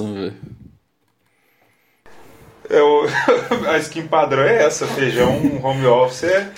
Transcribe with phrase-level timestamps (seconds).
[0.00, 0.34] Anderson, velho.
[2.68, 3.06] Eu,
[3.68, 6.52] a skin padrão é essa, feijão home office é,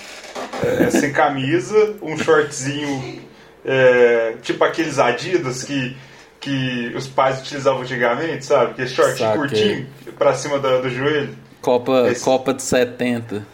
[0.63, 3.21] é, é sem camisa, um shortzinho
[3.65, 5.97] é, tipo aqueles Adidas que,
[6.39, 8.75] que os pais utilizavam antigamente, sabe?
[8.75, 9.87] Que é short curtinho
[10.17, 11.35] pra cima do, do joelho.
[11.61, 13.53] Copa, esse, Copa de 70.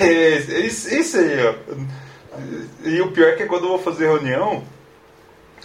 [0.00, 1.54] É, isso, isso aí, ó.
[2.84, 4.64] E o pior é que quando eu vou fazer reunião,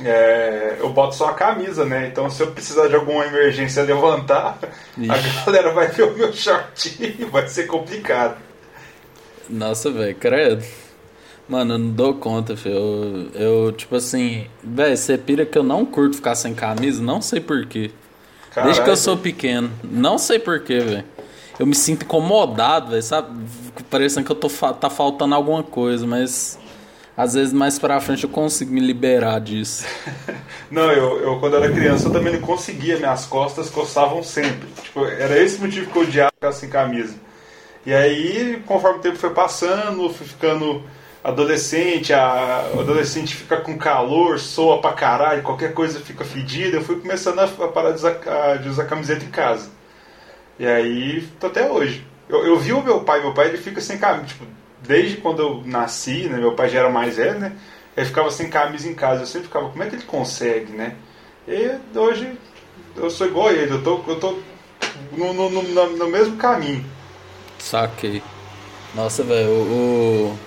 [0.03, 2.07] é, eu boto só a camisa, né?
[2.07, 4.57] Então se eu precisar de alguma emergência levantar,
[4.97, 5.09] Ixi.
[5.09, 8.37] a galera vai ver o meu shortinho, vai ser complicado.
[9.49, 10.63] Nossa, velho, credo.
[11.47, 13.29] Mano, eu não dou conta, filho.
[13.33, 17.21] Eu, eu tipo assim, velho, você pira que eu não curto ficar sem camisa, não
[17.21, 17.91] sei porquê.
[18.63, 21.05] Desde que eu sou pequeno, não sei porquê, velho.
[21.59, 23.29] Eu me sinto incomodado, velho, sabe?
[23.89, 26.57] Parecendo que eu tô tá faltando alguma coisa, mas
[27.17, 29.85] às vezes mais pra frente eu consigo me liberar disso.
[30.69, 34.67] não, eu, eu quando era criança eu também não conseguia, minhas costas coçavam sempre.
[34.83, 37.15] Tipo, era esse motivo que eu odiava ficar sem camisa.
[37.85, 40.83] E aí, conforme o tempo foi passando, fui ficando
[41.23, 46.99] adolescente, a, adolescente fica com calor, soa pra caralho, qualquer coisa fica fedida, eu fui
[46.99, 49.69] começando a, parar de usar, de usar camiseta em casa.
[50.59, 52.05] E aí, tô até hoje.
[52.27, 54.45] Eu, eu vi o meu pai, meu pai ele fica sem camisa, tipo,
[54.87, 57.53] desde quando eu nasci, né, meu pai já era mais velho, né,
[57.95, 60.95] ele ficava sem camisa em casa, eu sempre ficava, como é que ele consegue, né?
[61.47, 62.37] E hoje
[62.95, 64.37] eu sou igual a ele, eu tô, eu tô
[65.15, 66.83] no, no, no, no mesmo caminho.
[67.57, 68.21] Saquei.
[68.93, 70.37] Nossa, velho, o,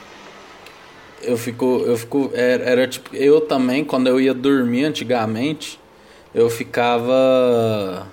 [1.22, 5.81] eu fico, eu fico, era, era tipo, eu também quando eu ia dormir antigamente,
[6.34, 8.06] eu ficava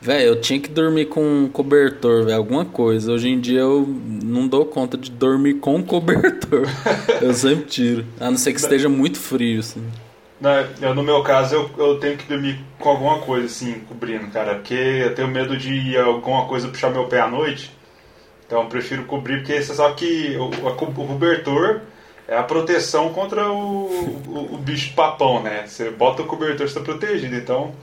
[0.00, 3.12] Velho, eu tinha que dormir com um cobertor, velho, alguma coisa.
[3.12, 6.66] Hoje em dia eu não dou conta de dormir com cobertor.
[7.20, 8.06] eu sempre tiro.
[8.18, 9.86] A não ser que esteja muito frio, assim.
[10.40, 14.28] Não, eu, no meu caso, eu, eu tenho que dormir com alguma coisa, assim, cobrindo,
[14.28, 14.54] cara.
[14.54, 17.70] Porque eu tenho medo de alguma coisa puxar meu pé à noite.
[18.46, 21.82] Então eu prefiro cobrir, porque você sabe que o, o cobertor
[22.26, 23.84] é a proteção contra o,
[24.26, 25.66] o, o bicho papão, né?
[25.66, 27.36] Você bota o cobertor, você está protegido.
[27.36, 27.74] Então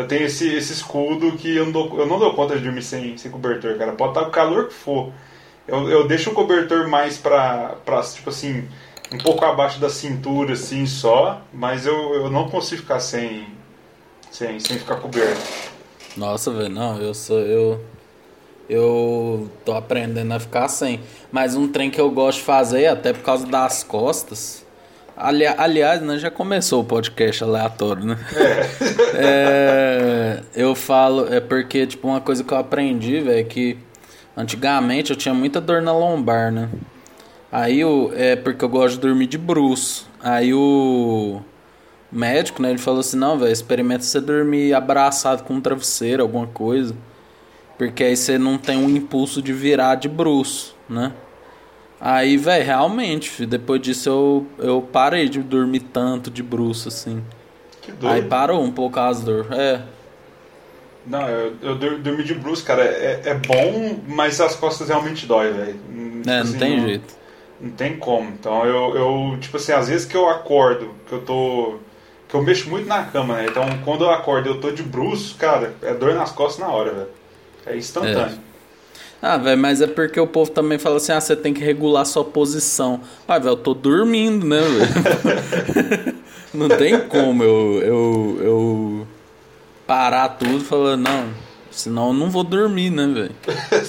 [0.00, 2.82] eu tenho esse, esse escudo que eu não, dou, eu não dou conta de dormir
[2.82, 3.92] sem, sem cobertor, cara.
[3.92, 5.12] Pode estar o calor que for.
[5.68, 8.66] Eu, eu deixo o cobertor mais pra, pra, tipo assim,
[9.12, 11.42] um pouco abaixo da cintura, assim, só.
[11.52, 13.46] Mas eu, eu não consigo ficar sem,
[14.30, 15.42] sem, sem ficar coberto.
[16.16, 17.38] Nossa, velho, não, eu sou.
[17.38, 17.84] Eu,
[18.70, 21.00] eu tô aprendendo a ficar sem.
[21.30, 24.64] Mas um trem que eu gosto de fazer, até por causa das costas
[25.20, 28.16] Ali, aliás, né, já começou o podcast aleatório, né?
[29.14, 30.40] É.
[30.54, 33.76] é, eu falo, é porque, tipo, uma coisa que eu aprendi, velho, é que
[34.34, 36.70] antigamente eu tinha muita dor na lombar, né?
[37.52, 40.08] Aí o, é porque eu gosto de dormir de bruxo.
[40.22, 41.42] Aí o
[42.10, 46.46] médico, né, ele falou assim: não, velho, experimenta você dormir abraçado com um travesseiro, alguma
[46.46, 46.94] coisa.
[47.76, 51.12] Porque aí você não tem um impulso de virar de bruxo, né?
[52.00, 57.22] Aí, velho, realmente, depois disso eu, eu parei de dormir tanto de bruxo, assim.
[57.82, 58.14] Que doido.
[58.14, 59.82] Aí parou um pouco as dor, é.
[61.06, 65.52] Não, eu, eu dormi de bruxo, cara, é, é bom, mas as costas realmente dói,
[65.52, 65.74] velho.
[65.74, 67.14] Tipo é, não assim, tem não, jeito.
[67.60, 68.28] Não tem como.
[68.30, 71.78] Então eu, eu, tipo assim, às vezes que eu acordo, que eu tô.
[72.28, 73.46] que eu mexo muito na cama, né?
[73.48, 76.92] Então quando eu acordo eu tô de bruxo, cara, é dor nas costas na hora,
[76.92, 77.08] velho.
[77.66, 78.38] É instantâneo.
[78.46, 78.49] É.
[79.22, 82.06] Ah, velho, mas é porque o povo também fala assim: ah, você tem que regular
[82.06, 83.00] sua posição.
[83.28, 86.16] Ah, velho, eu tô dormindo, né, velho?
[86.54, 89.06] não tem como eu, eu, eu
[89.86, 91.28] parar tudo e falar, não,
[91.70, 93.34] senão eu não vou dormir, né, velho?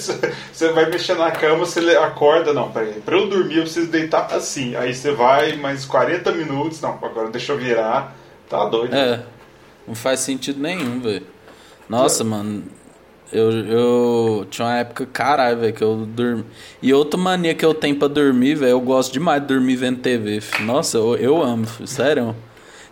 [0.52, 4.26] você vai mexer na cama, você acorda, não, peraí, pra eu dormir eu preciso deitar
[4.34, 4.76] assim.
[4.76, 8.14] Aí você vai mais 40 minutos, não, agora deixa eu virar.
[8.50, 8.94] Tá doido.
[8.94, 9.22] É,
[9.88, 11.26] não faz sentido nenhum, velho.
[11.88, 12.26] Nossa, é.
[12.26, 12.64] mano
[13.32, 16.44] eu, eu tinha uma época, caralho, velho, que eu dormi.
[16.82, 20.00] E outra mania que eu tenho pra dormir, velho, eu gosto demais de dormir vendo
[20.00, 20.40] TV.
[20.40, 20.66] Filho.
[20.66, 22.36] Nossa, eu, eu amo, filho, sério.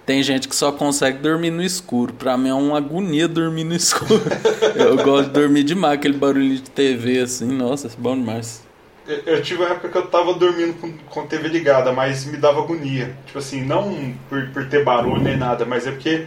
[0.07, 2.13] Tem gente que só consegue dormir no escuro.
[2.15, 4.23] Pra mim é uma agonia dormir no escuro.
[4.75, 7.47] eu gosto de dormir demais, aquele barulho de TV assim.
[7.47, 8.63] Nossa, é bom demais.
[9.07, 12.39] Eu, eu tive uma época que eu tava dormindo com, com TV ligada, mas me
[12.39, 13.15] dava agonia.
[13.27, 16.27] Tipo assim, não por, por ter barulho nem nada, mas é porque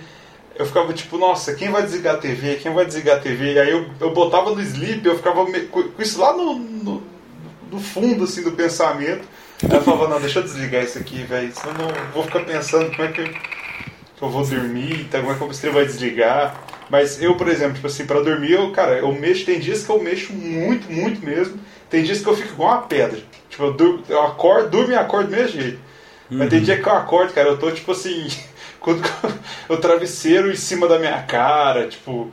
[0.56, 2.56] eu ficava tipo, nossa, quem vai desligar a TV?
[2.56, 3.54] Quem vai desligar a TV?
[3.54, 7.04] E aí eu, eu botava no sleep, eu ficava com isso lá no, no,
[7.72, 9.28] no, fundo assim do pensamento.
[9.64, 11.52] Aí eu falava, não, deixa eu desligar isso aqui, velho.
[11.54, 15.34] Senão eu vou ficar pensando como é que eu, que eu vou dormir, então, como
[15.34, 16.62] é que o estrela vai desligar.
[16.90, 19.90] Mas eu, por exemplo, tipo assim, pra dormir, eu, cara, eu mexo, tem dias que
[19.90, 21.60] eu mexo muito, muito mesmo.
[21.90, 23.20] Tem dias que eu fico igual uma pedra.
[23.50, 25.80] Tipo, eu, durmo, eu acordo, durmo e acordo do mesmo jeito.
[26.30, 26.38] Uhum.
[26.38, 26.66] Mas tem uhum.
[26.66, 28.28] dia que eu acordo, cara, eu tô tipo assim.
[28.84, 29.02] quando
[29.70, 32.30] o travesseiro em cima da minha cara, tipo,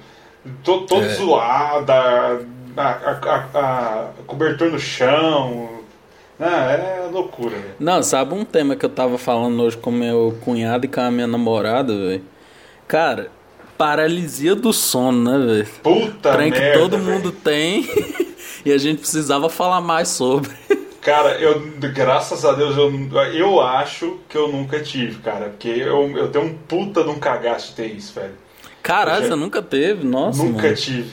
[0.63, 1.09] todo, todo é.
[1.09, 2.41] zoado, a,
[2.77, 5.81] a, a, cobertor no chão.
[6.39, 7.75] Não, é loucura, velho.
[7.79, 11.11] Não, sabe um tema que eu tava falando hoje com meu cunhado e com a
[11.11, 12.25] minha namorada, velho?
[12.89, 13.31] Cara,
[13.79, 15.69] paralisia do sono, né, velho?
[15.83, 17.11] Puta Trem merda, que todo véio.
[17.11, 17.89] mundo tem
[18.65, 20.51] e a gente precisava falar mais sobre.
[21.01, 21.61] Cara, eu,
[21.95, 22.93] graças a Deus, eu,
[23.33, 25.49] eu acho que eu nunca tive, cara.
[25.49, 28.35] Porque eu, eu tenho um puta de um cagaço de ter isso, velho.
[28.83, 30.07] Caralho, você nunca teve?
[30.07, 30.77] Nossa, Nunca mano.
[30.77, 31.11] tive.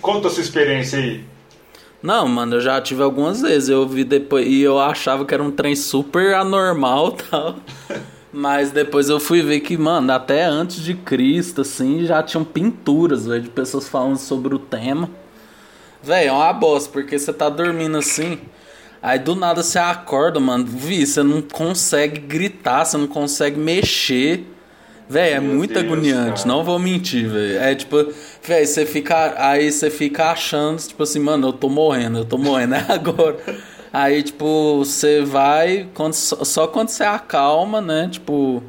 [0.00, 1.24] Conta a sua experiência aí.
[2.02, 3.68] Não, mano, eu já tive algumas vezes.
[3.70, 4.46] Eu vi depois.
[4.46, 7.56] E eu achava que era um trem super anormal e tal.
[8.32, 13.26] Mas depois eu fui ver que, mano, até antes de Cristo, assim, já tinham pinturas,
[13.26, 15.08] velho, de pessoas falando sobre o tema.
[16.02, 18.38] Velho, é uma bosta, porque você tá dormindo assim.
[19.04, 20.64] Aí do nada você acorda, mano.
[20.64, 24.46] Vi, você não consegue gritar, você não consegue mexer.
[25.06, 26.48] Velho, é Meu muito Deus, agoniante, cara.
[26.48, 27.58] não vou mentir, velho.
[27.60, 27.98] É tipo,
[28.42, 29.34] velho, você fica.
[29.36, 33.36] Aí você fica achando, tipo assim, mano, eu tô morrendo, eu tô morrendo, é agora.
[33.92, 35.86] Aí, tipo, você vai.
[35.92, 38.08] Quando, só, quando você acalma, né?
[38.10, 38.62] Tipo.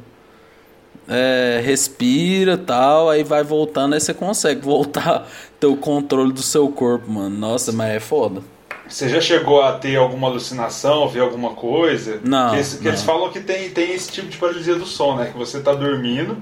[1.08, 5.24] É, respira tal, aí vai voltando, aí você consegue voltar a
[5.58, 7.34] ter o controle do seu corpo, mano.
[7.38, 8.42] Nossa, mas é foda.
[8.88, 12.20] Você já chegou a ter alguma alucinação, ver alguma coisa?
[12.24, 12.90] Não, Que, eles, que não.
[12.90, 15.30] eles falam que tem, tem esse tipo de paralisia do sono, né?
[15.32, 16.40] Que você tá dormindo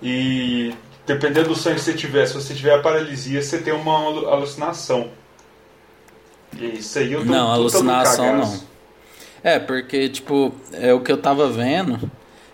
[0.00, 0.72] e
[1.06, 4.28] dependendo do sonho que você tiver, se você tiver a paralisia, você tem uma alu-
[4.28, 5.10] alucinação.
[6.58, 8.60] E isso aí eu tô Não, alucinação não.
[9.42, 12.08] É, porque, tipo, é o que eu tava vendo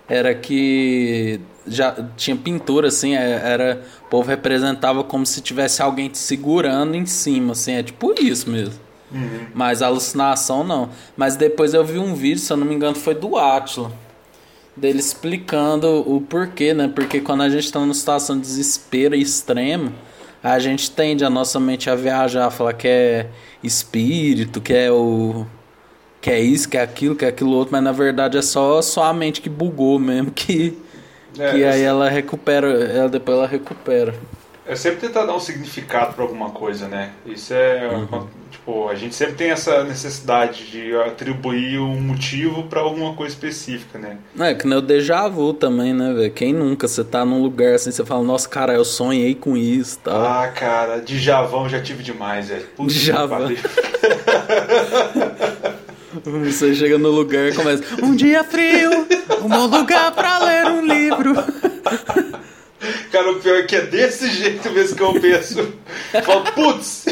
[0.09, 3.83] era que já tinha pintura, assim, é- era.
[4.07, 8.49] O povo representava como se tivesse alguém te segurando em cima, assim, é tipo isso
[8.49, 8.88] mesmo.
[9.11, 9.47] Uhum.
[9.55, 10.91] Mas alucinação não.
[11.17, 13.91] Mas depois eu vi um vídeo, se eu não me engano, foi do Atila.
[14.77, 16.89] Dele explicando o porquê, né?
[16.95, 19.93] Porque quando a gente tá numa situação de desespero extremo,
[20.43, 23.27] a gente tende a nossa mente a viajar, a falar que é
[23.63, 25.45] espírito, que é o.
[26.21, 28.81] que é isso, que é aquilo, que é aquilo outro, mas na verdade é só,
[28.81, 30.79] só a mente que bugou mesmo, que,
[31.39, 34.15] É, que aí ela recupera, ela, depois ela recupera.
[34.69, 37.13] É sempre tentar dar um significado para alguma coisa, né?
[37.25, 37.89] Isso é.
[38.51, 43.99] Tipo, a gente sempre tem essa necessidade de atribuir um motivo para alguma coisa específica,
[43.99, 44.19] né?
[44.39, 46.31] É, que nem o déjà vu também, né, velho?
[46.33, 46.87] Quem nunca?
[46.87, 50.23] Você tá num lugar assim, você fala, nossa, cara, eu sonhei com isso e tal.
[50.23, 52.67] Ah, cara, de Javão já tive demais, velho.
[52.77, 53.49] Puta Djavan.
[56.45, 57.85] Você chega no lugar e começa.
[58.03, 59.07] Um dia frio,
[59.43, 61.35] um bom lugar pra ler um livro.
[63.13, 65.73] Cara, o pior é que é desse jeito mesmo que eu penso.
[66.25, 67.05] Falo, putz,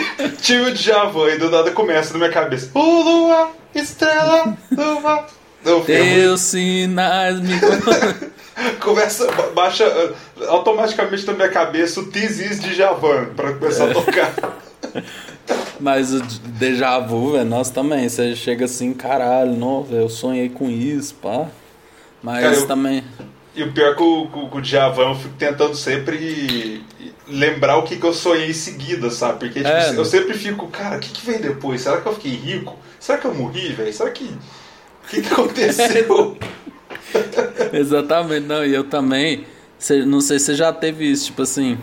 [0.42, 2.70] tive o Djavan e do nada começa na minha cabeça.
[2.74, 5.26] O lua, estrela, lua.
[5.64, 7.54] Não, Teus sinais me.
[8.80, 13.94] começa, ba- baixa uh, automaticamente na minha cabeça o Tizis de Javan pra começar a
[13.94, 14.32] tocar.
[15.78, 16.20] Mas o
[16.58, 18.08] déjà vu, velho, nós também.
[18.08, 21.46] Você chega assim, caralho, não, velho, eu sonhei com isso, pá.
[22.22, 23.04] Mas Cara, eu- também.
[23.56, 26.84] E o pior é que o, com, o Djavan eu fico tentando sempre
[27.26, 29.38] lembrar o que, que eu sonhei em seguida, sabe?
[29.40, 30.04] Porque tipo, É, eu né?
[30.04, 31.80] sempre fico, cara, o que, que veio depois?
[31.80, 32.76] Será que eu fiquei rico?
[33.00, 33.92] Será que eu morri, velho?
[33.92, 34.24] Será que.
[34.24, 36.36] O que, que aconteceu?
[37.72, 39.44] Exatamente, não, e eu também.
[39.78, 41.78] cê- não sei se você já teve isso, tipo assim.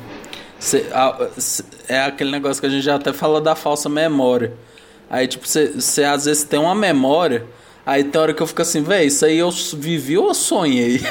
[0.60, 4.53] cê- a- cê- é aquele negócio que a gente já até falou da falsa memória.
[5.10, 7.46] Aí, tipo, você às vezes tem uma memória,
[7.85, 11.01] aí tem hora que eu fico assim, véi, isso aí eu vivi ou eu sonhei?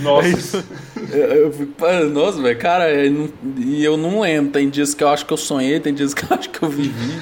[0.00, 0.64] Nossa.
[1.12, 4.52] eu, eu fico, "Pô, nossa, velho, cara, e eu não lembro.
[4.52, 6.68] Tem dias que eu acho que eu sonhei, tem dias que eu acho que eu
[6.68, 7.20] vivi.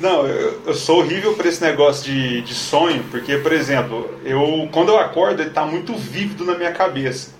[0.00, 4.68] Não, eu, eu sou horrível pra esse negócio de, de sonho, porque, por exemplo, eu
[4.70, 7.30] quando eu acordo ele tá muito vívido na minha cabeça.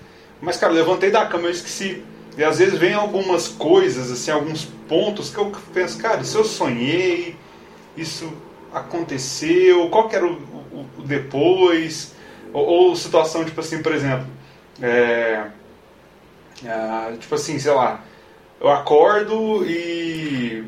[0.41, 2.03] Mas, cara, eu levantei da cama e eu esqueci.
[2.37, 6.45] E às vezes vem algumas coisas, assim, alguns pontos que eu penso, cara, isso eu
[6.45, 7.37] sonhei,
[7.97, 8.33] isso
[8.75, 12.15] aconteceu, qual que era o, o- o depois?
[12.53, 14.27] Ou, ou situação, tipo assim, por exemplo,
[14.83, 15.45] é,
[16.67, 18.01] ah, tipo assim, sei lá,
[18.61, 20.65] eu acordo e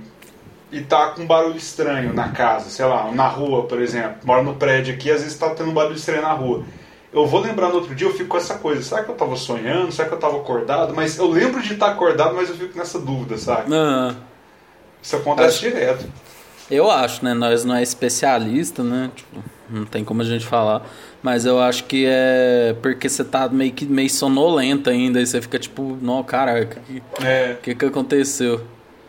[0.73, 4.17] e tá com um barulho estranho na casa, sei lá, na rua, por exemplo.
[4.25, 6.65] Moro no prédio aqui, às vezes tá tendo um barulho estranho na rua.
[7.13, 8.83] Eu vou lembrar no outro dia, eu fico com essa coisa.
[8.83, 9.93] Será que eu tava sonhando?
[9.93, 10.93] Será que eu tava acordado?
[10.95, 13.73] Mas eu lembro de estar acordado, mas eu fico nessa dúvida, sabe?
[13.75, 14.17] Ah,
[15.01, 16.05] Isso acontece Acho- direto.
[16.71, 17.33] Eu acho, né?
[17.35, 19.11] Nós não é especialista, né?
[19.15, 20.83] Tipo, não tem como a gente falar.
[21.23, 25.21] Mas eu acho que é porque você tá meio que meio sonolento ainda.
[25.21, 28.63] E você fica tipo, não, caraca, o que, É, que, que aconteceu?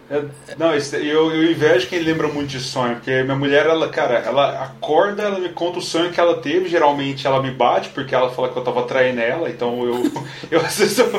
[0.09, 0.23] é-
[0.57, 4.63] não, eu, eu invejo quem lembra muito de sonho, porque minha mulher, ela, cara, ela
[4.63, 8.29] acorda, ela me conta o sonho que ela teve, geralmente ela me bate, porque ela
[8.31, 10.01] fala que eu tava traindo ela, então eu,
[10.49, 11.11] eu, vezes eu,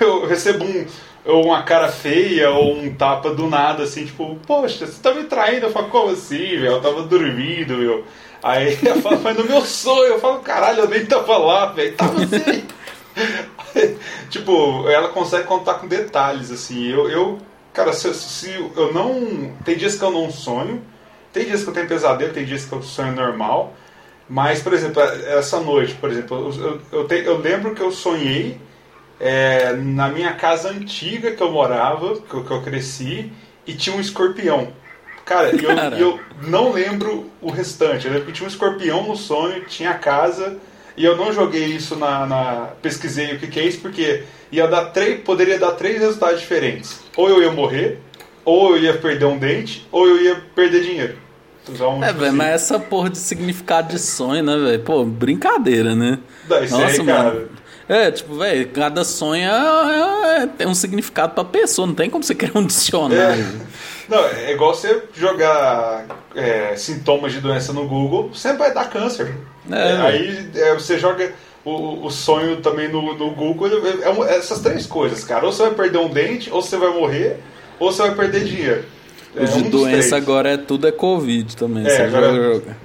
[0.00, 0.84] eu recebo um,
[1.24, 5.24] ou uma cara feia, ou um tapa do nada, assim, tipo, poxa, você tá me
[5.24, 5.66] traindo?
[5.66, 6.66] Eu falo, como assim, velho?
[6.66, 8.04] Eu tava dormindo, meu.
[8.42, 11.94] Aí ela fala, mas no meu sonho, eu falo, caralho, eu nem tava lá, velho,
[11.94, 12.64] tava assim.
[14.30, 16.88] tipo, ela consegue contar com detalhes, assim.
[16.88, 17.38] Eu, eu
[17.72, 19.52] cara, se, se, eu não.
[19.64, 20.82] Tem dias que eu não sonho,
[21.32, 23.74] tem dias que eu tenho pesadelo, tem dias que eu sonho normal.
[24.28, 28.60] Mas, por exemplo, essa noite, por exemplo, eu, eu, te, eu lembro que eu sonhei
[29.20, 33.30] é, na minha casa antiga que eu morava, que eu, que eu cresci,
[33.66, 34.68] e tinha um escorpião.
[35.24, 38.06] Cara, eu, eu, não lembro o restante.
[38.06, 40.56] Eu lembro que tinha um escorpião no sonho, tinha casa,
[40.96, 42.26] e eu não joguei isso na.
[42.26, 46.40] na pesquisei o que, que é isso, porque ia dar três, poderia dar três resultados
[46.40, 47.00] diferentes.
[47.16, 48.00] Ou eu ia morrer,
[48.44, 51.16] ou eu ia perder um dente, ou eu ia perder dinheiro.
[51.68, 54.82] Um é, velho, mas essa porra de significado de sonho, né, velho?
[54.82, 56.18] Pô, brincadeira, né?
[56.48, 57.48] Nossa, aí, cara.
[57.90, 62.22] É, tipo, velho, cada sonho é, é, tem um significado pra pessoa, não tem como
[62.22, 63.42] você criar um dicionário.
[63.42, 63.70] É.
[64.08, 66.06] Não, é igual você jogar
[66.36, 69.34] é, sintomas de doença no Google, sempre vai dar câncer.
[69.68, 71.32] É, aí é, você joga
[71.64, 75.44] o, o sonho também no, no Google, é, essas três coisas, cara.
[75.44, 77.38] Ou você vai perder um dente, ou você vai morrer,
[77.80, 78.84] ou você vai perder dinheiro.
[79.34, 81.84] É, de um doença agora é tudo é Covid também.
[81.84, 82.32] É, agora...
[82.32, 82.76] joga,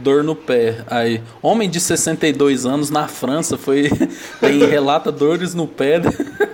[0.00, 0.84] Dor no pé.
[0.86, 3.90] Aí, homem de 62 anos na França foi
[4.40, 6.00] tem relata dores no pé.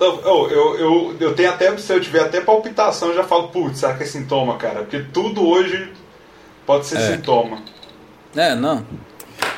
[0.00, 0.20] Eu,
[0.50, 3.94] eu, eu, eu, tenho até, se eu tiver até palpitação, eu já falo, putz, será
[3.94, 4.82] que é sintoma, cara?
[4.82, 5.92] Porque tudo hoje
[6.64, 7.16] pode ser é.
[7.16, 7.58] sintoma.
[8.36, 8.86] É, não.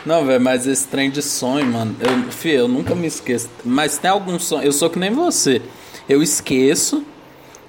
[0.05, 3.50] Não, velho, mas esse trem de sonho, mano, eu, filho, eu nunca me esqueço.
[3.62, 5.61] Mas tem algum sonho, eu sou que nem você.
[6.09, 7.05] Eu esqueço,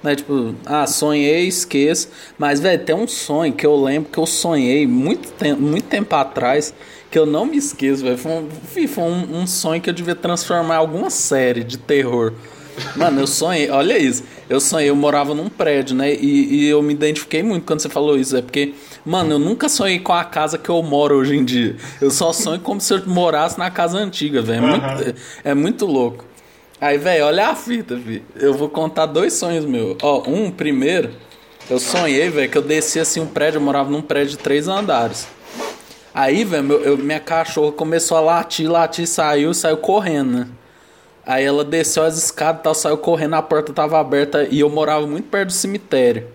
[0.02, 0.14] né?
[0.16, 2.08] Tipo, ah, sonhei, esqueço.
[2.38, 6.14] Mas, velho, tem um sonho que eu lembro que eu sonhei muito tempo, muito tempo
[6.14, 6.74] atrás,
[7.10, 8.18] que eu não me esqueço, velho.
[8.18, 8.48] Foi, um,
[8.88, 12.32] foi um, um sonho que eu devia transformar em alguma série de terror.
[12.96, 14.24] Mano, eu sonhei, olha isso.
[14.48, 16.14] Eu sonhei, eu morava num prédio, né?
[16.14, 18.36] E, e, eu me identifiquei muito quando você falou isso.
[18.36, 21.76] É porque, mano, eu nunca sonhei com a casa que eu moro hoje em dia.
[22.00, 24.64] Eu só sonho como se eu morasse na casa antiga, velho.
[24.64, 25.14] É, uhum.
[25.44, 26.31] é muito louco.
[26.82, 28.24] Aí, velho, olha a fita, vi.
[28.34, 29.96] Eu vou contar dois sonhos meus.
[30.02, 31.12] Ó, um, primeiro,
[31.70, 34.66] eu sonhei, velho, que eu desci assim um prédio, eu morava num prédio de três
[34.66, 35.28] andares.
[36.12, 40.48] Aí, velho, minha cachorra começou a latir, latir, saiu, saiu correndo, né?
[41.24, 44.68] Aí ela desceu as escadas e tal, saiu correndo, a porta tava aberta e eu
[44.68, 46.26] morava muito perto do cemitério.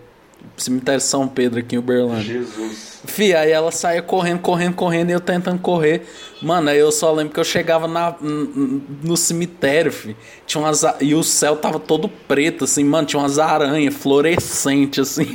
[0.56, 2.40] Cemitério São Pedro aqui em Uberlândia.
[2.40, 3.00] Jesus.
[3.04, 6.02] Fih, aí ela saía correndo, correndo, correndo e eu tentando correr.
[6.42, 10.16] Mano, aí eu só lembro que eu chegava na, no cemitério, fi.
[10.46, 15.28] Tinha umas, e o céu tava todo preto, assim, mano, tinha umas aranhas fluorescentes, assim.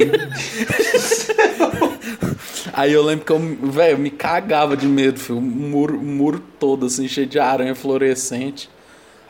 [2.73, 3.39] aí eu lembro que eu,
[3.71, 5.39] velho, me cagava de medo, filho.
[5.39, 8.69] O muro, o muro todo, assim, cheio de aranha fluorescente.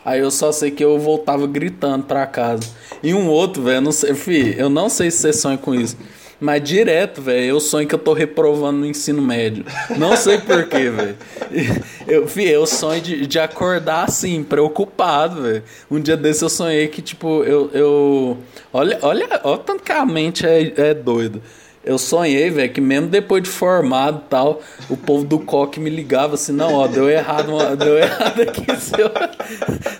[0.06, 2.64] Aí eu só sei que eu voltava gritando pra casa.
[3.02, 5.98] E um outro, velho, não sei, fi, eu não sei se você sonha com isso.
[6.44, 9.64] Mas direto, velho, eu sonho que eu tô reprovando no ensino médio.
[9.98, 11.16] Não sei porquê, velho.
[12.06, 15.64] Eu, eu sonho de, de acordar assim, preocupado, velho.
[15.90, 17.72] Um dia desse eu sonhei que, tipo, eu.
[17.74, 18.38] eu
[18.74, 21.42] olha, olha, olha tanto que a mente é, é doido.
[21.86, 25.90] Eu sonhei, velho, que mesmo depois de formado e tal, o povo do coque me
[25.90, 29.12] ligava assim, não, ó, deu errado, deu errado aqui seu,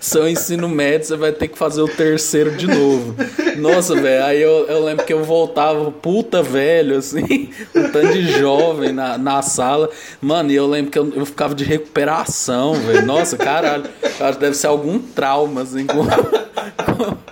[0.00, 3.14] seu ensino médio, você vai ter que fazer o terceiro de novo.
[3.58, 8.32] Nossa, velho, aí eu, eu lembro que eu voltava, puta velho, assim, um tanto de
[8.38, 9.90] jovem na, na sala.
[10.22, 13.04] Mano, e eu lembro que eu, eu ficava de recuperação, velho.
[13.04, 16.00] Nossa, caralho, acho que deve ser algum trauma, assim, com,
[16.96, 17.23] com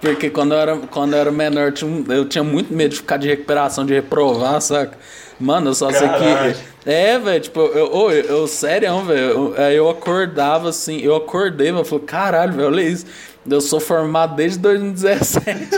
[0.00, 1.72] porque quando eu era, quando eu era menor,
[2.08, 4.96] eu tinha muito medo de ficar de recuperação, de reprovar, saca?
[5.40, 6.68] Mano, eu só sei que.
[6.88, 9.54] É, velho, tipo, eu, eu, eu, eu sério, velho.
[9.56, 13.06] Aí eu acordava assim, eu acordei, mas eu falei, caralho, velho, olha isso.
[13.48, 15.68] Eu sou formado desde 2017.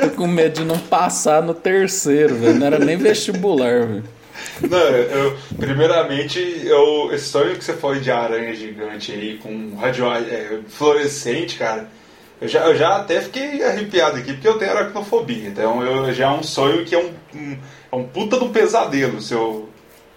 [0.00, 2.54] Tô com medo de não passar no terceiro, velho.
[2.54, 4.04] Não era nem vestibular, velho.
[4.68, 10.06] Não, eu, primeiramente, eu, esse sonho que você foi de aranha gigante aí, com radio,
[10.12, 11.88] é, fluorescente, cara
[12.40, 15.48] eu já, eu já até fiquei arrepiado aqui, porque eu tenho aracnofobia.
[15.48, 17.58] Então eu, já é um sonho que é um, um,
[17.92, 19.68] é um puta do pesadelo se eu,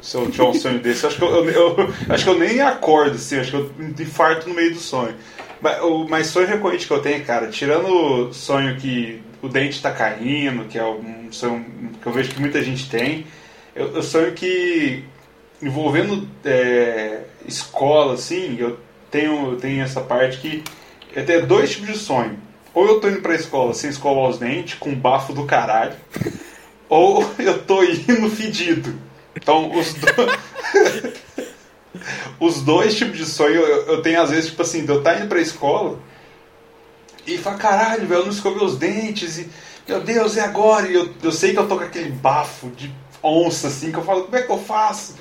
[0.02, 1.04] se eu tiver um sonho desse.
[1.04, 3.72] Eu acho que eu, eu, eu, acho que eu nem acordo, assim, acho que eu
[4.00, 5.16] infarto no meio do sonho.
[5.62, 7.88] Mas o mais sonho recorrente que eu tenho, cara, tirando
[8.30, 11.66] o sonho que o dente tá caindo, que é um sonho
[12.02, 13.26] que eu vejo que muita gente tem,
[13.76, 15.04] eu, eu sonho que
[15.62, 18.78] envolvendo é, escola, assim, eu
[19.10, 20.64] tenho, tenho essa parte que
[21.18, 22.38] eu tenho dois tipos de sonho.
[22.76, 25.96] Ou eu tô indo pra escola sem escovar os dentes, com bafo do caralho,
[26.88, 28.94] ou eu tô indo fedido.
[29.36, 30.08] Então, os, do...
[32.40, 35.16] os dois tipos de sonho eu, eu, tenho às vezes, tipo assim, de eu estar
[35.16, 35.98] tá indo pra escola
[37.26, 39.50] e fala, caralho, velho, eu não escovei os dentes, e
[39.88, 40.88] meu Deus, e agora?
[40.88, 42.94] E eu, eu sei que eu tô com aquele bafo de
[43.24, 45.16] onça, assim, que eu falo, como é que eu faço?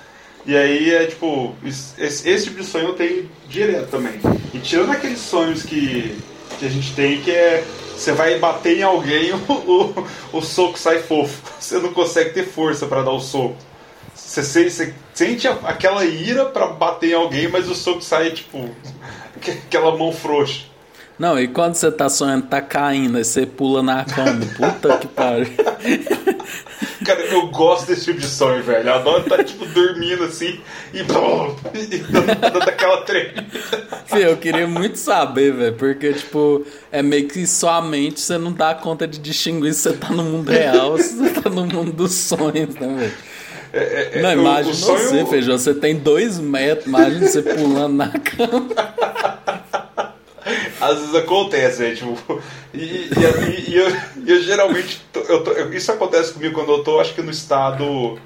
[0.46, 4.20] E aí é tipo, esse, esse tipo de sonho eu tenho direto também.
[4.54, 6.16] E tirando aqueles sonhos que,
[6.58, 7.64] que a gente tem, que é
[7.96, 10.06] você vai bater em alguém, o, o,
[10.38, 11.42] o soco sai fofo.
[11.58, 13.56] Você não consegue ter força para dar o soco.
[14.14, 18.70] Você, você sente aquela ira para bater em alguém, mas o soco sai tipo
[19.36, 20.64] aquela mão frouxa.
[21.18, 24.44] Não, e quando você tá sonhando, tá caindo, aí você pula na cama.
[24.54, 25.46] Puta que pariu.
[27.06, 28.88] Cara, eu gosto desse tipo de sonho, velho.
[28.88, 30.60] Eu adoro estar, tá, tipo, dormindo assim
[30.92, 33.46] e, e dando, aquela tremida.
[34.12, 38.74] eu queria muito saber, velho, porque, tipo, é meio que sua mente você não dá
[38.74, 42.12] conta de distinguir se você tá no mundo real se você tá no mundo dos
[42.12, 43.12] sonhos, né, velho?
[43.72, 44.98] É, é, é não, imagina sonho...
[44.98, 49.35] você, Feijão, você tem dois metros, imagina você pulando na cama.
[50.86, 51.94] Às vezes acontece, né?
[51.94, 52.40] Tipo,
[52.72, 53.86] e, e, e, eu,
[54.26, 55.02] eu, geralmente.
[55.28, 58.18] Eu tô, isso acontece comigo quando eu tô, acho que no estado.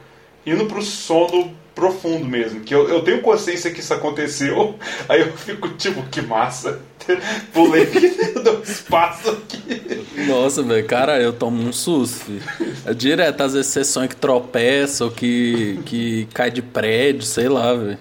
[0.47, 2.61] indo pro sono profundo mesmo.
[2.61, 4.75] Que eu, eu tenho consciência que isso aconteceu,
[5.09, 6.81] aí eu fico tipo, que massa.
[7.53, 7.87] Pulei
[8.45, 10.05] do espaço aqui.
[10.29, 12.27] Nossa, velho, cara, eu tomo um susto.
[12.27, 12.43] Filho.
[12.85, 17.73] É direto, às vezes sessões que tropeça ou que, que cai de prédio, sei lá,
[17.75, 17.99] velho.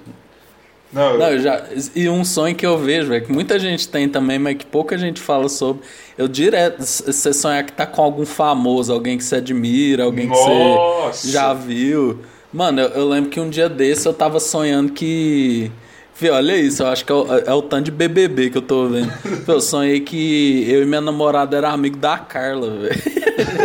[0.91, 1.17] Não.
[1.17, 1.63] Não, eu já,
[1.95, 4.97] e um sonho que eu vejo, é que muita gente tem também, mas que pouca
[4.97, 5.83] gente fala sobre.
[6.17, 11.11] Eu direto, você sonhar que tá com algum famoso, alguém que você admira, alguém Nossa.
[11.11, 12.19] que você já viu.
[12.51, 15.71] Mano, eu, eu, lembro que um dia desse eu tava sonhando que.
[16.15, 18.61] Fih, olha isso, eu acho que é o, é o tanto de BBB que eu
[18.63, 19.13] tô vendo.
[19.47, 23.01] eu sonhei que eu e minha namorada era amigo da Carla, velho.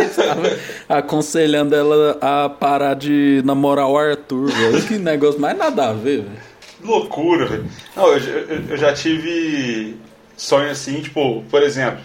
[0.87, 4.81] aconselhando ela a parar de namorar o Arthur, velho.
[4.83, 7.65] Que negócio mais nada a ver, velho loucura, velho.
[7.95, 9.97] Não, eu, eu, eu, já tive
[10.35, 12.01] sonho assim, tipo, por exemplo,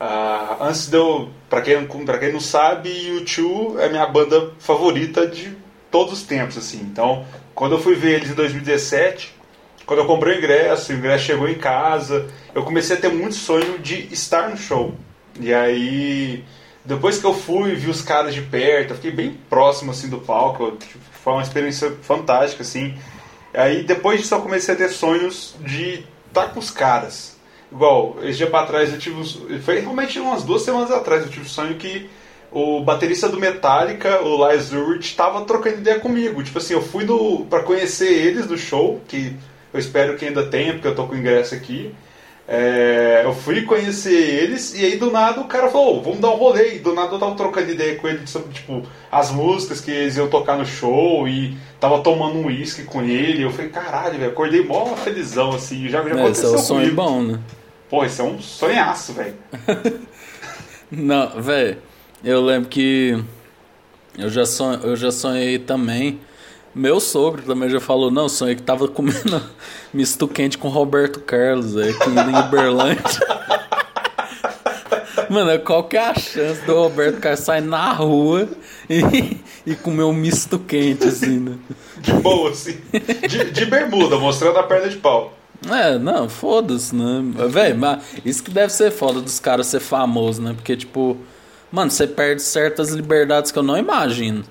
[0.00, 1.30] uh, antes de eu.
[1.48, 5.56] Pra quem, pra quem não sabe, U2 é minha banda favorita de
[5.90, 6.78] todos os tempos, assim.
[6.80, 9.34] Então, quando eu fui ver eles em 2017,
[9.84, 13.34] quando eu comprei o ingresso, o ingresso chegou em casa, eu comecei a ter muito
[13.34, 14.94] sonho de estar no show.
[15.40, 16.44] E aí,
[16.84, 20.18] depois que eu fui, vi os caras de perto, eu fiquei bem próximo assim do
[20.18, 22.96] palco, tipo, foi uma experiência fantástica assim.
[23.52, 27.36] Aí depois disso eu comecei a ter sonhos de estar tá com os caras.
[27.70, 29.60] Igual, esse dia pra trás eu tive.
[29.60, 32.10] Foi realmente umas duas semanas atrás eu tive um sonho que
[32.52, 36.42] o baterista do Metallica, o Lars Ulrich, estava trocando ideia comigo.
[36.42, 39.36] Tipo assim, eu fui do, pra conhecer eles do show, que
[39.72, 41.94] eu espero que ainda tenha, porque eu tô com ingresso aqui.
[42.52, 46.30] É, eu fui conhecer eles e aí do nada o cara falou, oh, vamos dar
[46.30, 46.74] um rolê.
[46.74, 50.16] E do nada eu tava trocando ideia com ele sobre tipo, as músicas que eles
[50.16, 53.44] iam tocar no show e tava tomando um uísque com ele.
[53.44, 55.88] Eu falei, caralho, velho, acordei mó felizão assim.
[55.88, 57.38] Já, já é, aconteceu esse é um sonho bom, né?
[57.88, 59.34] Pô, esse é um sonhaço, velho.
[60.90, 61.78] Não, velho,
[62.24, 63.16] eu lembro que
[64.18, 64.74] eu já, son...
[64.82, 66.18] eu já sonhei também
[66.74, 69.42] meu sogro também já falou, não, sonhei que tava comendo
[69.92, 73.04] misto quente com Roberto Carlos, é, aqui em Uberlândia.
[75.28, 78.48] Mano, qual que é a chance do Roberto Carlos sair na rua
[78.88, 81.56] e, e comer um misto quente, assim, né?
[81.98, 82.76] De boa, assim.
[83.28, 85.32] De, de bermuda, mostrando a perna de pau.
[85.68, 87.22] É, não, foda-se, né?
[87.48, 90.52] Véi, mas isso que deve ser foda dos caras ser famosos, né?
[90.52, 91.16] Porque, tipo,
[91.70, 94.42] mano, você perde certas liberdades que eu não imagino.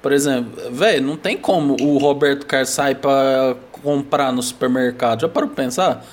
[0.00, 5.22] Por exemplo, velho, não tem como o Roberto Carlos sair pra comprar no supermercado.
[5.22, 6.04] Já parou pra pensar?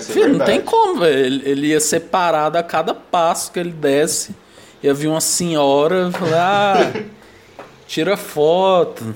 [0.00, 1.18] Filho, não tem como, velho.
[1.18, 4.34] Ele, ele ia ser parado a cada passo que ele desce.
[4.82, 7.00] Ia vir uma senhora falar, ah,
[7.86, 9.14] tira foto.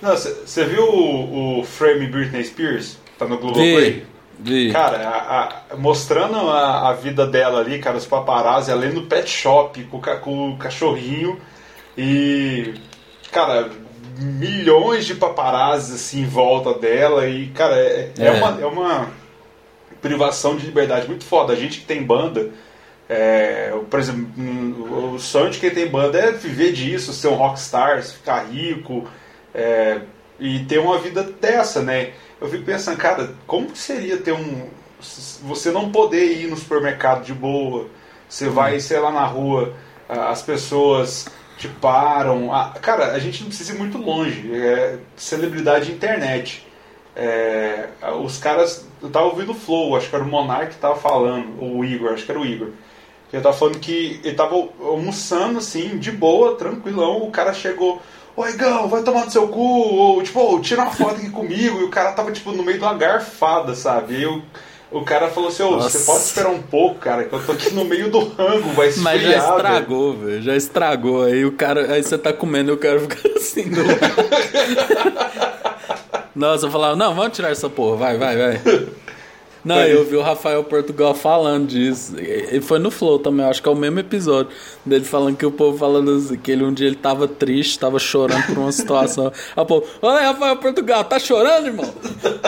[0.00, 2.96] Você viu o, o, frame Britney Spears?
[3.18, 4.04] Tá no Globoplay?
[4.38, 4.72] Vi.
[4.72, 9.28] Cara, a, a, mostrando a, a, vida dela ali, cara, os paparazzi, além do pet
[9.28, 11.38] shop, com, com o cachorrinho.
[11.98, 12.74] E
[13.30, 13.70] cara,
[14.18, 18.26] milhões de paparazzi assim em volta dela e, cara, é, é.
[18.26, 18.30] é.
[18.32, 19.10] Uma, é uma
[20.00, 21.52] privação de liberdade muito foda.
[21.52, 22.50] A gente que tem banda,
[23.08, 28.02] é, por exemplo, o sonho de quem tem banda é viver disso, ser um rockstar,
[28.02, 29.08] ficar rico
[29.54, 30.00] é,
[30.38, 32.12] e ter uma vida dessa, né?
[32.40, 34.68] Eu fico pensando, cara, como que seria ter um.
[35.42, 37.86] Você não poder ir no supermercado de boa,
[38.28, 39.74] você vai, sei lá, na rua,
[40.08, 41.26] as pessoas
[41.60, 42.48] te param.
[42.80, 44.50] Cara, a gente não precisa ir muito longe.
[44.52, 46.66] É celebridade internet.
[47.14, 47.88] É,
[48.22, 48.88] os caras.
[49.02, 51.84] Eu tava ouvindo o Flow, acho que era o Monark que tava falando, ou o
[51.84, 52.68] Igor, acho que era o Igor.
[53.32, 57.22] Ele tava falando que ele tava almoçando assim, de boa, tranquilão.
[57.22, 58.00] O cara chegou.
[58.34, 61.80] Ô Igão, vai tomar no seu cu, ou tipo, oh, tira uma foto aqui comigo.
[61.80, 64.14] E o cara tava tipo no meio de uma garfada, sabe?
[64.14, 64.42] E eu,
[64.90, 67.72] O cara falou assim, ô, você pode esperar um pouco, cara, que eu tô aqui
[67.72, 71.22] no meio do rango, vai esfriar, Mas já estragou, velho, já estragou.
[71.22, 73.80] Aí o cara, aí você tá comendo e o cara fica assim do
[76.34, 78.60] Nossa, eu falava, não, vamos tirar essa porra, vai, vai, vai.
[79.64, 82.16] Não, eu vi o Rafael Portugal falando disso.
[82.18, 84.50] E foi no Flow também, acho que é o mesmo episódio.
[84.84, 87.98] Dele falando que o povo falando assim, que ele um dia ele tava triste, tava
[87.98, 89.26] chorando por uma situação.
[89.54, 91.94] Aí o povo, olha Rafael Portugal, tá chorando, irmão?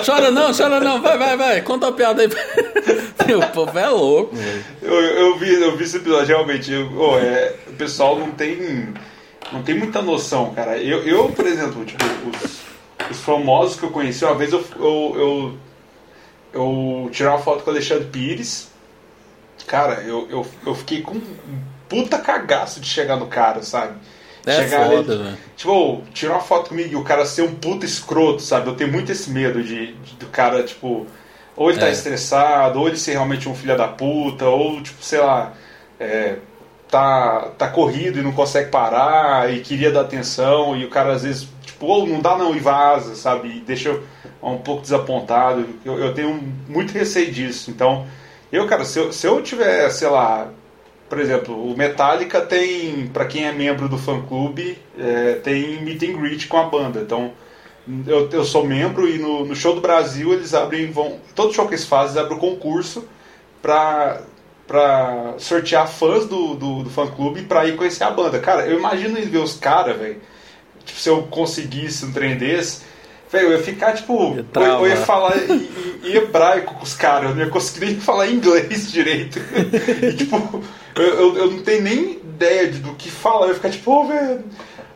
[0.05, 2.29] Chora não, chora não, vai, vai, vai, conta a piada aí.
[3.35, 4.35] o povo é louco.
[4.81, 6.73] Eu, eu, vi, eu vi esse episódio, realmente.
[6.73, 8.89] Eu, oh, é, o pessoal não tem.
[9.53, 10.79] Não tem muita noção, cara.
[10.79, 12.61] Eu, eu por exemplo, tipo, os,
[13.11, 15.55] os famosos que eu conheci, uma vez eu, eu, eu
[16.53, 18.71] eu tirei uma foto com o Alexandre Pires.
[19.67, 21.23] Cara, eu, eu, eu fiquei com um
[21.89, 23.95] puta cagaço de chegar no cara, sabe?
[24.45, 25.39] É chegar foda, ali, velho.
[25.57, 28.67] Tipo, tirar uma foto comigo e o cara ser um puta escroto, sabe?
[28.69, 31.07] Eu tenho muito esse medo de, de- do cara, tipo,
[31.57, 31.93] ou ele tá É.
[31.93, 35.53] estressado, ou ele ser realmente um filho da puta, ou, tipo, sei lá,
[36.01, 36.37] é,
[36.91, 41.23] tá, tá corrido e não consegue parar e queria dar atenção e o cara às
[41.23, 43.49] vezes, tipo, ou não dá não e vaza, sabe?
[43.59, 44.03] E deixa eu
[44.51, 45.67] um pouco desapontado.
[45.85, 47.71] Eu, eu tenho muito receio disso.
[47.71, 48.07] Então,
[48.51, 50.51] eu, cara, se eu, se eu tiver, sei lá,
[51.09, 56.03] por exemplo, o Metallica tem, pra quem é membro do fã clube, é, tem meet
[56.03, 57.01] and greet com a banda.
[57.01, 57.33] Então,
[58.07, 61.67] eu, eu sou membro e no, no show do Brasil eles abrem, vão, todo show
[61.67, 63.07] que eles fazem, eles abrem um concurso
[63.61, 64.23] pra,
[64.67, 68.39] pra sortear fãs do, do, do fã clube pra ir conhecer a banda.
[68.39, 70.21] Cara, eu imagino ver os caras, velho.
[70.85, 72.83] Tipo, se eu conseguisse um trem desse,
[73.33, 74.37] velho, eu ia ficar tipo.
[74.55, 75.69] Eu, eu ia falar em,
[76.05, 79.41] em- hebraico com os caras, eu não ia conseguir nem falar inglês direito.
[80.03, 80.63] e tipo,
[80.95, 83.91] eu, eu, eu não tenho nem ideia de, do que falar, eu ia ficar tipo,
[83.91, 84.45] oh, velho.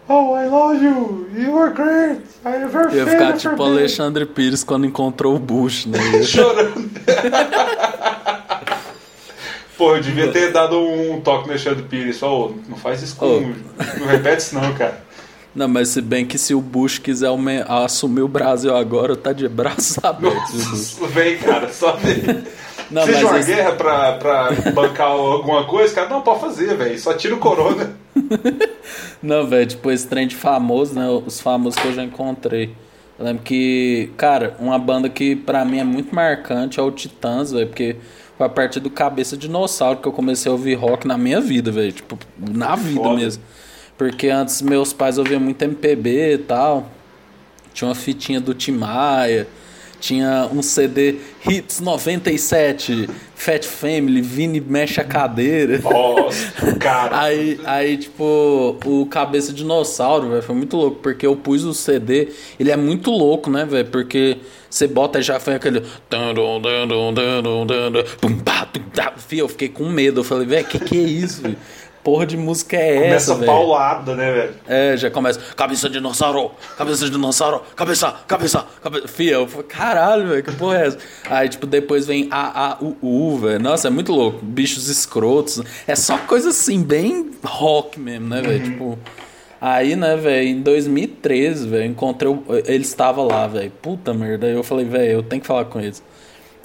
[0.09, 1.29] Oh, I love you.
[1.37, 2.21] You are great.
[2.45, 5.99] I am very Ia ficar tipo band." Alexandre Pires quando encontrou o Bush, né?
[6.23, 6.89] chorando.
[9.77, 12.19] Pô, eu devia ter dado um toque no Alexandre Pires.
[12.19, 13.27] Falou, não faz isso com.
[13.27, 13.41] Ô.
[13.99, 15.05] Não repete isso não, cara.
[15.57, 17.31] Não, mas se bem que se o Bush quiser
[17.67, 20.53] assumir o Brasil agora, tá de braço aberto.
[20.53, 20.99] viu, Bush?
[21.01, 22.45] Nossa, vem, cara, só vem.
[22.91, 26.77] Não, Seja mas uma esse- guerra pra, pra bancar alguma coisa, cara, não pode fazer,
[26.77, 26.99] velho.
[27.01, 27.91] Só tira o corona.
[29.23, 31.09] Não, velho, tipo, esse trem de famoso, né?
[31.27, 32.75] Os famosos que eu já encontrei.
[33.19, 37.51] Eu lembro que, cara, uma banda que pra mim é muito marcante é o Titãs,
[37.51, 37.97] velho, porque
[38.37, 41.73] foi a partir do Cabeça Dinossauro que eu comecei a ouvir rock na minha vida,
[41.73, 41.93] velho.
[41.93, 43.17] Tipo, na vida Foda.
[43.17, 43.43] mesmo.
[43.97, 46.91] Porque antes meus pais ouviam muito MPB e tal.
[47.73, 49.47] Tinha uma fitinha do Tim Maia.
[49.99, 51.17] Tinha um CD
[51.49, 55.79] Hits 97, Fat Family, Vini mexe a cadeira.
[55.79, 57.19] Nossa, cara.
[57.27, 62.29] Aí, aí, tipo, o Cabeça Dinossauro, velho, foi muito louco, porque eu pus o CD,
[62.61, 64.37] ele é muito louco, né, velho, porque
[64.69, 65.83] você bota e já foi aquele...
[69.17, 71.57] Fih, Eu fiquei com medo, eu falei, velho, que que é isso, velho?
[72.07, 73.47] Porra de música é Começa essa, velho?
[73.47, 74.55] paulada, né, velho?
[74.69, 79.09] É, já começa, cabeça de dinossauro, cabeça de dinossauro, cabeça, cabeça, cabeça.
[79.09, 80.99] Fia, eu falei, caralho, velho, que porra é essa?
[81.29, 83.59] Aí, tipo, depois vem A, A, U, U, velho.
[83.59, 84.39] Nossa, é muito louco.
[84.41, 85.61] Bichos escrotos.
[85.85, 88.63] É só coisa assim, bem rock mesmo, né, velho?
[88.63, 88.97] Tipo.
[89.61, 92.31] Aí, né, velho, em 2013, velho, encontrei.
[92.31, 93.73] o- Eles estavam lá, velho.
[93.83, 94.47] Puta merda.
[94.47, 96.01] Aí eu falei, velho, eu tenho que falar com eles.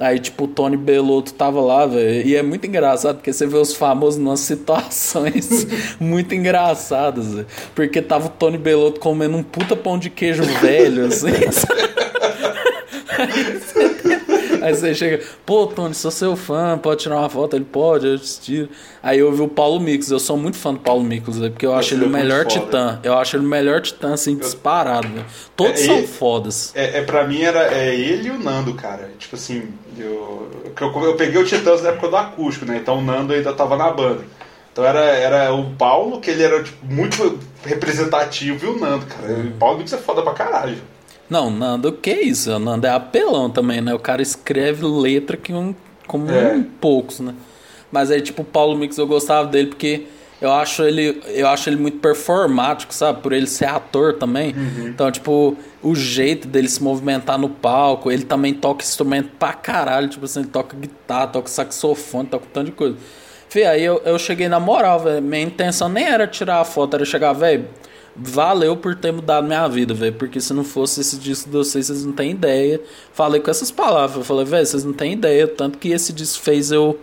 [0.02, 2.28] Aí, tipo, o Tony Belotto tava lá, velho.
[2.28, 5.68] E é muito engraçado, porque você vê os famosos nas situações
[6.00, 7.48] muito engraçadas, velho.
[7.76, 11.28] Porque tava o Tony Belotto comendo um puta pão de queijo velho, assim.
[14.62, 17.56] Aí você chega, pô, Tony, sou seu fã, pode tirar uma foto?
[17.56, 18.70] Ele pode, eu te tiro.
[19.02, 21.66] Aí eu vi o Paulo Miklos, eu sou muito fã do Paulo Miklos, velho, porque
[21.66, 23.00] eu acho ele o melhor titã.
[23.04, 25.26] Eu acho ele o melhor titã, assim, disparado, velho.
[25.56, 26.72] Todos É, são ele- fodas.
[26.76, 29.10] É, é, pra mim era é ele e o Nando, cara.
[29.18, 29.64] Tipo assim,
[29.98, 30.50] eu,
[30.80, 32.78] eu, eu peguei o Titãs na época do acústico, né?
[32.82, 34.24] Então o Nando ainda tava na banda.
[34.72, 39.34] Então era, era o Paulo, que ele era tipo, muito representativo, e o Nando, cara.
[39.34, 40.78] O Paulo Mix é foda pra caralho.
[41.30, 42.52] Não, Nando, que isso?
[42.52, 43.94] O Nando é apelão também, né?
[43.94, 45.76] O cara escreve letra que um,
[46.08, 46.54] como É.
[46.54, 47.34] um poucos, né?
[47.92, 50.06] Mas aí, tipo, o Paulo Mix eu gostava dele porque
[50.42, 53.22] eu acho ele, eu acho ele muito performático, sabe?
[53.22, 54.56] Por ele ser ator também.
[54.88, 60.10] Então, tipo, o jeito dele se movimentar no palco, ele também toca instrumento pra caralho.
[60.10, 62.98] Tipo assim, ele toca guitarra, toca saxofone, toca um tanto de coisa.
[63.50, 65.22] Fih, aí eu, eu cheguei na moral, velho.
[65.22, 67.68] Minha intenção nem era tirar a foto, era chegar, velho.
[68.16, 70.14] Valeu por ter mudado minha vida, velho.
[70.14, 72.82] Porque se não fosse esse disco de vocês, vocês não têm ideia.
[73.14, 74.18] Falei com essas palavras.
[74.18, 75.48] Eu falei, velho, vocês não têm ideia.
[75.48, 77.00] Tanto que esse disco fez eu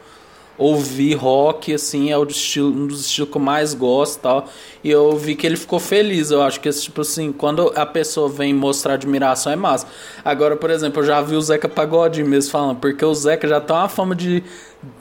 [0.58, 4.48] ouvir rock, assim, é o estilo, um dos estilos que eu mais gosto tal.
[4.82, 6.30] E eu vi que ele ficou feliz.
[6.30, 9.86] Eu acho que, tipo assim, quando a pessoa vem mostrar admiração é massa.
[10.24, 13.60] Agora, por exemplo, eu já vi o Zeca Pagodinho mesmo falando, porque o Zeca já
[13.60, 14.42] tem uma fama de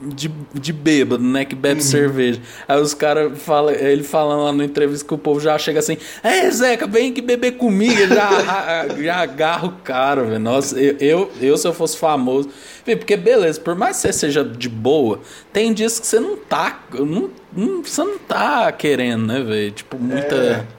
[0.02, 1.44] de, de bêbado, né?
[1.44, 1.86] Que bebe uhum.
[1.86, 2.40] cerveja.
[2.66, 5.96] Aí os caras falam, ele falando lá no entrevista que o povo já chega assim,
[6.22, 10.38] é Zeca, vem que beber comigo, já, já agarra o cara, velho.
[10.38, 12.48] Nossa, eu, eu, eu, se eu fosse famoso.
[12.84, 15.20] Porque beleza, por mais que você seja de boa,
[15.52, 16.80] tem dias que você não tá.
[16.92, 19.70] Não, não, você não tá querendo, né, velho?
[19.70, 20.34] Tipo, muita.
[20.34, 20.78] É.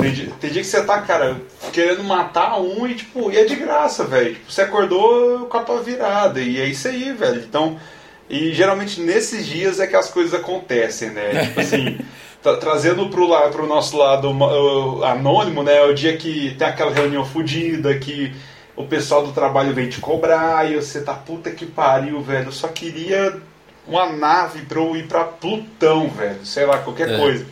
[0.00, 1.36] Tem dia, tem dia, que você tá, cara,
[1.70, 4.34] querendo matar um e, tipo, e é de graça, velho.
[4.34, 6.40] Tipo, você acordou com a tua virada.
[6.40, 7.42] E é isso aí, velho.
[7.46, 7.78] Então,
[8.28, 11.44] e geralmente nesses dias é que as coisas acontecem, né?
[11.46, 11.98] Tipo assim,
[12.42, 15.76] tra trazendo pro, la pro nosso lado uh, anônimo, né?
[15.76, 18.34] É o dia que tem aquela reunião fodida, que
[18.76, 22.46] o pessoal do trabalho vem te cobrar e você tá puta que pariu, velho.
[22.48, 23.40] Eu só queria
[23.86, 26.44] uma nave pra eu ir pra Plutão, velho.
[26.44, 27.16] Sei lá, qualquer é.
[27.16, 27.46] coisa.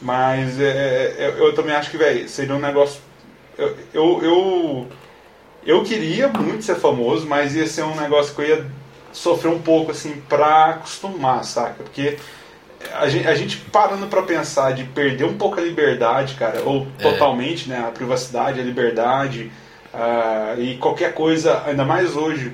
[0.00, 3.00] Mas é, é, é eu, eu, também acho que, velho, seria um negócio.
[3.56, 4.86] Eu, eu, eu,
[5.64, 8.66] eu queria muito ser famoso, mas ia ser um negócio que eu ia
[9.16, 11.82] sofrer um pouco assim pra acostumar, saca?
[11.82, 12.18] Porque
[12.92, 16.86] a gente, a gente parando para pensar de perder um pouco a liberdade, cara, ou
[16.98, 17.02] é.
[17.02, 19.50] totalmente, né, a privacidade, a liberdade
[19.94, 22.52] uh, e qualquer coisa, ainda mais hoje,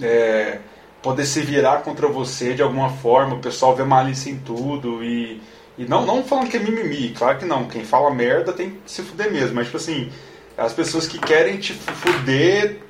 [0.00, 0.58] é,
[1.02, 5.42] poder se virar contra você de alguma forma, o pessoal vê malícia em tudo e,
[5.76, 8.78] e não, não falando que é mimimi, claro que não, quem fala merda tem que
[8.86, 10.08] se fuder mesmo, mas tipo assim,
[10.56, 12.87] as pessoas que querem te fuder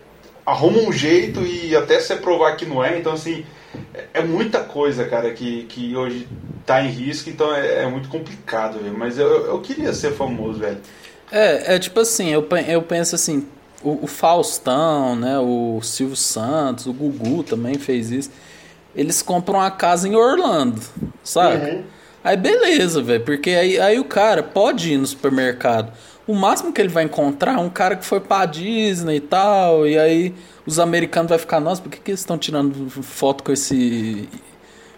[0.48, 2.98] arruma um jeito e até você provar que não é.
[2.98, 3.44] Então, assim,
[4.14, 6.26] é muita coisa, cara, que, que hoje
[6.64, 8.96] tá em risco, então é, é muito complicado, velho.
[8.96, 10.78] Mas eu, eu queria ser famoso, velho.
[11.30, 13.46] É, é tipo assim, eu, eu penso assim,
[13.82, 18.30] o, o, Faustão, né, o Silvio Santos, o Gugu também fez isso.
[18.96, 20.80] Eles compram uma casa em Orlando,
[21.22, 21.70] sabe?
[21.70, 21.82] Uhum.
[22.24, 25.92] Aí beleza, velho, porque aí, aí o cara pode ir no supermercado
[26.28, 29.88] o máximo que ele vai encontrar é um cara que foi pra Disney e tal,
[29.88, 30.34] e aí
[30.66, 34.28] os americanos vão ficar, nossa, por que, que eles estão tirando foto com esse.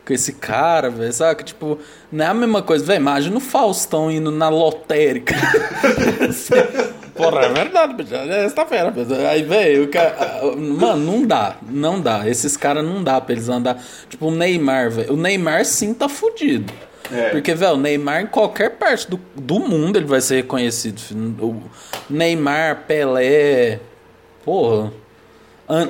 [0.04, 1.12] com esse cara, velho?
[1.12, 1.44] Sabe?
[1.44, 1.78] Tipo,
[2.10, 3.00] não é a mesma coisa, velho.
[3.00, 5.32] Imagina o Faustão indo na lotérica.
[7.14, 8.14] Porra, é verdade, bicho.
[8.14, 8.92] É sexta-feira,
[9.30, 9.88] Aí, velho,
[10.58, 11.56] mano, não dá.
[11.62, 12.28] Não dá.
[12.28, 13.80] Esses caras não dá pra eles andar.
[14.08, 15.12] Tipo, o Neymar, velho.
[15.12, 16.72] O Neymar sim tá fudido.
[17.12, 17.30] É.
[17.30, 21.00] Porque, velho, o Neymar em qualquer parte do, do mundo ele vai ser reconhecido.
[21.40, 21.62] O
[22.08, 23.80] Neymar, Pelé.
[24.44, 24.92] Porra.
[25.68, 25.86] An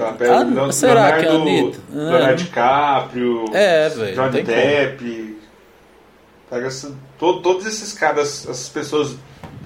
[0.66, 1.78] An será Leonardo, que é Anitta?
[1.90, 5.38] Leonardo DiCaprio, é, véio, Johnny Depp.
[6.50, 6.68] Pega
[7.18, 9.16] todo, todos esses caras, essas pessoas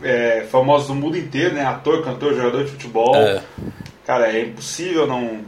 [0.03, 1.65] é, famosas do mundo inteiro, né?
[1.65, 3.17] Ator, cantor, jogador de futebol.
[3.17, 3.43] É.
[4.07, 5.41] Cara, é impossível não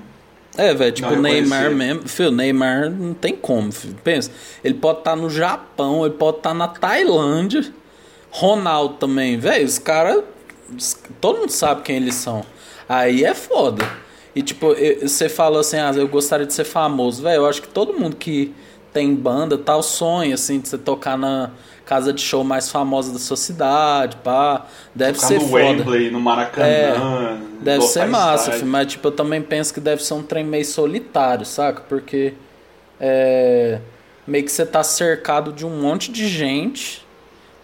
[0.56, 2.08] é, velho, tipo, o Neymar mesmo.
[2.08, 3.96] Filho, Neymar não tem como, filho.
[4.02, 4.30] Pensa,
[4.64, 7.72] ele pode estar tá no Japão, ele pode estar tá na Tailândia.
[8.30, 10.22] Ronaldo também, velho, os caras.
[11.20, 12.44] Todo mundo sabe quem eles são.
[12.88, 13.86] Aí é foda.
[14.34, 17.36] E tipo, você falou assim, ah, eu gostaria de ser famoso, velho.
[17.36, 18.54] Eu acho que todo mundo que
[18.92, 21.50] tem banda tal sonha, assim, de você tocar na
[21.86, 24.66] casa de show mais famosa da sua cidade, pá.
[24.94, 25.64] Deve Tocar ser no foda.
[25.64, 26.66] Wembley, no Maracanã.
[26.66, 30.44] É, deve ser massa, filho, mas tipo, eu também penso que deve ser um trem
[30.44, 31.82] meio solitário, saca?
[31.88, 32.34] Porque
[33.00, 33.78] é,
[34.26, 37.06] meio que você tá cercado de um monte de gente,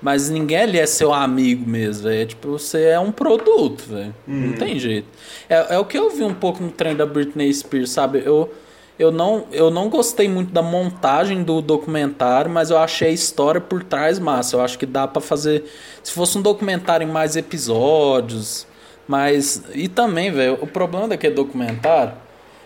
[0.00, 2.26] mas ninguém ali é seu amigo mesmo, velho.
[2.26, 4.14] Tipo, você é um produto, velho.
[4.28, 4.46] Uhum.
[4.48, 5.08] Não tem jeito.
[5.48, 8.22] É, é o que eu vi um pouco no trem da Britney Spears, sabe?
[8.24, 8.52] Eu
[8.98, 13.60] eu não, eu não gostei muito da montagem do documentário, mas eu achei a história
[13.60, 14.56] por trás massa.
[14.56, 15.64] Eu acho que dá para fazer.
[16.02, 18.66] Se fosse um documentário em mais episódios,
[19.08, 19.62] mas.
[19.74, 22.14] E também, velho, o problema daquele documentário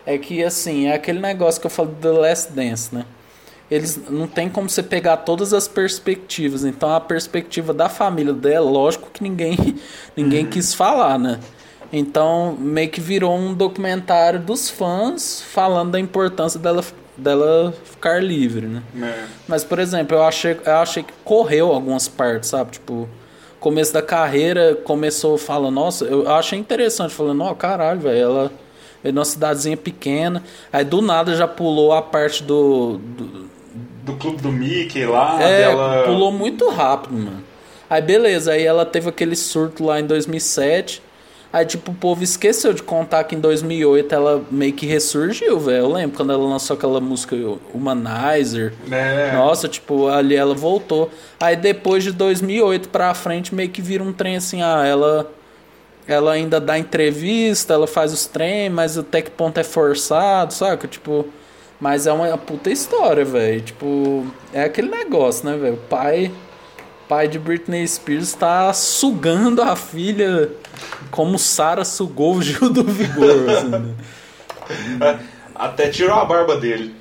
[0.04, 3.04] é que, assim, é aquele negócio que eu falo do The Last Dance, né?
[3.68, 6.64] Eles não tem como você pegar todas as perspectivas.
[6.64, 9.56] Então, a perspectiva da família dela, lógico que ninguém,
[10.16, 10.50] ninguém uhum.
[10.50, 11.40] quis falar, né?
[11.92, 16.84] Então, meio que virou um documentário dos fãs falando da importância dela,
[17.16, 18.82] dela ficar livre, né?
[19.02, 19.24] É.
[19.46, 22.72] Mas, por exemplo, eu achei, eu achei que correu algumas partes, sabe?
[22.72, 23.08] Tipo,
[23.60, 28.52] começo da carreira começou falando, nossa, eu achei interessante, falando, ó, oh, caralho, velho, ela
[29.02, 30.42] é numa cidadezinha pequena.
[30.72, 32.98] Aí do nada já pulou a parte do.
[32.98, 33.50] Do,
[34.04, 35.40] do clube do Mickey lá.
[35.40, 36.02] É, dela...
[36.04, 37.44] pulou muito rápido, mano.
[37.88, 41.02] Aí beleza, aí ela teve aquele surto lá em 2007.
[41.52, 45.78] Aí, tipo, o povo esqueceu de contar que em 2008 ela meio que ressurgiu, velho.
[45.78, 47.34] Eu lembro quando ela lançou aquela música
[47.72, 48.74] Humanizer.
[48.90, 49.32] É.
[49.32, 51.10] Nossa, tipo, ali ela voltou.
[51.40, 55.30] Aí depois de 2008 pra frente, meio que vira um trem assim, ah, ela.
[56.08, 60.86] Ela ainda dá entrevista, ela faz os trem, mas até que ponto é forçado, saca?
[60.86, 61.26] Tipo,
[61.80, 63.60] Mas é uma puta história, velho.
[63.60, 65.74] Tipo, é aquele negócio, né, velho?
[65.74, 66.30] O pai,
[67.08, 70.50] pai de Britney Spears tá sugando a filha
[71.10, 75.20] como Sarah sugou o Gil do Vigor, assim, né?
[75.54, 76.94] Até tirou a barba dele.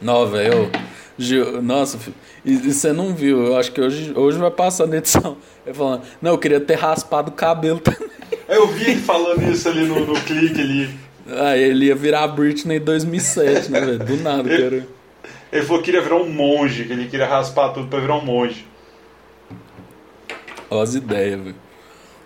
[0.00, 0.70] Não, velho.
[1.18, 1.98] Gil, nossa,
[2.44, 3.46] e, e, você não viu?
[3.46, 5.36] Eu acho que hoje, hoje vai passar na edição.
[5.64, 8.08] Ele falando, não, eu queria ter raspado o cabelo também.
[8.48, 10.90] Eu vi ele falando isso ali no, no clique ali.
[11.28, 13.98] Ah, ele ia virar a Britney em 2007, né, velho?
[13.98, 14.88] Do nada, ele, cara.
[15.50, 18.24] Ele falou que queria virar um monge, que ele queria raspar tudo pra virar um
[18.24, 18.64] monge.
[20.70, 21.66] Olha as ideias, velho.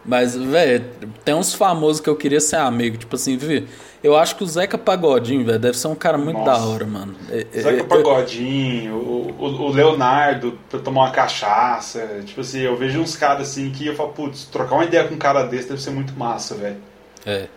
[0.05, 0.85] Mas, velho,
[1.25, 2.97] tem uns famosos que eu queria ser amigo.
[2.97, 3.67] Tipo assim, viu?
[4.03, 6.51] Eu acho que o Zeca Pagodinho, velho, deve ser um cara muito Nossa.
[6.51, 7.15] da hora, mano.
[7.31, 12.23] É, é, Zeca é, Pagodinho, o, o, Leonardo pra tomar uma cachaça.
[12.25, 15.15] Tipo assim, eu vejo uns caras assim que eu falo, putz, trocar uma ideia com
[15.15, 16.79] um cara desse deve ser muito massa, velho.
[17.27, 17.49] É.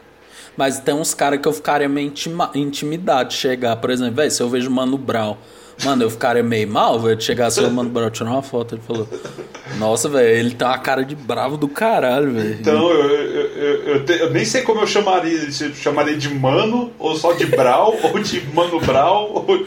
[0.57, 3.77] Mas tem uns caras que eu ficaria meio intima, intimidado de chegar.
[3.77, 5.37] Por exemplo, velho, se eu vejo o Mano Brown.
[5.83, 8.75] Mano, eu ficaria meio mal, velho, de chegar assim, o Mano Brown tirar uma foto.
[8.75, 9.07] Ele falou:
[9.77, 12.57] Nossa, velho, ele tem uma cara de bravo do caralho, velho.
[12.59, 15.51] Então, eu, eu, eu, eu, nem sei como eu chamaria.
[15.51, 19.65] Se chamaria de Mano, ou só de Brau, ou de Mano Brau, ou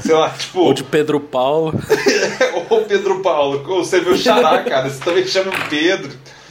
[0.00, 0.60] sei lá, tipo.
[0.60, 1.72] Ou de Pedro Paulo.
[2.70, 3.62] ou Pedro Paulo.
[3.64, 4.88] Você é meu xará, cara.
[4.88, 6.10] Você também chama Pedro.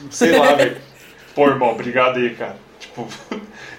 [0.09, 0.77] Sei lá, velho.
[1.33, 2.57] Pô, irmão, obrigado aí, cara.
[2.79, 3.07] Tipo.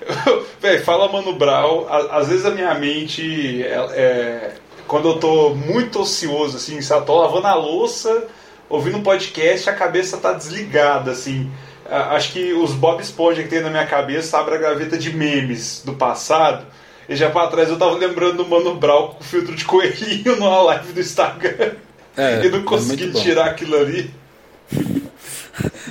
[0.61, 4.55] Véi, fala Mano Brown, às vezes a minha mente é, é,
[4.87, 7.07] quando eu tô muito ocioso, assim, sabe?
[7.07, 8.27] Tô lavando a louça,
[8.69, 11.51] ouvindo um podcast, a cabeça tá desligada, assim.
[11.89, 15.83] Acho que os Bob Esponja que tem na minha cabeça abre a gaveta de memes
[15.85, 16.67] do passado.
[17.09, 20.63] E já pra trás eu tava lembrando do Mano Brown com filtro de coelhinho numa
[20.63, 21.75] live do Instagram.
[22.17, 24.11] É, e não é consegui é tirar aquilo ali.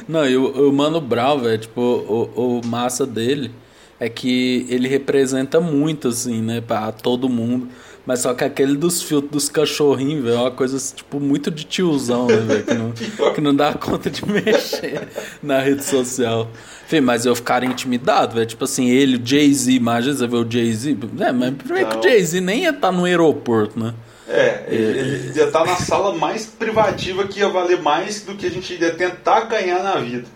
[0.08, 3.52] Não, e o, o Mano Brown, velho, tipo, o, o massa dele
[4.00, 7.70] é que ele representa muito, assim, né, pra todo mundo.
[8.06, 11.64] Mas só que aquele dos filtros dos cachorrinhos, velho, é uma coisa, tipo, muito de
[11.64, 12.64] tiozão, né, velho?
[12.64, 12.92] Que não,
[13.34, 15.08] que não dá conta de mexer
[15.42, 16.48] na rede social.
[16.86, 18.46] Enfim, mas eu ficaria intimidado, velho.
[18.46, 20.98] Tipo assim, ele, o Jay-Z, imagina você ver o Jay-Z.
[21.20, 23.94] É, mas primeiro que o Jay-Z nem ia estar tá no aeroporto, né?
[24.28, 28.36] É, ele, ele ia estar tá na sala mais privativa que ia valer mais do
[28.36, 30.28] que a gente ia tentar ganhar na vida.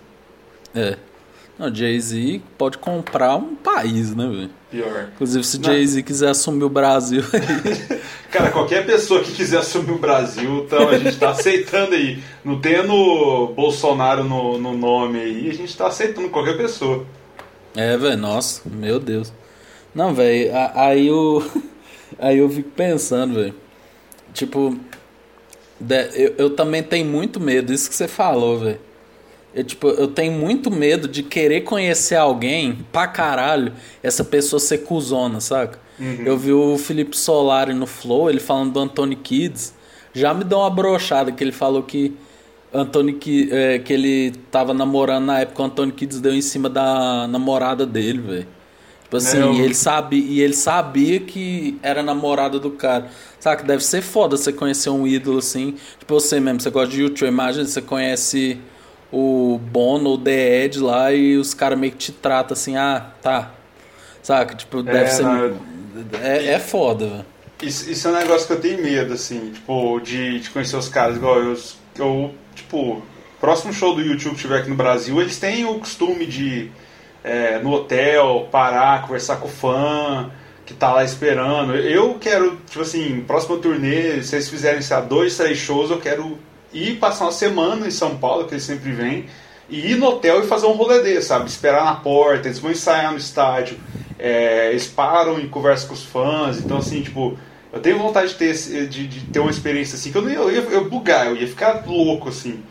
[0.74, 0.98] É.
[1.60, 4.50] Não, Jay-Z pode comprar um país, né, velho?
[4.72, 5.10] Pior.
[5.13, 7.22] Inclusive, se Jay-Z quiser assumir o Brasil.
[8.32, 12.24] Cara, qualquer pessoa que quiser assumir o Brasil, então a gente tá aceitando aí.
[12.45, 17.06] Não tendo Bolsonaro no, no nome aí, a gente tá aceitando qualquer pessoa.
[17.76, 19.34] É, velho, nossa, meu Deus.
[19.93, 21.45] Não, velho, aí eu.
[22.17, 23.56] Aí eu fico pensando, velho.
[24.34, 24.76] Tipo,
[26.13, 28.88] eu, eu também tenho muito medo, isso que você falou, velho
[29.54, 34.80] eu, tipo, eu tenho muito medo de querer conhecer alguém pra caralho, essa pessoa ser
[34.80, 35.80] cuzona, saca?
[36.00, 36.24] Uhum.
[36.26, 39.74] Eu vi o Felipe Solari no Flow, ele falando do Anthony Kids.
[40.14, 42.16] Já me deu uma brochada que ele falou que
[42.74, 46.70] Anthony que, é, que ele tava namorando na época, o Anthony Kids deu em cima
[46.70, 48.48] da namorada dele, velho.
[49.04, 53.10] Tipo assim, e ele, sabe, e ele sabia que era namorada do cara.
[53.40, 53.64] Saca?
[53.64, 55.74] Deve ser foda você conhecer um ídolo assim.
[55.98, 58.60] Tipo você mesmo, você gosta de YouTube, imagina, você conhece
[59.12, 63.12] o Bono, o The Ed lá e os caras meio que te tratam assim, ah,
[63.22, 63.52] tá.
[64.22, 64.56] Saca?
[64.56, 65.24] Tipo, deve é, ser.
[65.24, 65.56] Não,
[66.22, 67.26] é, é foda, velho.
[67.62, 70.88] Isso, isso é um negócio que eu tenho medo, assim, tipo, de, de conhecer os
[70.88, 71.58] caras, igual eu,
[71.98, 73.02] eu, tipo,
[73.39, 76.72] próximo show do YouTube que tiver aqui no Brasil, eles têm o costume de
[77.22, 80.32] é, no hotel, parar, conversar com o fã
[80.65, 81.76] que tá lá esperando.
[81.76, 86.00] Eu quero, tipo assim, próximo turnê, se eles fizerem, sei lá, dois, três shows, eu
[86.00, 86.38] quero
[86.74, 89.26] ir passar uma semana em São Paulo, que eles sempre vêm,
[89.70, 91.48] e ir no hotel e fazer um rolê desse, sabe?
[91.48, 93.78] Esperar na porta, eles vão ensaiar no estádio,
[94.18, 97.38] é, eles param e conversam com os fãs, então assim, tipo,
[97.72, 100.38] eu tenho vontade de ter, de, de ter uma experiência assim, que eu, não ia,
[100.38, 102.63] eu, ia, eu bugar, eu ia ficar louco, assim.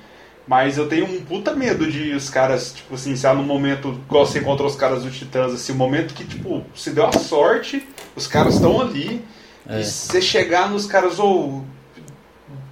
[0.47, 4.01] Mas eu tenho um puta medo de os caras, tipo assim, se há no momento,
[4.07, 7.13] igual você encontrou os caras do Titãs, assim, o momento que, tipo, se deu a
[7.13, 7.87] sorte,
[8.17, 9.23] os caras estão ali,
[9.69, 9.81] é.
[9.81, 11.63] e você chegar nos caras, ou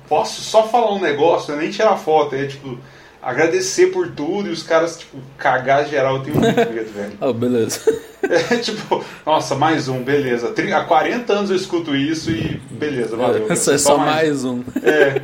[0.08, 2.78] posso só falar um negócio, nem tirar foto, é tipo,
[3.22, 7.18] agradecer por tudo e os caras, tipo, cagar geral, eu tenho muito medo, velho.
[7.20, 7.80] oh, beleza.
[8.28, 10.52] É tipo, nossa, mais um, beleza.
[10.74, 13.46] Há 40 anos eu escuto isso e beleza, valeu.
[13.52, 14.64] Isso é só, mais, mais um.
[14.82, 15.22] É.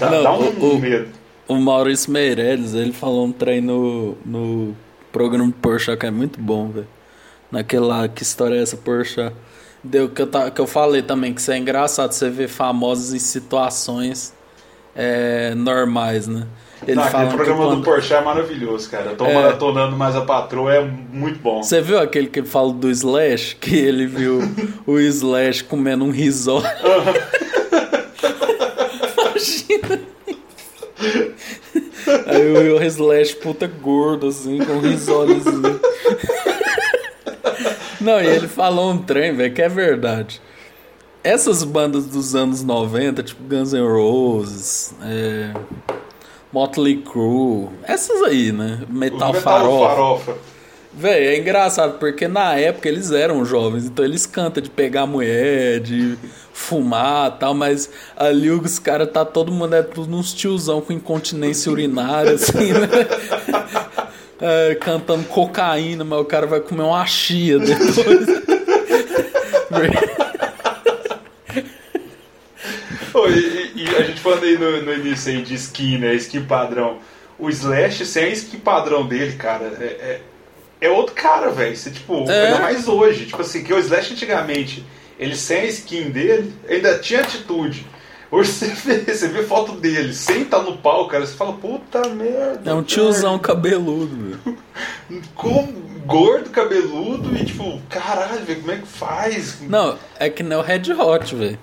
[0.00, 1.08] Dá, Não, dá um, o, medo.
[1.46, 4.76] O Maurício Meirelles, ele falou um trem no, no
[5.12, 6.88] programa do Porsche que é muito bom, velho.
[7.52, 9.30] Naquela, que história é essa, Porsche?
[9.84, 13.18] Deu que eu, que eu falei também, que isso é engraçado você ver famosos em
[13.18, 14.32] situações
[14.94, 16.46] é, normais, né?
[16.86, 17.78] Ele Não, fala aquele programa quando...
[17.78, 19.10] do Porsche é maravilhoso, cara.
[19.10, 19.34] Eu tô É.
[19.34, 21.62] maratonando mais a patroa, é muito bom.
[21.62, 23.56] Você viu aquele que fala do Slash?
[23.60, 24.40] Que ele viu
[24.86, 26.66] o Slash comendo um risole.
[29.18, 30.00] Imagina.
[32.26, 35.80] Aí o Slash puta gordo, assim, com um risolezinho.
[38.02, 40.40] Não, e ele falou um trem, velho, que é verdade.
[41.22, 45.52] Essas bandas dos anos 90, tipo Guns N' Roses, é,
[46.52, 48.80] Motley Crue, essas aí, né?
[48.88, 49.88] Metal, Metal Farofa.
[49.88, 50.36] farofa.
[50.94, 55.80] Véi, é engraçado, porque na época eles eram jovens, então eles cantam de pegar mulher,
[55.80, 56.18] de
[56.52, 60.92] fumar e tal, mas ali os caras tá todo mundo é tudo uns tiozão com
[60.92, 62.88] incontinência urinária, assim, né?
[64.44, 68.02] É, cantando cocaína, mas o cara vai comer uma chia depois.
[73.14, 76.14] Ô, e, e a gente falando aí no, no início aí de skin, né?
[76.14, 76.98] Skin padrão.
[77.38, 80.20] O Slash, sem a skin padrão dele, cara, é, é,
[80.80, 81.76] é outro cara, velho.
[81.76, 82.46] Você, tipo, É.
[82.46, 83.26] ainda mais hoje.
[83.26, 84.84] Tipo assim, que o Slash antigamente,
[85.18, 87.86] ele sem a skin dele, ainda tinha atitude.
[88.32, 92.08] Hoje você vê, você vê foto dele sem estar no pau, cara, você fala, puta
[92.08, 92.70] merda.
[92.70, 94.58] É um tiozão cabeludo, velho.
[95.34, 95.70] Com
[96.06, 99.60] gordo, cabeludo e tipo, caralho, velho, como é que faz?
[99.60, 101.58] Não, é que nem o Red Hot, velho.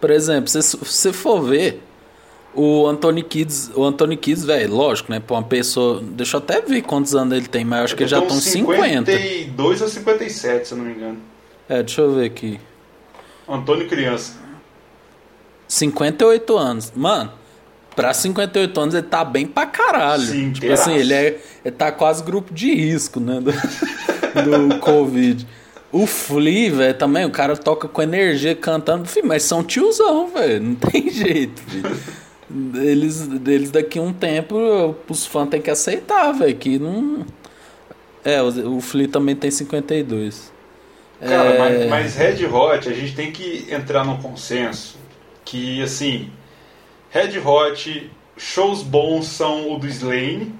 [0.00, 1.82] Por exemplo, se você for ver
[2.54, 5.20] o Anthony Kids, o Anthony Kids, velho, lógico, né?
[5.20, 6.02] Pra uma pessoa.
[6.02, 8.34] Deixa eu até ver quantos anos ele tem, mas eu acho que Ele já estão
[8.34, 9.12] uns 50.
[9.12, 11.18] 52 ou 57, se eu não me engano.
[11.68, 12.58] É, deixa eu ver aqui.
[13.46, 14.47] Antônio Criança.
[15.68, 16.92] 58 anos.
[16.96, 17.30] Mano,
[17.94, 20.22] pra 58 anos ele tá bem pra caralho.
[20.22, 23.40] Sim, tipo assim, ele, é, ele tá quase grupo de risco, né?
[23.40, 23.52] Do,
[24.70, 25.46] do Covid.
[25.90, 30.62] O Flea, velho, também, o cara toca com energia cantando, filho, mas são tiozão, velho,
[30.62, 31.96] não tem jeito, filho.
[32.76, 37.24] Eles, eles daqui a um tempo, os fãs têm que aceitar, velho, que não.
[38.24, 40.52] É, o, o Flea também tem 52.
[41.20, 44.97] Cara, É, mas, mas Red Hot, a gente tem que entrar num consenso
[45.48, 46.30] que, assim,
[47.08, 50.54] Red Hot, shows bons são o do Slane,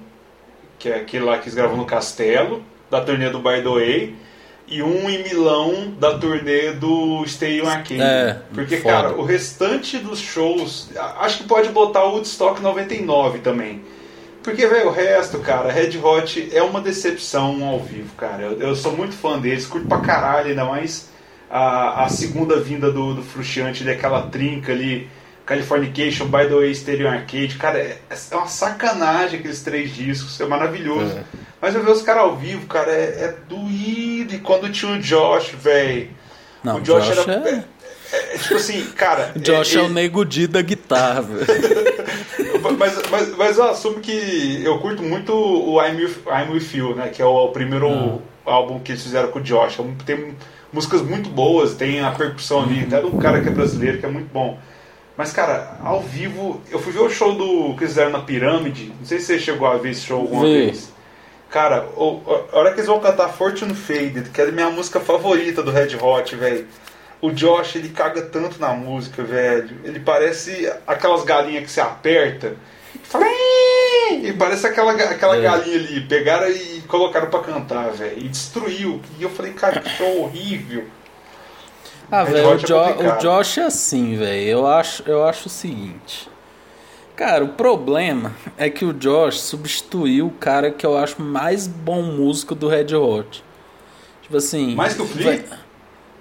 [0.79, 4.15] que é aquele lá que eles gravam no Castelo, da turnê do By The Way,
[4.67, 8.01] e um em Milão, da turnê do Stadium Arcade.
[8.01, 8.93] É, Porque, foda.
[8.95, 13.83] cara, o restante dos shows, acho que pode botar o Woodstock 99 também.
[14.41, 18.41] Porque, velho, o resto, cara, Red Hot é uma decepção ao vivo, cara.
[18.41, 21.09] Eu, eu sou muito fã deles, curto pra caralho, ainda mais
[21.49, 25.09] a, a segunda vinda do, do Frustiante, daquela trinca ali,
[25.45, 27.55] Californication, By the Way, Stereo Arcade.
[27.57, 31.17] Cara, é, é uma sacanagem aqueles três discos, é maravilhoso.
[31.17, 31.23] É.
[31.61, 34.35] Mas eu ver os caras ao vivo, cara, é, é doído.
[34.35, 36.09] E quando tinha o Josh, velho.
[36.63, 37.49] Não, o Josh, Josh era.
[37.49, 37.53] é-
[38.11, 39.33] é- é tipo assim, cara.
[39.37, 41.45] Josh é, é, o nego Di da guitarra, velho.
[42.77, 46.95] Mas, mas, mas eu assumo que eu curto muito o I'm With, I'm With You,
[46.95, 47.07] né?
[47.09, 49.79] Que é o, primeiro álbum que eles fizeram com o Josh.
[49.79, 50.35] É um- Tem
[50.71, 54.09] músicas muito boas, tem a percussão ali, até do cara que é brasileiro, que é
[54.09, 54.57] muito bom.
[55.17, 58.93] Mas, cara, ao vivo, eu fui ver o show do que eles fizeram na Pirâmide.
[58.97, 60.53] Não sei se você chegou a ver esse show alguma Vi.
[60.65, 60.93] vez.
[61.49, 61.85] Cara,
[62.53, 65.71] a hora que eles vão cantar Fortune Faded, que é a minha música favorita do
[65.71, 66.65] Red Hot, velho.
[67.21, 69.75] O Josh, ele caga tanto na música, velho.
[69.83, 72.53] Ele parece aquelas galinhas que você aperta
[72.95, 73.25] e fala.
[74.11, 75.41] E parece aquela, aquela É.
[75.41, 76.01] galinha ali.
[76.01, 78.19] Pegaram e colocaram pra cantar, velho.
[78.19, 78.99] E destruiu.
[79.17, 80.85] E eu falei, cara, que show horrível.
[82.11, 83.17] Ah, velho, o, é Jo- complicado.
[83.17, 84.47] o Josh é assim, velho.
[84.49, 86.27] Eu acho, eu acho o seguinte.
[87.15, 92.01] Cara, o problema é que o Josh substituiu o cara que eu acho mais bom
[92.01, 93.43] músico do Red Hot.
[94.23, 94.75] Tipo assim.
[94.75, 95.25] Mais que o Flea?
[95.49, 95.59] vai-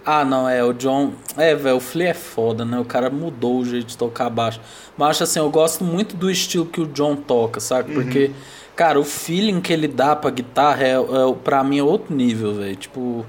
[0.05, 1.13] Ah, não, é, o John.
[1.37, 2.79] É, velho, o Flea é foda, né?
[2.81, 4.61] O cara mudou o jeito de tocar baixo.
[4.97, 7.95] Mas acho assim, eu gosto muito do estilo que o John toca, sabe?
[7.97, 8.35] Uhum.
[8.79, 12.55] Cara, o feeling que ele dá pra guitarra é, é pra mim é outro nível,
[12.55, 12.77] velho.
[12.77, 13.27] Tipo.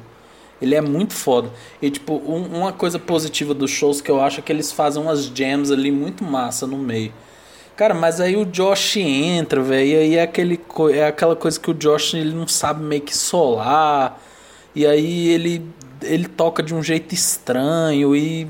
[0.61, 1.49] Ele é muito foda.
[1.81, 5.01] E, tipo, um- uma coisa positiva dos shows que eu acho é que eles fazem
[5.01, 7.11] umas jams ali muito massa no meio.
[7.75, 10.59] Cara, mas aí o Josh entra, velho, e aí é, aquele,
[10.93, 14.21] é aquela coisa que o Josh ele não sabe meio que solar.
[14.75, 15.65] E aí ele,
[16.03, 18.47] ele toca de um jeito estranho e.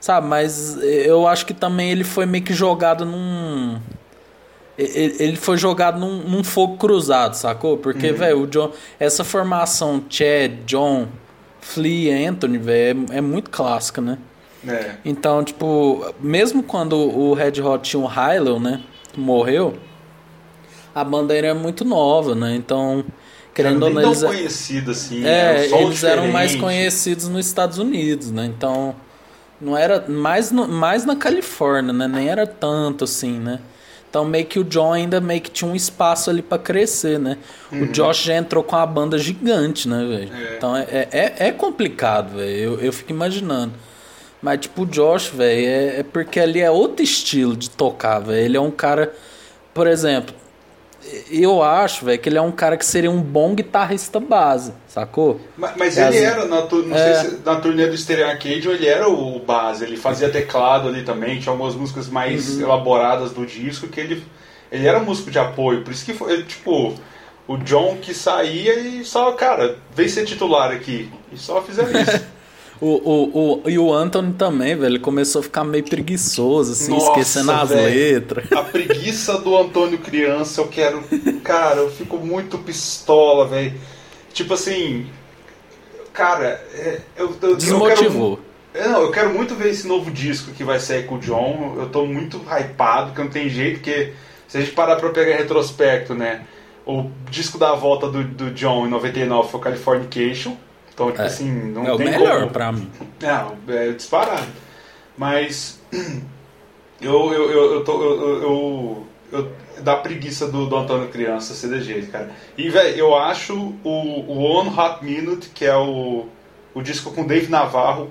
[0.00, 3.78] Sabe, mas eu acho que também ele foi meio que jogado num.
[4.76, 7.76] Ele foi jogado num, num fogo cruzado, sacou?
[7.78, 8.72] Porque, velho, o John.
[8.98, 11.06] Essa formação Chad, John,
[11.60, 14.18] Flea, Anthony, velho, é, é muito clássica, né?
[14.66, 14.94] É.
[15.04, 18.80] Então, tipo, mesmo quando o Red Hot tinha o Hilo, né?
[19.16, 19.74] Morreu,
[20.94, 22.54] a banda era muito nova, né?
[22.56, 23.04] Então,
[23.54, 25.24] querendo ou não, eles, conhecido assim.
[25.24, 26.60] é, eles eram mais diferente.
[26.60, 28.46] conhecidos nos Estados Unidos, né?
[28.46, 28.94] Então,
[29.60, 32.08] não era mais, no- mais na Califórnia, né?
[32.08, 33.60] Nem era tanto assim, né?
[34.14, 37.36] Então meio que o John ainda meio que tinha um espaço ali para crescer, né?
[37.72, 37.82] Uhum.
[37.82, 40.32] O Josh já entrou com uma banda gigante, né, velho?
[40.32, 40.56] É.
[40.56, 42.56] Então é, é, é complicado, velho.
[42.56, 43.72] Eu, eu fico imaginando.
[44.40, 48.38] Mas, tipo, o Josh, velho, é, é, porque ali é outro estilo de tocar, velho.
[48.38, 49.12] Ele é um cara.
[49.74, 50.32] Por exemplo,
[51.30, 55.40] eu acho, velho, que ele é um cara que seria um bom guitarrista base, sacou?
[55.56, 57.14] Mas, mas é ele assim, era, na, não é...
[57.14, 61.02] sei se na turnê do Stereo Arcade ele era o base, ele fazia teclado ali
[61.02, 62.62] também, tinha algumas músicas mais uhum.
[62.62, 64.24] elaboradas do disco que ele,
[64.70, 66.94] ele era músico de apoio, por isso que foi, tipo,
[67.46, 72.24] o John que saía e só, cara, vem ser titular aqui, e só fizeram isso.
[72.84, 77.06] O, o, o, e o Anthony também, velho, começou a ficar meio preguiçoso, assim, Nossa,
[77.06, 78.52] esquecendo as letras.
[78.52, 81.02] A preguiça do Antônio criança, eu quero.
[81.42, 83.72] Cara, eu fico muito pistola, velho.
[84.34, 85.06] Tipo assim.
[86.12, 88.32] Cara, é, eu, eu, Desmotivou.
[88.74, 91.18] Eu quero, não, eu quero muito ver esse novo disco que vai sair com o
[91.20, 91.76] John.
[91.78, 94.12] Eu tô muito hypado, que não tem jeito, porque
[94.46, 96.42] se a gente parar pra pegar retrospecto, né?
[96.84, 100.54] O disco da volta do, do John em 99 foi o Californication.
[100.94, 101.26] Então, tipo é.
[101.26, 102.50] assim, não é tem o melhor como...
[102.52, 102.90] pra mim.
[103.20, 104.46] É, é disparado.
[105.18, 105.80] Mas
[107.02, 111.68] eu, eu, eu, eu, tô, eu, eu, eu, dá preguiça do, do Antônio Criança ser
[111.70, 112.30] de jeito, cara.
[112.56, 116.26] E, velho, eu acho o, o One Hot Minute, que é o,
[116.72, 118.10] o disco com Dave Navarro,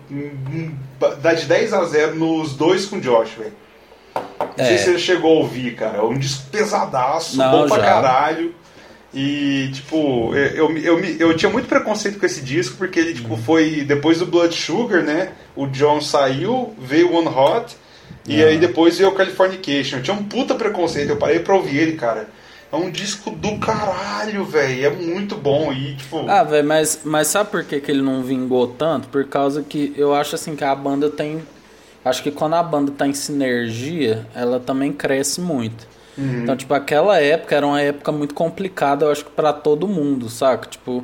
[1.21, 3.53] dá de 10 a 0 nos dois com Josh, velho.
[4.13, 4.65] Não é.
[4.65, 5.99] sei se você chegou a ouvir, cara.
[5.99, 7.83] É um disco pesadaço, Não, bom pra já.
[7.83, 8.55] caralho.
[9.13, 13.37] E, tipo, eu, eu, eu, eu, tinha muito preconceito com esse disco, porque ele, tipo,
[13.37, 15.33] foi depois do Blood Sugar, né?
[15.55, 17.75] O John saiu, veio One Hot,
[18.27, 19.97] e aí depois veio o Californication.
[19.97, 22.27] Eu tinha um puta preconceito, eu parei pra ouvir ele, cara.
[22.71, 24.85] É um disco do caralho, velho.
[24.87, 25.71] É muito bom.
[25.71, 26.27] E, tipo.
[26.27, 29.09] Ah, velho, mas, mas sabe por que, que ele não vingou tanto?
[29.09, 31.43] Por causa que eu acho assim que a banda tem.
[32.03, 35.87] Acho que quando a banda tá em sinergia, ela também cresce muito.
[36.17, 36.43] Uhum.
[36.43, 40.29] Então, tipo, aquela época era uma época muito complicada, eu acho que pra todo mundo,
[40.29, 40.67] saca?
[40.67, 41.03] Tipo,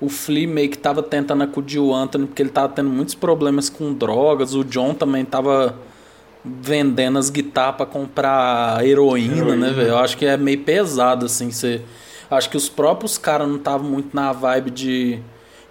[0.00, 3.68] o Flea meio que tava tentando acudir o Anthony porque ele tava tendo muitos problemas
[3.68, 5.74] com drogas, o John também tava
[6.44, 9.88] vendendo as guitarras para comprar heroína, né, heroína, né, velho?
[9.88, 11.82] Eu acho que é meio pesado, assim, você...
[12.30, 15.20] Acho que os próprios caras não estavam muito na vibe de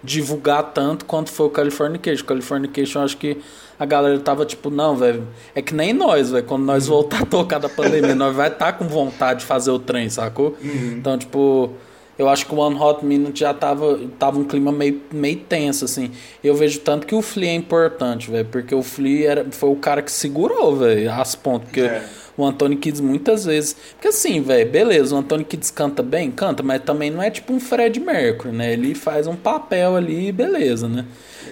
[0.02, 2.24] divulgar tanto quanto foi o Californication.
[2.24, 3.38] O Californication, acho que
[3.78, 7.26] a galera tava tipo, não, velho, é que nem nós, velho, quando nós voltar a
[7.26, 10.56] tocar da pandemia, nós vai estar tá com vontade de fazer o trem, sacou?
[10.62, 10.96] Uhum.
[10.98, 11.70] Então, tipo,
[12.18, 15.84] eu acho que o One Hot Minute já tava, tava um clima meio, meio tenso,
[15.84, 16.10] assim.
[16.42, 19.76] Eu vejo tanto que o Flea é importante, velho, porque o Flea era, foi o
[19.76, 21.82] cara que segurou, velho, as pontas, porque...
[21.82, 22.04] É.
[22.36, 23.76] O Antônio Kids muitas vezes.
[23.92, 27.52] Porque assim, velho, beleza, o Antônio Kids canta bem, canta, mas também não é tipo
[27.52, 28.72] um Fred Mercury, né?
[28.72, 31.06] Ele faz um papel ali, beleza, né?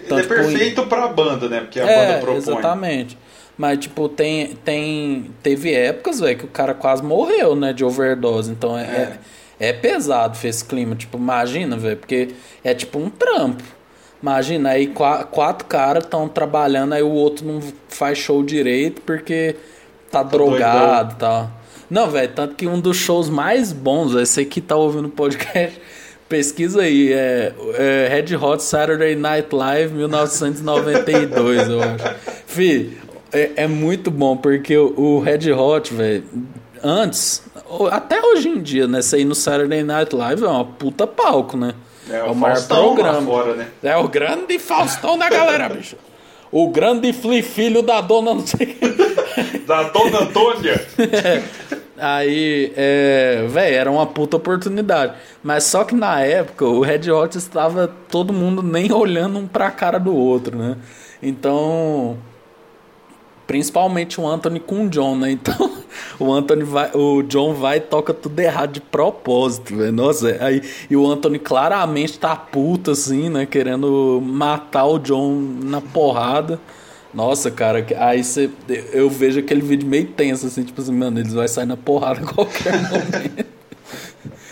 [0.05, 1.61] Então, ele é tipo, perfeito pra banda, né?
[1.61, 2.37] Porque a é, banda propõe.
[2.37, 3.19] Exatamente.
[3.57, 8.51] Mas, tipo, tem, tem, teve épocas, velho, que o cara quase morreu, né, de overdose.
[8.51, 9.19] Então, é, é.
[9.61, 10.97] é, é pesado esse clima.
[10.97, 12.31] Tipo, imagina, velho, porque
[12.63, 13.63] é tipo um trampo.
[14.21, 19.55] Imagina, aí quatro, quatro caras estão trabalhando, aí o outro não faz show direito porque
[20.15, 21.51] tá, tá drogado e tal.
[21.91, 25.81] Não, velho, tanto que um dos shows mais bons, esse aqui tá ouvindo o podcast,
[26.29, 32.15] Pesquisa aí, é, é, Red Hot Saturday Night Live 1992, eu acho.
[32.47, 32.97] Fih,
[33.31, 36.25] é, é, muito bom, porque o, o Red Hot, velho,
[36.83, 37.43] antes,
[37.91, 39.03] até hoje em dia, né?
[39.03, 41.75] Você ir no Saturday Night Live é uma puta palco, né?
[42.09, 43.23] É, o, é o maior programa.
[43.23, 43.69] Fora, né?
[43.83, 45.97] É o grande Faustão da galera, bicho.
[46.51, 48.79] O grande filho da dona não sei
[49.67, 50.87] Da dona Antônia.
[50.99, 51.43] É.
[51.97, 55.15] Aí, é, velho, era uma puta oportunidade.
[55.43, 59.71] Mas só que na época o Red Hot estava todo mundo nem olhando um pra
[59.71, 60.77] cara do outro, né?
[61.23, 62.19] Então,
[63.47, 65.31] principalmente o Anthony com o John, né?
[65.31, 65.71] Então,
[66.19, 69.93] o Anthony vai, o John vai e toca tudo errado de propósito, velho.
[69.93, 75.81] Nossa, aí e o Anthony claramente tá puto assim, né, querendo matar o John na
[75.81, 76.59] porrada.
[77.15, 78.51] Nossa, cara, aí você.
[78.93, 82.21] Eu vejo aquele vídeo meio tenso, assim, tipo assim, mano, eles vão sair na porrada
[82.21, 83.47] a qualquer momento.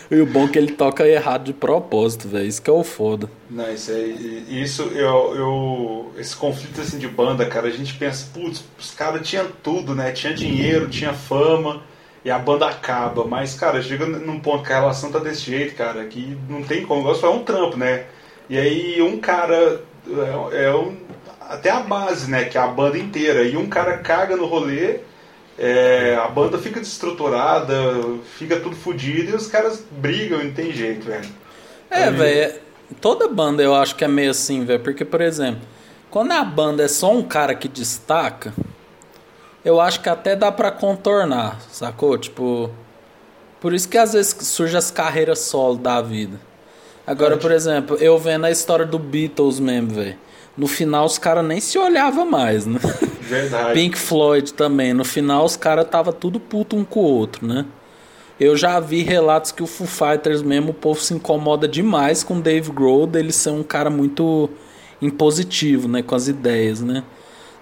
[0.08, 2.46] e o bom é que ele toca errado de propósito, velho.
[2.46, 3.28] Isso que é o foda.
[3.50, 4.44] Não, isso aí.
[4.48, 6.12] Isso, eu, eu.
[6.16, 10.12] Esse conflito assim de banda, cara, a gente pensa, putz, os caras tinham tudo, né?
[10.12, 11.82] Tinha dinheiro, tinha fama.
[12.24, 15.74] E a banda acaba, mas, cara, chega num ponto que a relação tá desse jeito,
[15.74, 17.10] cara, que não tem como.
[17.10, 18.04] É um trampo, né?
[18.48, 19.82] E aí um cara
[20.52, 20.96] é, é um,
[21.48, 22.44] até a base, né?
[22.44, 23.42] Que é a banda inteira.
[23.44, 25.00] E um cara caga no rolê,
[25.58, 27.74] é, a banda fica desestruturada,
[28.36, 31.28] fica tudo fodido e os caras brigam, não tem jeito, velho.
[31.90, 32.54] É, velho.
[33.00, 34.80] Toda banda eu acho que é meio assim, velho.
[34.80, 35.62] Porque, por exemplo,
[36.10, 38.52] quando a banda é só um cara que destaca,
[39.64, 42.18] eu acho que até dá para contornar, sacou?
[42.18, 42.70] Tipo,
[43.60, 46.38] por isso que às vezes surge as carreiras solo da vida.
[47.06, 50.16] Agora, por exemplo, eu vendo a história do Beatles mesmo, velho.
[50.56, 52.78] No final os caras nem se olhavam mais, né?
[53.20, 53.72] Verdade.
[53.72, 54.92] Pink Floyd também.
[54.92, 57.64] No final os caras tava tudo puto um com o outro, né?
[58.38, 62.38] Eu já vi relatos que o Foo Fighters mesmo, o povo se incomoda demais com
[62.38, 64.50] o Dave Grohl, dele ser um cara muito
[65.00, 66.02] impositivo, né?
[66.02, 67.04] Com as ideias, né?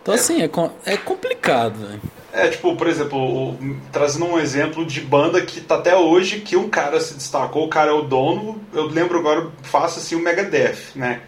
[0.02, 0.50] Então, assim, é,
[0.86, 2.00] é complicado, velho.
[2.32, 6.56] É, tipo, por exemplo, o, trazendo um exemplo de banda que tá até hoje, que
[6.56, 10.20] um cara se destacou, o cara é o dono, eu lembro agora, faço assim o
[10.20, 11.22] Megadeth, né?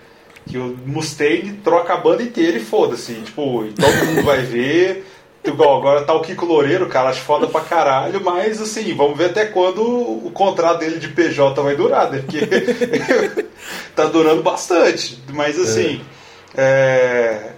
[0.47, 5.07] Que o Mustaine troca a banda inteira e foda-se, tipo, todo mundo vai ver.
[5.45, 9.31] Igual, agora tá o Kiko Loureiro, cara, acho foda pra caralho, mas assim, vamos ver
[9.31, 12.19] até quando o contrato dele de PJ vai durar, né?
[12.21, 12.47] Porque
[13.95, 15.21] tá durando bastante.
[15.33, 16.23] Mas assim, é.
[16.55, 17.53] É,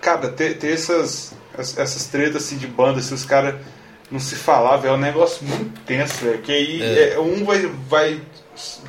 [0.00, 3.56] cara, ter, ter essas, essas tretas assim, de banda, se os caras
[4.10, 6.38] não se falavam, é um negócio muito tenso, velho.
[6.38, 7.14] Porque aí é.
[7.14, 8.20] É, um vai, vai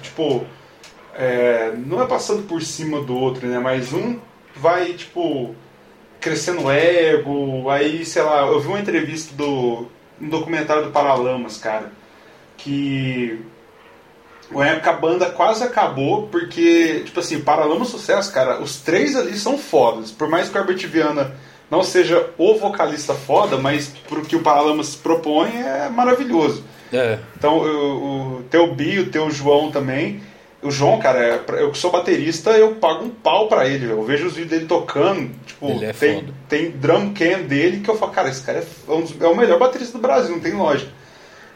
[0.01, 0.45] tipo,
[1.18, 3.57] é, não é passando por cima do outro, né?
[3.57, 4.20] Mas um
[4.55, 5.55] vai, tipo,
[6.20, 7.70] crescendo ego.
[7.70, 9.88] Aí, sei lá, eu vi uma entrevista do.
[10.22, 11.91] um documentário do Paralamas, cara.
[12.55, 13.39] Que.
[14.86, 20.09] A banda quase acabou porque, tipo assim, Paralamas Sucesso, cara, os três ali são fodas.
[20.09, 21.36] Por mais que o Herbert Viana
[21.70, 26.63] não seja o vocalista foda, mas pro que o Paralamas propõe é maravilhoso.
[26.93, 27.20] É.
[27.36, 30.22] Então, o, o teu Bi, o teu João também.
[30.68, 33.89] O João, cara, eu que sou baterista, eu pago um pau pra ele.
[33.89, 35.32] Eu vejo os vídeos dele tocando.
[35.45, 36.34] Tipo, ele é tem, foda.
[36.49, 39.36] tem drum cam dele que eu falo, cara, esse cara é, um dos, é o
[39.36, 40.91] melhor baterista do Brasil, não tem lógica.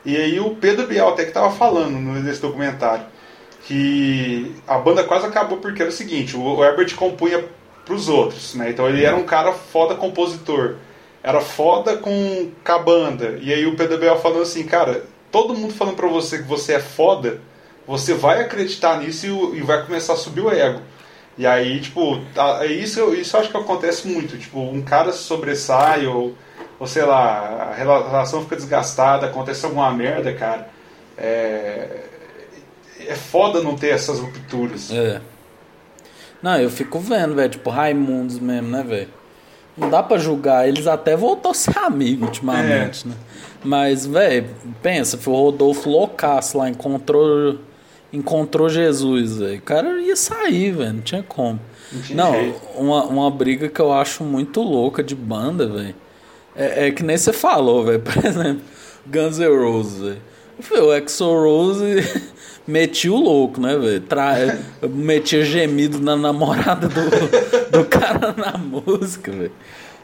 [0.06, 3.06] E aí o Pedro Bial até que tava falando nesse documentário
[3.66, 7.44] que a banda quase acabou porque era o seguinte, o Herbert compunha
[7.86, 8.70] pros outros, né?
[8.70, 10.76] Então ele era um cara foda compositor.
[11.22, 13.38] Era foda com, com a banda.
[13.42, 16.76] E aí o Pedro Bial falando assim, cara, todo mundo falando pra você que você
[16.76, 17.42] é foda,
[17.92, 20.80] você vai acreditar nisso e, e vai começar a subir o ego.
[21.38, 22.22] E aí, tipo,
[22.62, 24.38] é isso, isso eu acho que acontece muito.
[24.38, 26.34] Tipo, um cara se sobressai ou,
[26.80, 30.70] ou sei lá, a relação fica desgastada, acontece alguma merda, cara.
[31.18, 32.06] É,
[33.08, 34.90] é foda não ter essas rupturas.
[34.90, 35.20] É.
[36.42, 39.10] Não, eu fico vendo, velho, tipo, Raimundos mesmo, né, velho?
[39.78, 43.10] Não dá pra julgar, eles até voltou a ser amigo ultimamente, é.
[43.10, 43.16] né?
[43.64, 44.50] Mas, velho,
[44.82, 47.60] pensa, foi o Rodolfo loucaço lá, encontrou
[48.12, 49.58] encontrou Jesus, velho.
[49.58, 51.60] O cara ia sair, velho, não tinha como.
[52.10, 55.96] Não, não uma, uma briga que eu acho muito louca de banda, velho.
[56.56, 58.00] É, é, que nem você falou, velho.
[58.02, 58.62] Por exemplo,
[59.06, 60.22] Guns N' Roses, velho.
[60.84, 62.30] O Exo Rose
[62.68, 64.02] metia o louco, né, velho?
[64.02, 64.36] Tra...
[64.88, 69.52] metia gemido na namorada do, do cara na música, velho.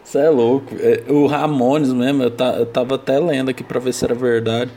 [0.04, 0.74] Isso é louco.
[0.80, 4.16] É, o Ramones mesmo, eu, tá, eu tava até lendo aqui pra ver se era
[4.16, 4.72] verdade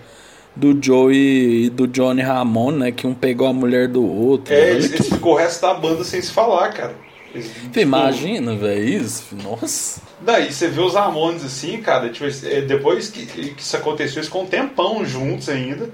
[0.54, 2.92] do Joey e do Johnny Ramone, né?
[2.92, 4.52] Que um pegou a mulher do outro.
[4.52, 5.02] É, eles, que...
[5.02, 6.94] ficou o resto da banda sem se falar, cara.
[7.34, 9.36] Eles, Imagina, velho, isso.
[9.42, 10.02] Nossa.
[10.20, 14.26] Daí você vê os Ramones assim, cara, tipo, é, depois que, que isso aconteceu, eles
[14.26, 15.90] ficam um tempão juntos ainda.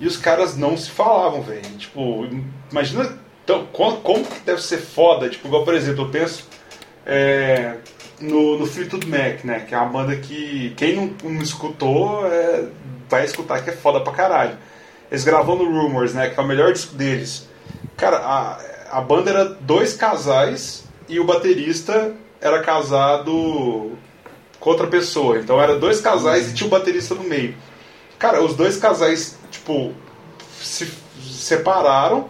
[0.00, 1.60] E os caras não se falavam, velho.
[1.76, 2.26] Tipo,
[2.70, 5.28] imagina então, como, como que deve ser foda.
[5.28, 6.48] Tipo, igual, por exemplo, eu penso
[7.04, 7.76] é,
[8.20, 9.60] no, no Fleetwood Mac, né?
[9.60, 12.68] Que é uma banda que quem não, não escutou é,
[13.08, 14.56] vai escutar que é foda pra caralho.
[15.10, 16.30] Eles gravam no Rumors, né?
[16.30, 17.48] Que é o melhor disco deles.
[17.96, 23.92] Cara, a, a banda era dois casais e o baterista era casado
[24.58, 25.38] com outra pessoa.
[25.38, 27.54] Então era dois casais e tinha o baterista no meio.
[28.18, 29.94] Cara, os dois casais, tipo,
[30.60, 32.28] se separaram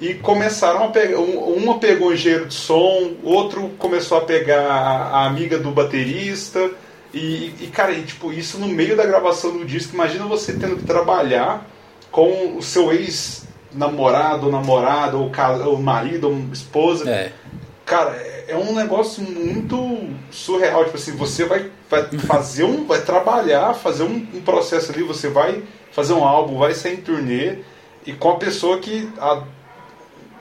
[0.00, 1.18] e começaram a pegar.
[1.18, 6.70] Uma pegou engenheiro de som, outro começou a pegar a amiga do baterista.
[7.12, 10.76] E, e, cara, e, tipo, isso no meio da gravação do disco, imagina você tendo
[10.76, 11.66] que trabalhar
[12.10, 15.32] com o seu ex-namorado, ou namorado, ou,
[15.66, 17.08] ou marido, ou esposa.
[17.10, 17.32] É.
[17.84, 18.14] Cara,
[18.46, 20.84] é um negócio muito surreal.
[20.84, 22.86] Tipo assim, você vai, vai fazer um.
[22.86, 27.00] vai trabalhar, fazer um, um processo ali, você vai fazer um álbum, vai sair em
[27.00, 27.58] turnê,
[28.06, 29.42] e com a pessoa que há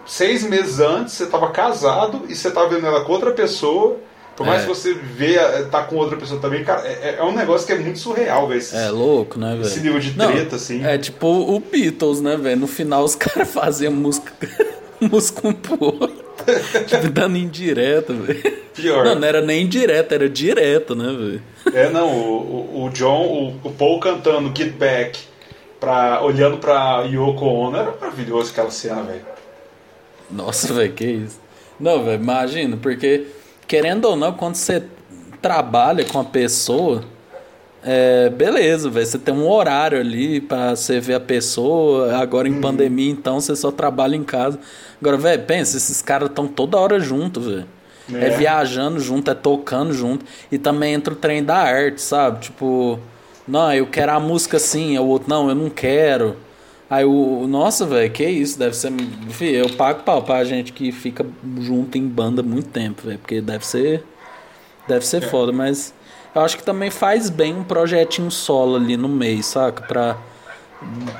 [0.08, 3.99] seis meses antes você estava casado e você estava vendo ela com outra pessoa
[4.38, 4.66] por mais é.
[4.66, 5.36] que você vê,
[5.72, 8.62] tá com outra pessoa também, cara, é, é um negócio que é muito surreal, velho.
[8.72, 9.64] É louco, né, velho?
[9.64, 10.86] Esse nível de treta, Não, assim.
[10.86, 12.62] É tipo o Beatles, né, velho?
[12.62, 14.32] No final os caras faziam música,
[15.01, 16.28] música um pro outro.
[16.86, 18.58] tipo, dando indireta, velho.
[18.76, 19.05] Pior.
[19.05, 21.41] Não, não era nem indireta, era direto, né, velho?
[21.74, 23.24] É, não, o, o John,
[23.64, 25.20] o, o Paul cantando Get Back,
[25.80, 29.36] pra, olhando pra Yoko Ono, era maravilhoso aquela cena, velho.
[30.30, 31.39] Nossa, velho, que isso.
[31.80, 33.28] Não, velho, imagina, porque
[33.67, 34.84] querendo ou não, quando você
[35.41, 37.03] trabalha com a pessoa,
[37.84, 39.05] é, beleza, velho.
[39.05, 42.17] Você tem um horário ali pra você ver a pessoa.
[42.17, 42.61] Agora em uhum.
[42.61, 44.59] pandemia, então, você só trabalha em casa.
[44.99, 47.65] Agora, velho, pensa, esses caras estão toda hora junto, velho.
[48.13, 48.28] É.
[48.28, 48.30] é.
[48.30, 50.25] viajando junto, é tocando junto.
[50.51, 52.39] E também entra o trem da arte, sabe?
[52.41, 52.99] Tipo,
[53.47, 56.36] não, eu quero a música assim, o outro, não, eu não quero.
[56.89, 57.45] Aí o.
[57.47, 58.57] Nossa, velho, que isso?
[58.57, 58.91] Deve ser.
[58.91, 61.25] Enfim, eu pago pau pra gente que fica
[61.59, 63.19] junto em banda muito tempo, velho.
[63.19, 64.03] Porque deve ser.
[64.88, 65.27] Deve ser é.
[65.27, 65.93] foda, mas.
[66.33, 69.83] Eu acho que também faz bem um projetinho solo ali no meio, saca?
[69.83, 70.17] Pra.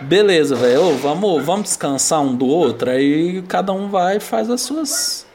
[0.04, 0.96] Beleza, velho.
[0.98, 2.90] Vamos, vamos descansar um do outro.
[2.90, 5.26] Aí cada um vai e faz as suas.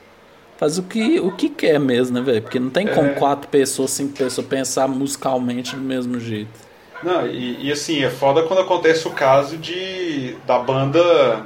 [0.56, 2.40] Faz o que, o que quer mesmo, né, velho?
[2.40, 3.14] Porque não tem como é.
[3.14, 6.71] quatro pessoas, cinco pessoas pensar musicalmente do mesmo jeito.
[7.02, 11.44] Não, e, e, assim, é foda quando acontece o caso de da banda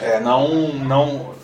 [0.00, 0.72] é, não.
[0.74, 1.34] não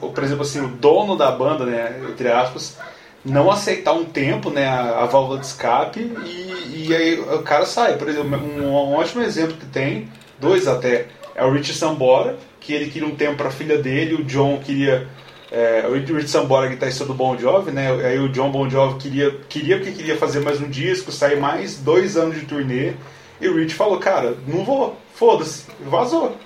[0.00, 2.78] o, por exemplo, assim, o dono da banda, né, entre aspas,
[3.24, 7.66] não aceitar um tempo né, a, a válvula de escape e, e aí o cara
[7.66, 7.96] sai.
[7.96, 12.72] Por exemplo, um, um ótimo exemplo que tem, dois até, é o Rich Sambora, que
[12.72, 15.08] ele queria um tempo para a filha dele, o John queria
[15.54, 17.88] é, o Rich Sambora, guitarrista do Bon Jovi, né?
[18.04, 21.76] Aí o John Bon Jovi queria, queria porque queria fazer mais um disco, sair mais
[21.76, 22.94] dois anos de turnê.
[23.40, 26.36] E o Rich falou, cara, não vou, foda-se, vazou.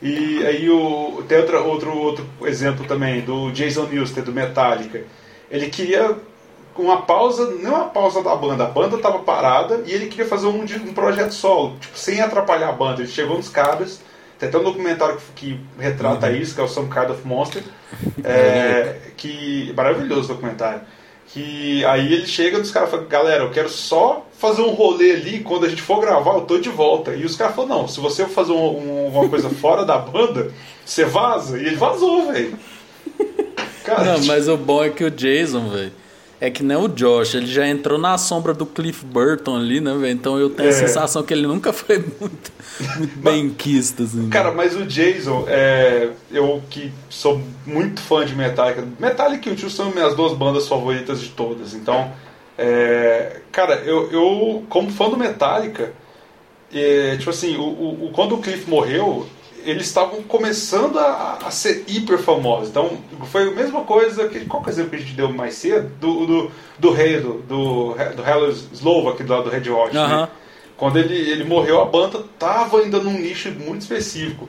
[0.00, 5.02] E aí o, tem outra, outro, outro exemplo também, do Jason Newsted, do Metallica.
[5.50, 6.16] Ele queria
[6.76, 10.46] uma pausa, não uma pausa da banda, a banda estava parada e ele queria fazer
[10.46, 13.02] um, um projeto solo, tipo, sem atrapalhar a banda.
[13.02, 14.00] Ele chegou nos caras
[14.42, 16.34] tem até um documentário que, que retrata uhum.
[16.34, 17.62] isso, que é o Some Kind of Monster.
[18.24, 20.80] É, que maravilhoso documentário.
[21.28, 25.12] Que aí ele chega nos caras e fala, galera, eu quero só fazer um rolê
[25.12, 27.14] ali, quando a gente for gravar, eu tô de volta.
[27.14, 29.98] E os caras falaram, não, se você for fazer um, um, uma coisa fora da
[29.98, 30.50] banda,
[30.84, 31.58] você vaza.
[31.58, 32.58] E ele vazou, velho.
[33.86, 34.26] Não, tipo...
[34.26, 35.92] mas o bom é que o Jason, velho,
[36.42, 39.94] é que nem o Josh, ele já entrou na sombra do Cliff Burton ali, né,
[39.94, 40.12] velho?
[40.12, 40.72] Então eu tenho é.
[40.72, 42.52] a sensação que ele nunca foi muito,
[42.98, 44.28] muito bem quisto, assim.
[44.28, 49.54] Cara, mas o Jason, é, eu que sou muito fã de Metallica, Metallica e o
[49.54, 52.10] Tio são minhas duas bandas favoritas de todas, então,
[52.58, 55.92] é, cara, eu, eu, como fã do Metallica,
[56.74, 57.62] é, tipo assim, o,
[58.06, 59.28] o, quando o Cliff morreu,
[59.64, 62.68] eles estavam começando a, a, ser hiper famosos.
[62.68, 64.44] Então, foi a mesma coisa que.
[64.46, 65.90] Qual que é o exemplo que a gente deu mais cedo?
[66.00, 69.94] Do, do, do rei, do, do, do Hello Slovak, do, do Red Hot.
[69.94, 70.28] Né?
[70.76, 74.48] Quando ele, ele morreu, a banda tava ainda num nicho muito específico.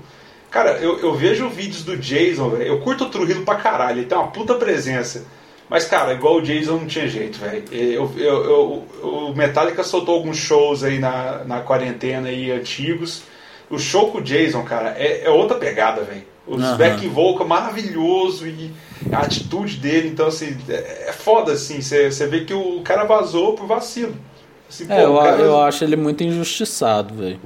[0.50, 2.64] Cara, eu, eu vejo vídeos do Jason, velho.
[2.64, 5.26] Eu curto o Trujillo pra caralho, ele tem uma puta presença.
[5.70, 7.64] Mas, cara, igual o Jason não tinha jeito, velho.
[7.72, 13.24] Eu, eu, eu, o Metallica soltou alguns shows aí na, na quarentena aí antigos
[13.74, 16.24] o show com o Jason, cara, é, é outra pegada, velho.
[16.46, 16.78] Os uhum.
[16.78, 18.72] back vocal maravilhoso e
[19.12, 23.54] a atitude dele, então assim, é, é foda assim, você vê que o cara vazou
[23.54, 24.16] por vacilo.
[24.70, 25.42] Assim, é, eu, cara...
[25.42, 27.40] eu acho ele muito injustiçado, velho.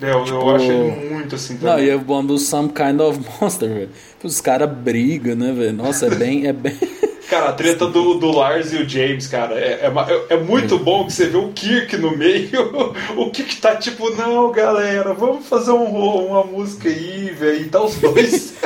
[0.00, 0.36] É, eu, tipo...
[0.36, 1.74] eu acho ele muito assim também.
[1.74, 3.90] Não, e é bom do Some Kind of Monster, velho.
[4.22, 5.72] Os caras brigam, né, velho?
[5.72, 6.46] Nossa, é bem.
[6.46, 6.76] É bem...
[7.34, 11.04] Cara, a treta do, do Lars e o James, cara, é, é, é muito bom
[11.04, 12.94] que você vê o Kirk no meio.
[13.16, 17.62] O Kirk tá tipo, não, galera, vamos fazer um, uma música aí, velho.
[17.62, 18.56] E tá os dois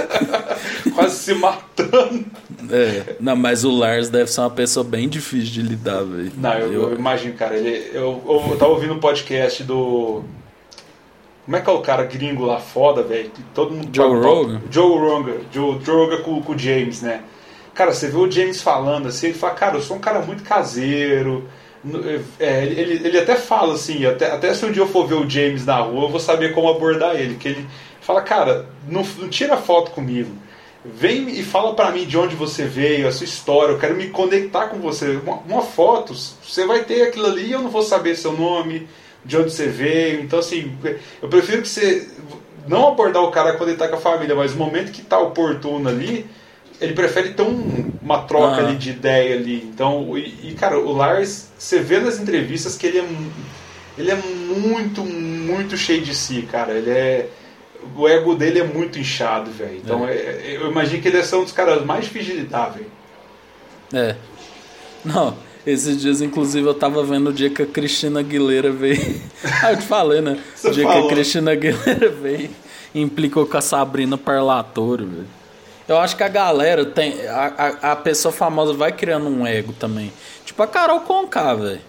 [0.94, 2.26] quase se matando.
[2.70, 6.32] É, não, mas o Lars deve ser uma pessoa bem difícil de lidar, velho.
[6.36, 6.82] Não, eu, eu...
[6.90, 7.56] eu, imagino, cara.
[7.56, 10.22] Ele, eu, eu, eu tava ouvindo um podcast do.
[11.46, 13.30] Como é que é o cara gringo lá foda, velho?
[13.54, 13.88] Todo mundo.
[13.90, 14.60] Joe Rogan?
[14.70, 15.36] Joe Rogan.
[15.50, 17.22] Joe, Joe Rogan com, com o James, né?
[17.78, 20.42] Cara, você vê o James falando assim, ele fala, cara, eu sou um cara muito
[20.42, 21.48] caseiro.
[22.40, 25.30] É, ele, ele até fala assim, até, até se um dia eu for ver o
[25.30, 27.36] James na rua, eu vou saber como abordar ele.
[27.36, 27.68] Que ele
[28.00, 30.28] fala, cara, não, não tira foto comigo.
[30.84, 34.08] Vem e fala para mim de onde você veio, a sua história, eu quero me
[34.08, 35.10] conectar com você.
[35.14, 38.88] Uma, uma foto, você vai ter aquilo ali e eu não vou saber seu nome,
[39.24, 40.20] de onde você veio.
[40.20, 40.76] Então, assim,
[41.22, 42.08] eu prefiro que você
[42.66, 45.20] não abordar o cara quando ele tá com a família, mas no momento que tá
[45.20, 46.26] oportuno ali,
[46.80, 49.62] ele prefere ter um, uma troca ali de ideia ali.
[49.64, 53.08] Então, e, e, cara, o Lars, você vê nas entrevistas que ele é,
[53.96, 56.72] ele é muito, muito cheio de si, cara.
[56.72, 57.28] Ele é.
[57.96, 59.76] O ego dele é muito inchado, velho.
[59.76, 60.12] Então, é.
[60.12, 62.86] É, eu imagino que ele é um dos caras mais difíceis de lidar, velho.
[63.92, 64.16] É.
[65.04, 69.20] Não, esses dias, inclusive, eu tava vendo o dia que a Cristina Aguilera veio.
[69.62, 70.38] ah, eu te falei, né?
[70.64, 71.02] o dia falou.
[71.02, 72.50] que a Cristina Aguilera veio
[72.94, 75.37] implicou com a Sabrina Parlatore, velho.
[75.88, 77.26] Eu acho que a galera tem.
[77.26, 80.12] A, a, a, pessoa famosa vai criando um ego também.
[80.44, 81.80] Tipo a Carol Conká, velho.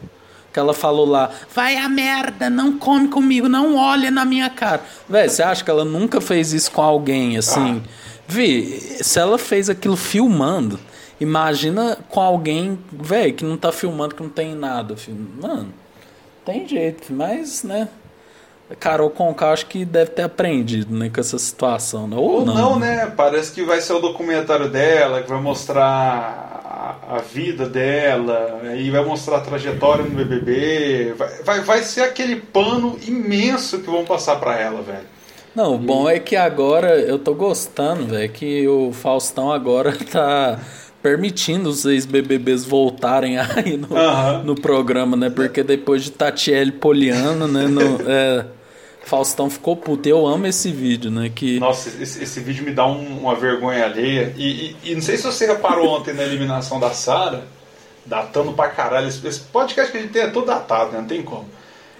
[0.53, 4.81] Que ela falou lá, vai a merda, não come comigo, não olha na minha cara.
[5.07, 7.83] Velho, você acha que ela nunca fez isso com alguém assim?
[7.85, 7.89] Ah.
[8.27, 10.79] Vi, se ela fez aquilo filmando,
[11.21, 14.97] imagina com alguém, velho, que não tá filmando, que não tem nada.
[14.97, 15.27] Filho.
[15.39, 15.71] Mano,
[16.43, 17.87] tem jeito, mas, né?
[18.75, 22.15] Carol Conká acho que deve ter aprendido né, com essa situação, né?
[22.15, 23.11] Ou, Ou não, não, né?
[23.15, 28.89] Parece que vai ser o documentário dela, que vai mostrar a, a vida dela, e
[28.91, 31.15] vai mostrar a trajetória no BBB.
[31.17, 35.19] Vai, vai, vai ser aquele pano imenso que vão passar para ela, velho.
[35.55, 40.59] Não, o bom é que agora eu tô gostando, velho, que o Faustão agora tá
[41.01, 44.43] permitindo os ex-BBBs voltarem aí no, uhum.
[44.43, 45.29] no programa, né?
[45.29, 47.67] Porque depois de Tatiele Poliano, né?
[47.67, 48.45] No, é,
[49.09, 50.07] Faustão ficou puto.
[50.07, 51.31] Eu amo esse vídeo, né?
[51.33, 51.59] Que...
[51.59, 54.33] Nossa, esse, esse vídeo me dá um, uma vergonha alheia.
[54.37, 57.43] E, e, e, não sei se você reparou ontem na eliminação da Sara,
[58.05, 59.07] datando pra caralho.
[59.07, 60.99] Esse, esse podcast que a gente tem é todo datado, né?
[60.99, 61.49] Não tem como.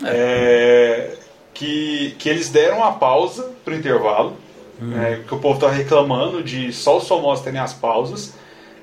[0.04, 0.12] É.
[0.14, 1.18] É,
[1.54, 4.38] que, que eles deram a pausa pro intervalo.
[4.82, 4.94] Hum.
[5.02, 8.34] É, que o povo tá reclamando de só os famosos terem as pausas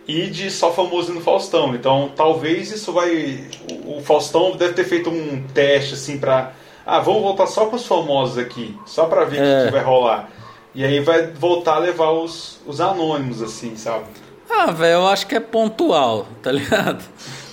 [0.06, 1.74] e de só famoso no Faustão.
[1.74, 3.46] Então, talvez isso vai.
[3.86, 6.52] O Faustão deve ter feito um teste assim para
[6.87, 9.59] ah, vamos voltar só com os famosos aqui, só para ver o é.
[9.59, 10.30] que, que, vai rolar.
[10.72, 14.05] E aí vai voltar a levar os, os anônimos, assim, sabe?
[14.49, 17.03] Ah, velho, eu acho que é pontual, tá ligado?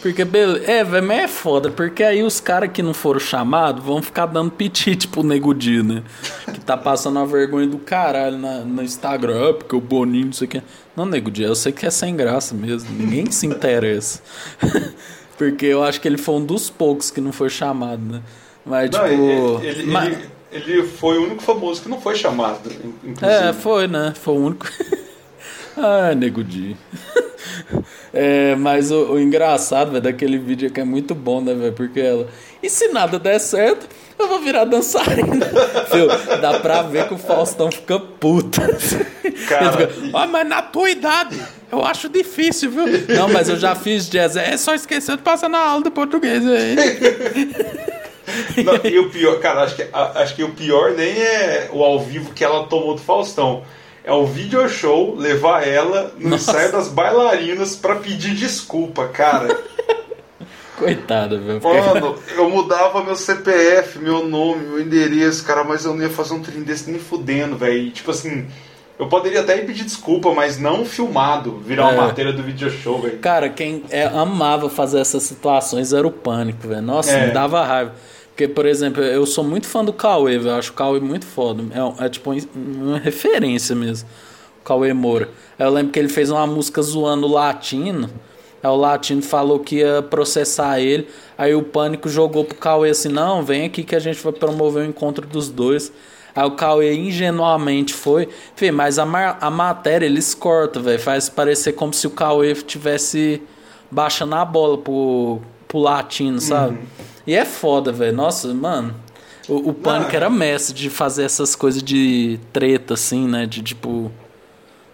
[0.04, 3.84] Porque, beleza, é, velho, mas é foda, porque aí os caras que não foram chamados
[3.84, 6.04] vão ficar dando pitite pro Nego Di, né?
[6.54, 10.34] Que tá passando a vergonha do caralho na, no Instagram, ah, porque o Boninho, não
[10.34, 10.62] sei o que.
[10.96, 14.22] Não, Nego Di, eu sei que é sem graça mesmo, ninguém se interessa.
[15.40, 18.22] porque eu acho que ele foi um dos poucos que não foi chamado, né?
[18.66, 19.62] Mas, não, tipo.
[19.64, 20.18] Ele, mas...
[20.52, 22.70] ele, ele, foi o único famoso que não foi chamado,
[23.04, 23.50] inclusive.
[23.50, 24.14] É, foi, né?
[24.20, 24.68] Foi o único.
[25.76, 26.78] ah, nego Di.
[28.14, 31.74] é, mas o, o engraçado, velho, daquele vídeo é que é muito bom, né, velho?
[31.74, 32.28] Porque ela.
[32.62, 33.88] E se nada der certo,
[34.18, 35.46] eu vou virar dançarina.
[35.92, 36.08] Viu?
[36.40, 38.62] Dá pra ver que o Faustão fica puto.
[39.48, 41.38] Cara, fica, ah, mas na tua idade,
[41.72, 42.86] eu acho difícil, viu?
[43.10, 44.38] Não, mas eu já fiz jazz.
[44.38, 46.76] É só esquecer de passar na aula de português aí.
[48.64, 52.00] Não, e o pior, cara, acho que, acho que o pior nem é o ao
[52.00, 53.64] vivo que ela tomou do Faustão.
[54.04, 56.52] É o video show levar ela no Nossa.
[56.52, 59.58] ensaio das bailarinas para pedir desculpa, cara.
[60.78, 61.62] Coitada, velho.
[61.64, 66.34] Mano, eu mudava meu CPF, meu nome, meu endereço, cara, mas eu não ia fazer
[66.34, 67.92] um trem desse nem fudendo, velho.
[67.92, 68.48] Tipo assim,
[68.98, 71.94] eu poderia até ir pedir desculpa, mas não filmado, virar é.
[71.94, 73.18] uma matéria do video show, velho.
[73.20, 76.82] Cara, quem é, amava fazer essas situações era o pânico, velho.
[76.82, 77.28] Nossa, é.
[77.28, 77.94] me dava raiva.
[78.30, 81.64] Porque, por exemplo, eu sou muito fã do Cauê, eu acho o Cauê muito foda.
[81.72, 84.08] É, é tipo uma referência mesmo.
[84.62, 85.30] O Cauê Moura.
[85.58, 88.10] Eu lembro que ele fez uma música zoando o latino.
[88.62, 91.08] Aí o latino falou que ia processar ele.
[91.38, 94.84] Aí o pânico jogou pro Cauê assim: não, vem aqui que a gente vai promover
[94.84, 95.92] o encontro dos dois.
[96.36, 98.28] Aí o Cauê ingenuamente foi.
[98.56, 99.04] Fê, mas a,
[99.40, 101.00] a matéria eles cortam, velho.
[101.00, 103.42] Faz parecer como se o Cauê tivesse
[103.92, 106.78] baixando a bola pro, pro latino, sabe?
[106.78, 106.86] Uhum.
[107.28, 108.16] E é foda, velho.
[108.16, 108.96] Nossa, mano.
[109.48, 113.46] O, o Pânico era mestre de fazer essas coisas de treta, assim, né?
[113.46, 114.12] De tipo.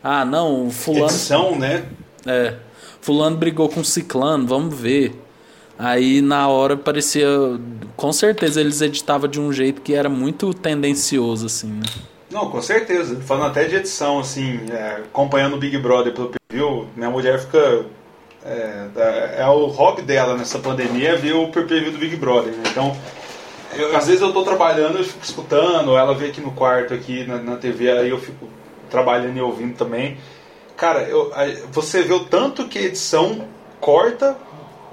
[0.04, 1.06] Ah, não, fulano.
[1.06, 1.86] Edição, né?
[2.26, 2.56] É.
[3.02, 5.14] Fulano brigou com o Ciclano, vamos ver.
[5.80, 7.26] Aí na hora parecia.
[7.96, 11.84] Com certeza eles editavam de um jeito que era muito tendencioso, assim, né?
[12.30, 13.16] Não, com certeza.
[13.22, 17.86] Falando até de edição, assim, é, acompanhando o Big Brother pelo preview, minha mulher fica
[18.46, 18.88] é,
[19.38, 22.52] é, o hobby dela nessa pandemia ver o PPV do Big Brother.
[22.52, 22.64] Né?
[22.72, 22.96] Então,
[23.74, 27.26] eu, às vezes eu estou trabalhando, eu fico escutando, ela vê aqui no quarto, aqui
[27.26, 28.50] na, na TV, aí eu fico
[28.90, 30.18] trabalhando e ouvindo também.
[30.76, 31.32] Cara, eu,
[31.72, 33.48] você vê o tanto que a edição
[33.80, 34.36] corta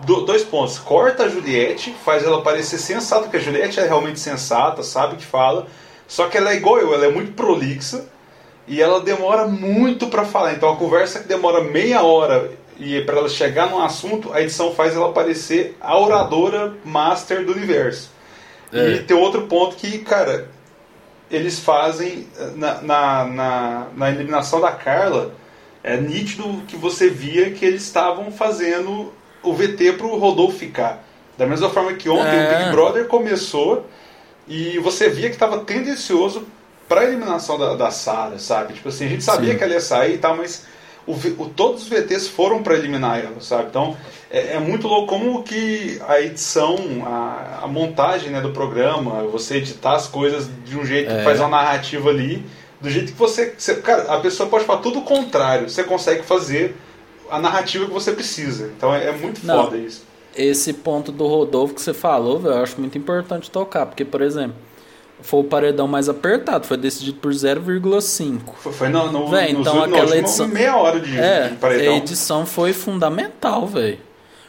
[0.04, 0.78] do, dois pontos.
[0.78, 5.18] Corta a Juliette, faz ela parecer sensata, porque a Juliette é realmente sensata, sabe o
[5.18, 5.66] que fala.
[6.06, 8.06] Só que ela é igual eu, ela é muito prolixa
[8.66, 10.52] e ela demora muito para falar.
[10.52, 14.74] Então a conversa que demora meia hora e para ela chegar num assunto, a edição
[14.74, 18.10] faz ela parecer a oradora master do universo.
[18.72, 18.92] É.
[18.92, 20.48] E tem outro ponto que, cara,
[21.30, 25.32] eles fazem na, na, na, na, eliminação da Carla,
[25.82, 29.12] é nítido que você via que eles estavam fazendo
[29.50, 31.04] o VT pro Rodolfo ficar.
[31.36, 32.54] Da mesma forma que ontem é.
[32.54, 33.86] o Big Brother começou
[34.48, 36.46] e você via que estava tendencioso
[36.88, 38.74] para eliminação da, da Sarah, sabe?
[38.74, 39.58] Tipo assim, a gente sabia Sim.
[39.58, 40.64] que ela ia sair e tal, mas
[41.06, 43.68] o, o, todos os VTs foram para eliminar ela, sabe?
[43.68, 43.96] Então
[44.30, 49.56] é, é, muito louco como que a edição, a, a, montagem né, do programa, você
[49.56, 51.18] editar as coisas de um jeito é.
[51.18, 52.44] que faz uma narrativa ali,
[52.80, 56.22] do jeito que você, você, Cara, a pessoa pode falar tudo o contrário, você consegue
[56.22, 56.76] fazer
[57.30, 58.72] a narrativa que você precisa.
[58.76, 60.04] Então é, é muito Não, foda isso.
[60.34, 64.56] Esse ponto do Rodolfo que você falou, eu acho muito importante tocar, porque, por exemplo
[65.22, 68.40] foi o paredão mais apertado, foi decidido por 0,5.
[68.58, 71.94] Foi, foi no, no, véi, então aquela edição meia hora de, é, de paredão.
[71.94, 73.98] A edição foi fundamental, velho.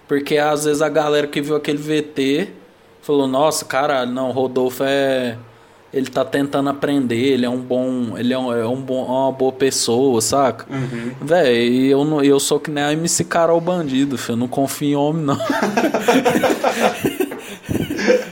[0.09, 2.49] Porque às vezes a galera que viu aquele VT
[3.07, 5.37] Falou, nossa, cara, não, Rodolfo é.
[5.93, 8.17] Ele tá tentando aprender, ele é um bom.
[8.17, 10.65] Ele é, um, é um bom, uma boa pessoa, saca?
[10.69, 11.11] Uhum.
[11.21, 14.33] Véi, eu, não- eu sou que nem a MC Carol Bandido, filho.
[14.33, 15.37] Eu não confio em homem, não.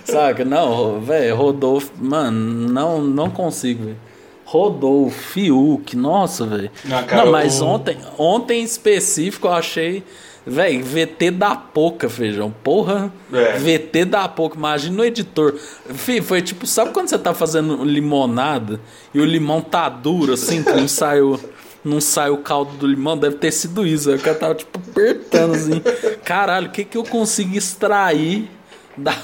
[0.06, 0.46] Saca?
[0.46, 3.98] Não, velho, Rodolfo, mano, não, não consigo, velho.
[4.46, 6.72] Rodolfo, Fiuk, nossa, velho.
[6.86, 10.04] Não, mas ontem, ontem em específico eu achei,
[10.46, 12.54] velho, VT da pouca, feijão.
[12.64, 13.54] Porra, É.
[13.58, 14.56] VT da pouca.
[14.58, 15.54] Imagina o editor.
[15.94, 18.80] Fih, foi tipo, sabe quando você tá fazendo limonada
[19.14, 21.40] e o limão tá duro, assim, que não saiu.
[21.84, 24.12] Não sai o caldo do limão, deve ter sido isso.
[24.12, 25.80] O cara tava tipo apertando assim.
[26.24, 28.50] Caralho, o que que eu consigo extrair
[28.98, 29.16] da,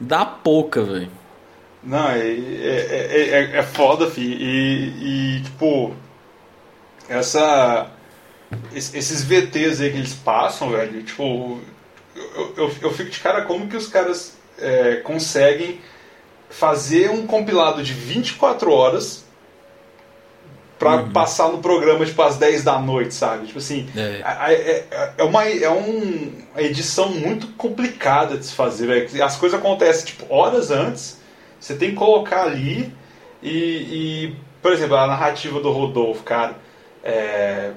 [0.00, 1.10] da pouca, velho?
[1.84, 4.22] Não, é, é, é, é- é foda, fi.
[4.22, 5.92] E, e, tipo,
[7.08, 7.86] essa.
[8.74, 11.60] Es- Esses VTs aí que eles passam, velho, tipo,
[12.14, 15.80] eu, eu, eu fico de cara como que os caras é, conseguem
[16.50, 19.24] fazer um compilado de 24 horas
[20.78, 23.46] pra passar no programa, tipo, às 10 da noite, sabe?
[23.48, 24.22] Tipo assim, É.
[24.52, 29.24] é, é, é uma, é um, uma edição muito complicada de se fazer, velho.
[29.24, 31.18] As coisas acontecem, tipo, horas antes,
[31.58, 32.94] você tem que colocar ali
[33.42, 36.54] e, e, por exemplo, a narrativa do Rodolfo, cara,
[37.02, 37.72] é,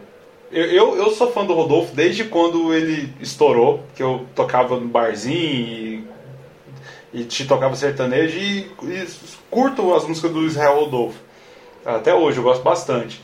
[0.51, 4.87] eu, eu, eu sou fã do Rodolfo desde quando ele estourou, que eu tocava no
[4.87, 6.07] barzinho e,
[7.13, 9.07] e te tocava sertanejo e, e
[9.49, 11.19] curto as músicas do Israel Rodolfo.
[11.85, 13.21] Até hoje, eu gosto bastante.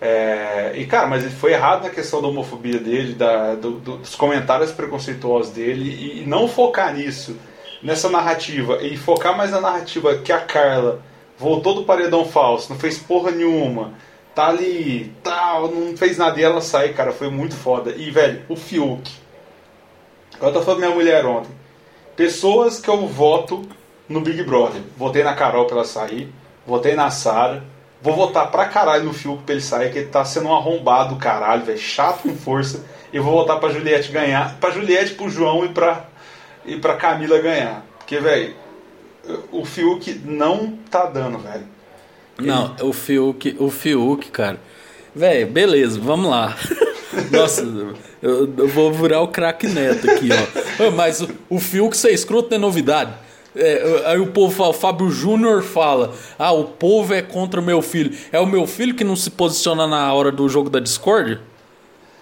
[0.00, 3.96] É, e cara, mas ele foi errado na questão da homofobia dele, da, do- do-
[3.98, 7.36] dos comentários preconceituosos dele, e, e não focar nisso,
[7.82, 11.02] nessa narrativa, e focar mais na narrativa que a Carla
[11.36, 13.92] voltou do paredão falso, não fez porra nenhuma,
[14.38, 17.90] tá ali, tal, não fez nada, e ela sai, cara, foi muito foda.
[17.96, 19.10] E velho, o Fiuk,
[20.40, 21.50] eu tô falando minha mulher ontem,
[22.14, 23.68] pessoas que eu voto
[24.08, 26.32] no Big Brother, votei na Carol pra ela sair,
[26.64, 27.64] votei na Sara.
[28.00, 31.16] Vou votar pra caralho no Fiuk pra ele sair, que ele tá sendo um arrombado
[31.16, 31.76] do caralho, velho.
[31.76, 32.84] Chato com força.
[33.12, 34.56] E vou votar pra Juliette ganhar.
[34.60, 36.04] Pra Juliette, pro João e pra,
[36.64, 37.84] e pra Camila ganhar.
[37.98, 38.54] Porque, velho,
[39.50, 41.66] o Fiuk não tá dando, velho.
[42.38, 44.60] Não, o Fiuk, o Fiuk, cara.
[45.14, 46.56] Velho, beleza, vamos lá.
[47.32, 47.62] Nossa,
[48.22, 50.90] eu, eu vou virar o craque neto aqui, ó.
[50.92, 53.12] Mas o, o Fiuk ser escroto não é novidade.
[53.56, 57.62] É, aí o povo fala, o Fábio Júnior fala: Ah, o povo é contra o
[57.62, 58.16] meu filho.
[58.30, 61.40] É o meu filho que não se posiciona na hora do jogo da Discord?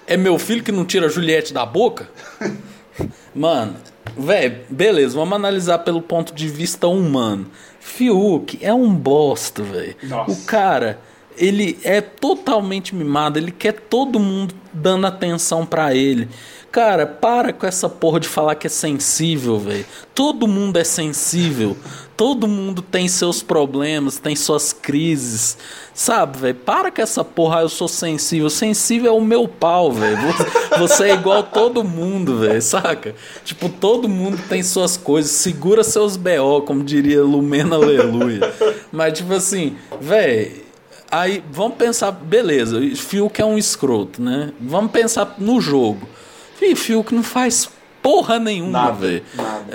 [0.06, 2.08] É meu filho que não tira a Juliette da boca?
[3.34, 3.76] Mano,
[4.16, 7.46] velho, beleza, vamos analisar pelo ponto de vista humano.
[7.86, 9.94] Fiuk é um bosta, velho.
[10.28, 10.98] O cara,
[11.38, 16.28] ele é totalmente mimado, ele quer todo mundo dando atenção pra ele.
[16.76, 19.86] Cara, para com essa porra de falar que é sensível, velho.
[20.14, 21.74] Todo mundo é sensível.
[22.14, 25.56] Todo mundo tem seus problemas, tem suas crises.
[25.94, 26.54] Sabe, velho?
[26.54, 28.50] Para com essa porra, ah, eu sou sensível.
[28.50, 30.18] Sensível é o meu pau, velho.
[30.78, 33.14] Você- é igual todo mundo, velho, saca?
[33.42, 35.30] Tipo, todo mundo tem suas coisas.
[35.30, 38.52] Segura seus BO, como diria Lumena Aleluia.
[38.92, 40.66] Mas, tipo assim, velho.
[41.10, 44.52] Aí, vamos pensar, beleza, o Fiuk é um escroto, né?
[44.60, 46.06] Vamos pensar no jogo.
[46.58, 47.68] Fih, Fiuk não faz
[48.02, 49.22] porra nenhuma, velho.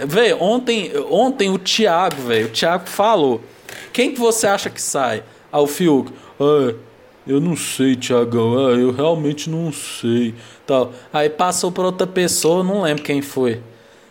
[0.07, 3.41] Velho, ontem, ontem o Thiago, velho, o Thiago falou.
[3.93, 5.23] Quem que você acha que sai?
[5.51, 6.11] Ah, o Fiuk.
[6.39, 6.73] Ah,
[7.27, 8.57] eu não sei, Thiagão.
[8.57, 10.33] Ah, eu realmente não sei.
[10.65, 10.91] Tal.
[11.13, 13.61] Aí passou pra outra pessoa, não lembro quem foi.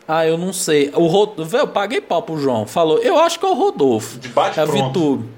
[0.07, 0.91] Ah, eu não sei.
[0.95, 1.39] O Rod...
[1.39, 2.67] Velho, eu paguei pau pro João.
[2.67, 4.19] Falou, eu acho que é o Rodolfo.
[4.19, 4.87] De bate é a pronto.
[4.87, 5.29] Vitube.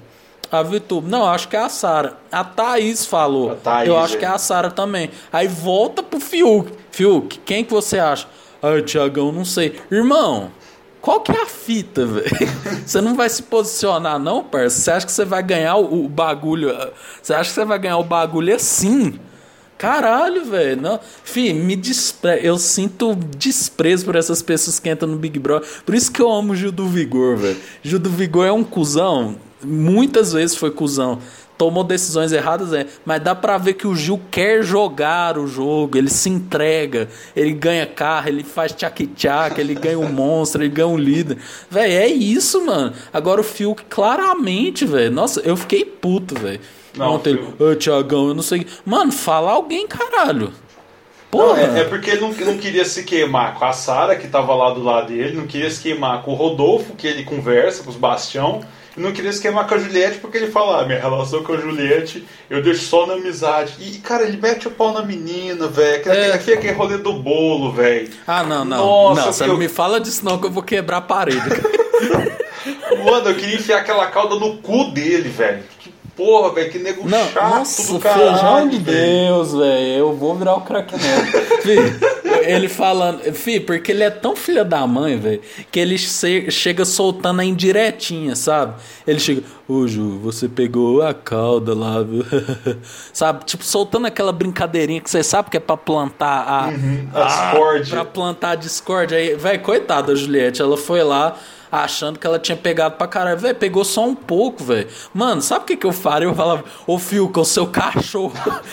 [0.53, 1.09] A Vitube.
[1.09, 2.15] Não, acho que é a Sara.
[2.31, 3.53] A Thaís falou.
[3.53, 4.19] A Thaís, eu acho é.
[4.19, 5.09] que é a Sara também.
[5.31, 6.71] Aí volta pro Fiuk.
[6.91, 8.27] Fiuk, quem que você acha?
[8.61, 9.81] Ah, Tiagão, não sei.
[9.91, 10.51] Irmão,
[11.01, 12.29] qual que é a fita, velho?
[12.85, 14.79] Você não vai se posicionar, não, parça?
[14.79, 16.69] Você acha que você vai ganhar o, o bagulho?
[16.69, 19.19] ah, Você acha que você vai ganhar o bagulho assim?
[19.75, 20.79] Caralho, velho.
[20.79, 20.99] Não.
[21.23, 22.39] Fih, me despre...
[22.43, 25.67] eu sinto desprezo por essas pessoas que entram no Big Brother.
[25.83, 27.57] Por isso que eu amo o Gil do Vigor, velho.
[27.81, 29.35] Gil do Vigor é um cuzão.
[29.63, 31.19] Muitas vezes foi cuzão.
[31.57, 32.87] Tomou decisões erradas, é.
[33.05, 35.97] Mas dá pra ver que o Gil quer jogar o jogo.
[35.97, 37.07] Ele se entrega.
[37.35, 41.37] Ele ganha carro, ele faz tchac-tchac, ele ganha um monstro, ele ganha um líder.
[41.69, 42.93] Velho, é isso, mano.
[43.13, 45.11] Agora o Fiuk, claramente, velho.
[45.11, 46.59] Nossa, eu fiquei puto, velho.
[46.97, 48.65] Não, Ontem, Ô, Tiagão, eu não sei.
[48.85, 50.51] Mano, fala alguém, caralho.
[51.31, 51.61] Não, Porra.
[51.61, 54.71] é, é porque ele não, não queria se queimar com a Sara, que tava lá
[54.71, 57.95] do lado dele, não queria se queimar com o Rodolfo, que ele conversa com os
[57.95, 58.61] Bastião,
[58.95, 61.57] não queria se queimar com a Juliette, porque ele fala, ah, minha relação com a
[61.57, 63.73] Juliette eu deixo só na amizade.
[63.79, 65.97] E, cara, ele mete o pau na menina, velho.
[65.97, 66.33] Aquele, É.
[66.33, 68.09] aquele, aquele rolê do bolo, velho.
[68.27, 68.77] Ah, não, não.
[68.77, 71.41] Nossa, não, você eu- não me fala disso não que eu vou quebrar a parede.
[73.03, 75.63] Mano, eu queria enfiar aquela cauda no cu dele, velho.
[75.79, 78.69] Que porra, velho, que nego Não, chato nossa, do feijão caralho.
[78.69, 79.25] de velho.
[79.27, 79.87] Deus, velho.
[79.97, 80.95] Eu vou virar o craque
[82.51, 83.21] ele falando.
[83.33, 85.41] Fih, porque ele é tão filha da mãe, velho,
[85.71, 88.75] que ele se- chega soltando a indiretinha, sabe?
[89.07, 92.25] Ele chega, ô Ju, você pegou a cauda lá, viu?
[93.13, 93.45] sabe?
[93.45, 96.67] Tipo, soltando aquela brincadeirinha que você sabe que é pra plantar a.
[96.69, 97.95] Uhum, a discórdia.
[97.95, 99.17] Pra plantar a discórdia.
[99.17, 101.37] Aí, velho, coitada da Juliette, ela foi lá.
[101.73, 103.39] Achando que ela tinha pegado pra caralho.
[103.39, 104.87] Velho, pegou só um pouco, velho.
[105.11, 106.27] Mano, sabe o que, que eu faria?
[106.27, 108.31] Eu falava, ô Fio, com o seu cachorro,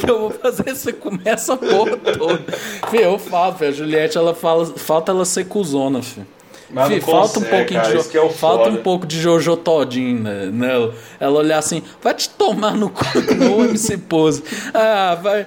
[0.00, 0.72] que, eu vou fazer?
[0.72, 2.44] Você comer essa porra toda.
[2.90, 3.72] Fio, eu falo, velho.
[3.72, 6.28] A Juliette, ela fala, falta ela ser cuzona, filho.
[6.88, 10.20] Fih, falta um consegue, pouquinho cara, de que é falta um pouco de Jojo Todinho
[10.20, 10.94] né, nela.
[11.20, 13.04] Ela olhar assim, vai te tomar no cu
[13.36, 14.42] no MC Pose.
[14.72, 15.46] Ah, vai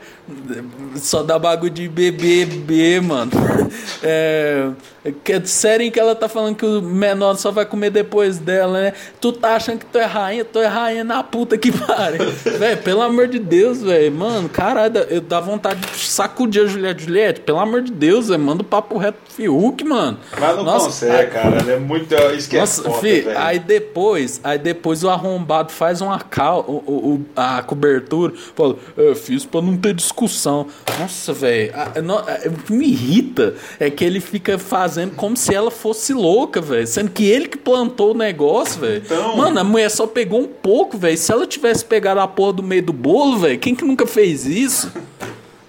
[0.96, 3.32] só dá bagulho de BBB, mano.
[4.04, 4.70] É,
[5.24, 8.82] que é sério que ela tá falando que o menor só vai comer depois dela,
[8.82, 8.94] né?
[9.22, 10.44] Tu tá achando que tu é rainha?
[10.44, 12.30] Tu é rainha na puta que pariu.
[12.32, 14.12] velho, pelo amor de Deus, velho.
[14.12, 17.04] Mano, caralho, eu dá vontade de sacudir a Juliette.
[17.06, 18.42] Juliette, pelo amor de Deus, velho.
[18.42, 20.18] Manda o papo reto pro Fiuk, mano.
[20.40, 21.72] Mas não Nossa, consegue, cara.
[21.72, 22.14] É muito.
[22.14, 23.38] É nossa, foda, fi, velho.
[23.40, 28.76] aí depois, aí depois o arrombado faz uma cal, o, o- o- a cobertura, fala,
[28.98, 30.17] eu fiz pra não ter discussão.
[31.00, 31.72] Nossa, velho,
[32.48, 36.88] o que me irrita é que ele fica fazendo como se ela fosse louca, velho,
[36.88, 39.04] sendo que ele que plantou o negócio, velho.
[39.06, 41.18] Então- Mano, a mulher só pegou um pouco, velho.
[41.18, 44.46] Se ela tivesse pegado a porra do meio do bolo, velho, quem que nunca fez
[44.46, 44.92] isso?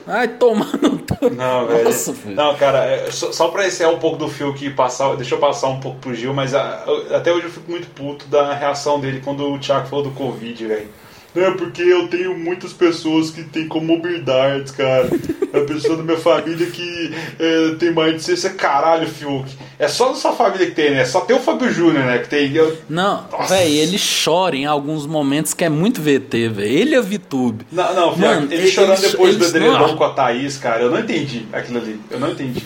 [0.07, 0.99] Ai, tomando.
[1.36, 1.84] Não, velho.
[1.84, 2.34] Nossa, velho.
[2.34, 5.38] Não, cara, é, só, só pra encerrar um pouco do fio que passar, deixa eu
[5.38, 8.55] passar um pouco pro Gil, mas a- eu- até hoje eu fico muito puto da
[8.55, 10.88] reação dele quando o Thiago falou do Covid, velho.
[11.37, 15.09] É porque eu tenho muitas pessoas que têm comorbidades, cara.
[15.53, 18.55] É a pessoa da minha família que é, tem mais de 60.
[18.57, 19.49] Caralho, Fiuk.
[19.79, 21.05] É só da sua família que tem, né?
[21.05, 22.18] Só tem o Fábio Júnior, né?
[22.18, 22.53] Que tem.
[22.57, 26.68] eu- Não, velho, ele chora em alguns momentos que é muito VT, velho.
[26.68, 27.66] Ele é VTube.
[27.70, 29.97] Não, não, Fiuk, Mano, ele eles- chorando depois eles- do edredom não.
[29.97, 30.83] com a Thaís, cara.
[30.83, 32.01] Eu não entendi aquilo ali.
[32.11, 32.62] Eu não entendi.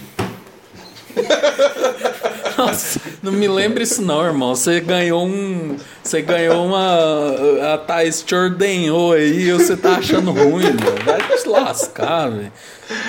[2.72, 4.54] Nossa, não me lembra isso não, irmão.
[4.54, 5.76] Você ganhou um.
[6.02, 7.74] Você ganhou uma.
[7.74, 11.04] A Thaís te ordenhou aí e você tá achando ruim, velho.
[11.04, 12.52] Vai te lascar, velho.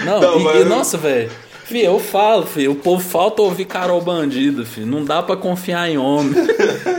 [0.06, 1.30] Não, Não, e, mas e, nossa, velho.
[1.66, 4.86] Fih, eu falo, filho, o povo falta ouvir Carol Bandido, filho.
[4.86, 6.34] Não dá pra confiar em homem.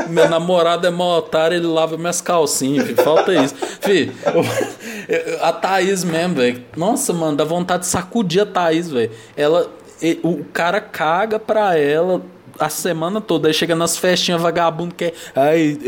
[0.08, 3.02] Meu namorado é mó otário, ele lava minhas calcinhas, filho.
[3.02, 3.54] Falta isso.
[5.06, 6.64] Eu- a Thaís mesmo, velho.
[6.76, 9.10] Nossa, mano, dá vontade de sacudir a Thaís, velho.
[9.36, 9.70] Ela.
[10.22, 12.20] O cara caga pra ela
[12.58, 13.48] a semana toda.
[13.48, 15.14] Aí chega nas festinhas vagabundo que é.
[15.34, 15.78] Ai,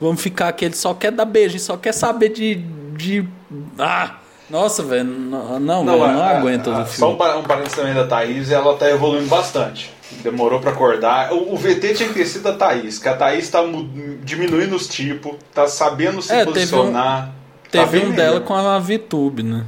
[0.00, 0.64] vamos ficar aqui.
[0.64, 2.56] Ele só quer dar beijo, só quer saber de.
[2.96, 3.26] de
[3.78, 4.16] ah!
[4.50, 5.04] Nossa, velho.
[5.04, 8.50] Não, não, eu não a- aguento a- o Só um, um parênteses também da Thaís,
[8.50, 9.90] ela tá evoluindo bastante.
[10.22, 11.32] Demorou pra acordar.
[11.32, 13.60] O, o VT tinha que ter sido a Thaís, que a Thaís tá
[14.22, 17.28] diminuindo os tipos, tá sabendo se É, teve posicionar.
[17.72, 19.64] tá Teve bem um dela com a VTube, né?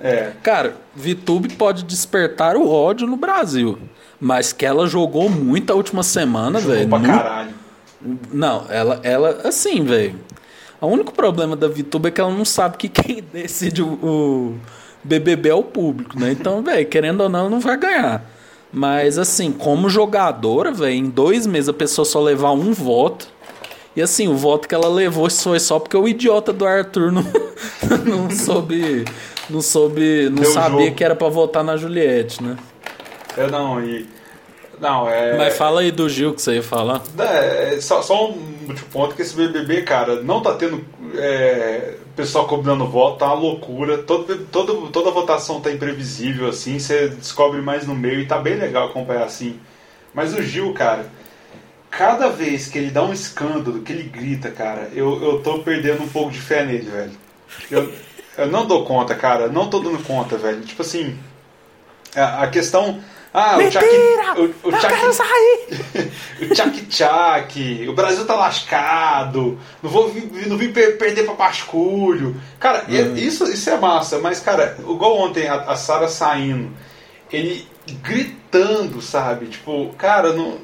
[0.00, 0.32] É.
[0.42, 3.78] Cara, VTube pode despertar o ódio no Brasil.
[4.20, 6.88] Mas que ela jogou muito a última semana, Jogou velho.
[6.88, 7.50] pra no- caralho.
[8.32, 10.14] Não, ela, ela assim, velho.
[10.80, 14.54] O único problema da VTube é que ela não sabe que quem decide o, o
[15.04, 16.32] BBB é o público, né?
[16.32, 18.24] Então, velho, querendo ou não, ela não vai ganhar.
[18.72, 23.26] Mas, assim, como jogadora, velho, em dois meses a pessoa só levar um voto.
[23.96, 27.24] E, assim, o voto que ela levou foi só porque o idiota do Arthur não,
[28.06, 29.04] não soube.
[29.50, 30.28] Não soube.
[30.30, 30.94] Não Deu sabia jogo.
[30.96, 32.56] que era pra votar na Juliette, né?
[33.36, 34.06] É, não, e.
[34.80, 35.36] Não, é.
[35.36, 37.02] Mas fala aí do Gil que você ia falar.
[37.18, 40.84] É, só, só um último ponto que esse BBB, cara, não tá tendo
[41.16, 43.98] é, pessoal combinando voto, tá uma loucura.
[43.98, 48.56] Todo, todo, toda votação tá imprevisível, assim, você descobre mais no meio e tá bem
[48.56, 49.58] legal acompanhar assim.
[50.14, 51.06] Mas o Gil, cara,
[51.90, 56.02] cada vez que ele dá um escândalo, que ele grita, cara, eu, eu tô perdendo
[56.02, 57.12] um pouco de fé nele, velho.
[57.70, 57.92] Eu,
[58.36, 60.60] eu não dou conta, cara, não tô dando conta, velho.
[60.60, 61.18] Tipo assim,
[62.14, 63.00] a, a questão.
[63.32, 63.84] Ah, o Chuck.
[64.64, 66.10] O, o Chuck, sair!
[66.50, 71.34] o tchac tchac, o Brasil tá lascado, não vou vir, não vim per- perder pra
[71.34, 72.34] basculho.
[72.58, 76.72] Cara, e- isso, isso é massa, mas, cara, igual ontem a, a Sara saindo,
[77.30, 77.66] ele
[78.02, 79.46] gritando, sabe?
[79.46, 80.58] Tipo, cara, não.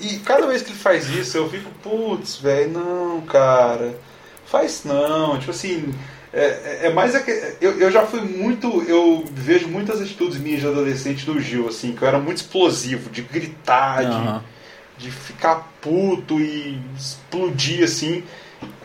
[0.00, 3.98] E cada vez que ele faz isso, eu fico, putz, velho, não, cara,
[4.46, 5.38] faz não.
[5.38, 5.92] Tipo assim,
[6.34, 7.14] é, é- é mais.
[7.14, 8.82] aque- Eu, eu já fui muito.
[8.88, 13.08] Eu vejo muitas atitudes minhas de adolescente do Gil, assim, que eu era muito explosivo,
[13.10, 14.42] de gritar, de- Aham.
[14.98, 18.22] de ficar puto e explodir assim.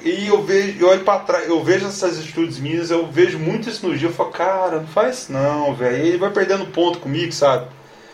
[0.01, 3.69] E eu vejo, eu olho pra trás, eu vejo essas atitudes minhas, eu vejo muito
[3.69, 5.95] isso no Gil, eu falo, cara, não faz isso não, velho.
[6.05, 7.67] Ele vai perdendo ponto comigo, sabe?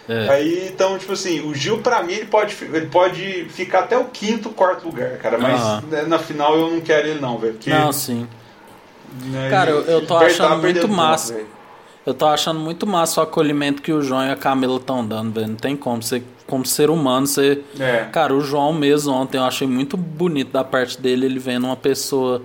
[0.08, 0.30] É.
[0.30, 4.06] Aí, então, tipo assim, o Gil, pra mim, ele pode, ele pode ficar até o
[4.06, 5.38] quinto, quarto lugar, cara.
[5.40, 6.08] Mas uhum.
[6.08, 7.58] na final eu não quero ele, não, velho.
[7.66, 8.28] Não, sim.
[9.24, 11.34] Né, cara, eu, eu tô achando muito massa.
[11.34, 11.50] Tempo,
[12.06, 15.34] eu tô achando muito massa o acolhimento que o João e a Camila estão dando,
[15.34, 15.48] velho.
[15.48, 16.04] Não tem como.
[16.04, 17.62] Você, como ser humano, você.
[17.80, 18.08] É.
[18.12, 21.76] Cara, o João mesmo ontem eu achei muito bonito da parte dele, ele vendo uma
[21.76, 22.42] pessoa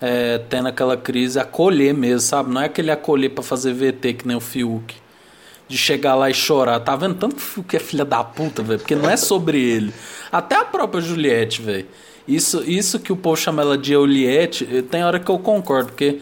[0.00, 2.50] é, tendo aquela crise, acolher mesmo, sabe?
[2.50, 4.94] Não é aquele acolher para fazer VT que nem o Fiuk.
[5.68, 6.80] De chegar lá e chorar.
[6.80, 8.80] Tá vendo tanto que o Fiuk é filha da puta, velho?
[8.80, 9.94] Porque não é sobre ele.
[10.32, 11.86] Até a própria Juliette, velho.
[12.34, 16.20] Isso, isso que o povo chama ela de Juliette, tem hora que eu concordo, porque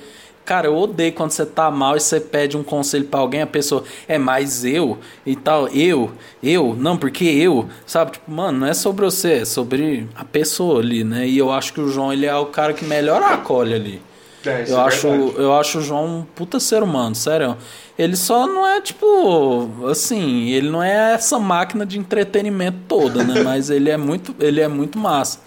[0.48, 3.47] Cara, eu odeio quando você tá mal e você pede um conselho para alguém, a
[3.47, 6.10] pessoa é mais eu e tal, eu,
[6.43, 8.12] eu, não, porque eu, sabe?
[8.12, 11.28] Tipo, mano, não é sobre você, é sobre a pessoa ali, né?
[11.28, 14.01] E eu acho que o João, ele é o cara que melhor acolhe ali.
[14.47, 17.55] É, eu, é acho, eu acho o João um puta ser humano, sério.
[17.98, 19.86] Ele só não é tipo.
[19.86, 23.43] Assim, ele não é essa máquina de entretenimento toda, né?
[23.44, 25.40] Mas ele é muito, ele é muito massa.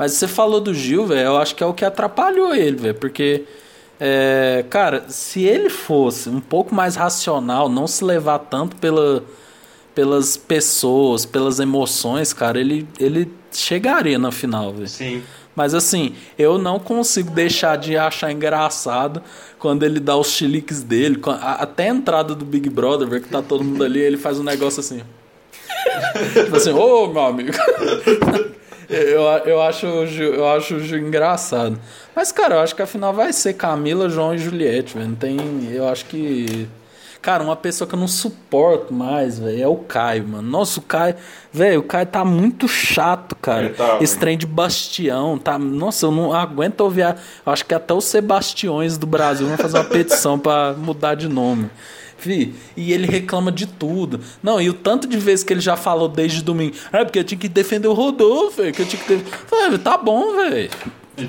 [0.00, 2.94] Mas você falou do Gil, velho, eu acho que é o que atrapalhou ele, velho.
[2.94, 3.44] Porque
[4.00, 9.22] é, cara, se ele fosse um pouco mais racional, não se levar tanto pela,
[9.94, 14.88] pelas pessoas, pelas emoções, cara, ele, ele chegaria na final, velho.
[14.88, 15.22] Sim.
[15.54, 19.22] Mas assim, eu não consigo deixar de achar engraçado
[19.58, 21.20] quando ele dá os chiliques dele.
[21.42, 24.44] Até a entrada do Big Brother, ver que tá todo mundo ali, ele faz um
[24.44, 25.02] negócio assim.
[26.32, 27.52] tipo assim, ô oh, meu amigo.
[28.90, 31.78] eu, eu, acho, eu acho engraçado.
[32.14, 35.14] Mas, cara, eu acho que a final vai ser Camila, João e Juliette, velho.
[35.14, 35.38] Tem.
[35.72, 36.68] Eu acho que.
[37.22, 40.50] Cara, uma pessoa que eu não suporto mais, velho, é o Caio, mano.
[40.50, 41.14] Nossa, o Caio.
[41.52, 43.70] Velho, o Caio tá muito chato, cara.
[43.70, 45.58] Tá, Esse trem de bastião, tá.
[45.58, 47.02] Nossa, eu não aguento ouvir.
[47.02, 47.16] A...
[47.46, 51.28] Eu acho que até os Sebastiões do Brasil vão fazer uma petição para mudar de
[51.28, 51.70] nome.
[52.26, 54.20] E ele reclama de tudo.
[54.42, 56.76] Não, e o tanto de vezes que ele já falou desde domingo.
[56.92, 58.74] É porque eu tinha que defender o Rodolfo, velho.
[58.74, 59.78] Que eu tinha que defender.
[59.78, 60.70] Tá bom, velho.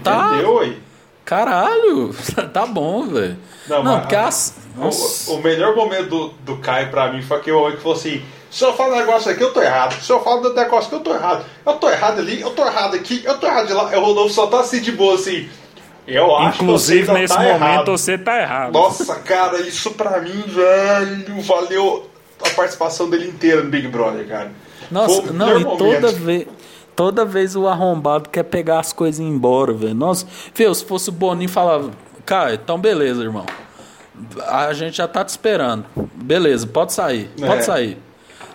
[0.03, 0.31] Tá.
[0.33, 0.77] Entendeu aí?
[1.23, 2.13] Caralho,
[2.51, 3.37] tá bom, velho.
[3.67, 4.57] Não, não porque as...
[4.75, 8.21] o, o, melhor momento do, do Caio pra mim foi aquele momento que falou assim:
[8.49, 9.93] se eu falo um negócio aqui, eu tô errado.
[10.01, 11.45] Se eu falo do negócio aqui, eu tô errado.
[11.65, 13.85] Eu tô errado ali, eu tô errado aqui, eu tô errado de lá.
[13.85, 15.47] O Rodolfo só tá assim de boa assim.
[16.11, 17.91] Eu acho Inclusive, que você nesse tá momento errado.
[17.91, 18.73] você tá errado.
[18.73, 22.09] Nossa, cara, isso pra mim, velho, valeu
[22.43, 24.51] a participação dele inteira no Big Brother, cara.
[24.89, 26.47] Nossa, não, e toda vez.
[26.93, 29.95] Toda vez o arrombado quer pegar as coisas e ir embora, velho.
[29.95, 31.89] Nossa, viu, se fosse o Boninho falava,
[32.25, 33.45] cara, então beleza, irmão.
[34.47, 35.85] A gente já tá te esperando.
[36.13, 37.31] Beleza, pode sair.
[37.39, 37.61] Pode é.
[37.61, 37.97] sair.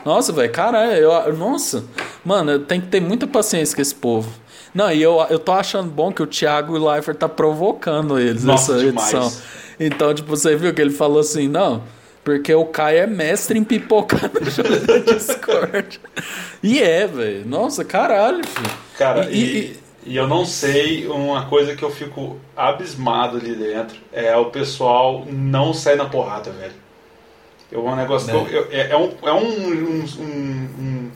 [0.04, 1.84] Nossa, velho, caralho, eu, nossa.
[2.24, 4.28] Mano, tem que ter muita paciência com esse povo.
[4.76, 8.74] Não, e eu, eu tô achando bom que o Thiago Leifert tá provocando eles nossa,
[8.74, 9.10] nessa demais.
[9.10, 9.42] edição.
[9.80, 11.82] Então, tipo, você viu que ele falou assim, não,
[12.22, 15.98] porque o Caio é mestre em pipocar no jogo da Discord.
[16.62, 17.46] e é, velho.
[17.46, 18.70] Nossa, caralho, filho.
[18.98, 23.96] Cara, e, e, e, eu não sei, uma coisa que eu fico abismado ali dentro
[24.12, 26.74] é o pessoal não sair na porrada, velho.
[27.72, 28.30] É um negócio.
[28.30, 31.10] É, eu, é, é, um, é um, um, um,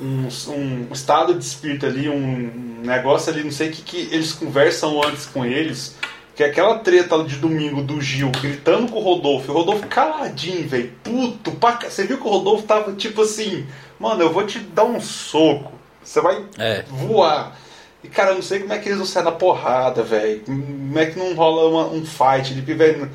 [0.00, 5.02] um, estado de espírito ali, um negócio ali, não sei o que, que eles conversam
[5.02, 5.96] antes com eles
[6.36, 10.68] que é aquela treta de domingo do Gil gritando com o Rodolfo, o Rodolfo caladinho,
[10.68, 11.88] velho, puto, paca.
[11.88, 13.66] Você viu que o Rodolfo tava tipo assim,
[13.98, 15.72] mano, eu vou te dar um soco,
[16.04, 16.84] você vai é.
[16.86, 17.58] voar.
[18.04, 20.40] E cara, eu não sei como é que eles não saem na porrada, velho.
[20.40, 23.10] Como é que não rola uma, um fight de velho.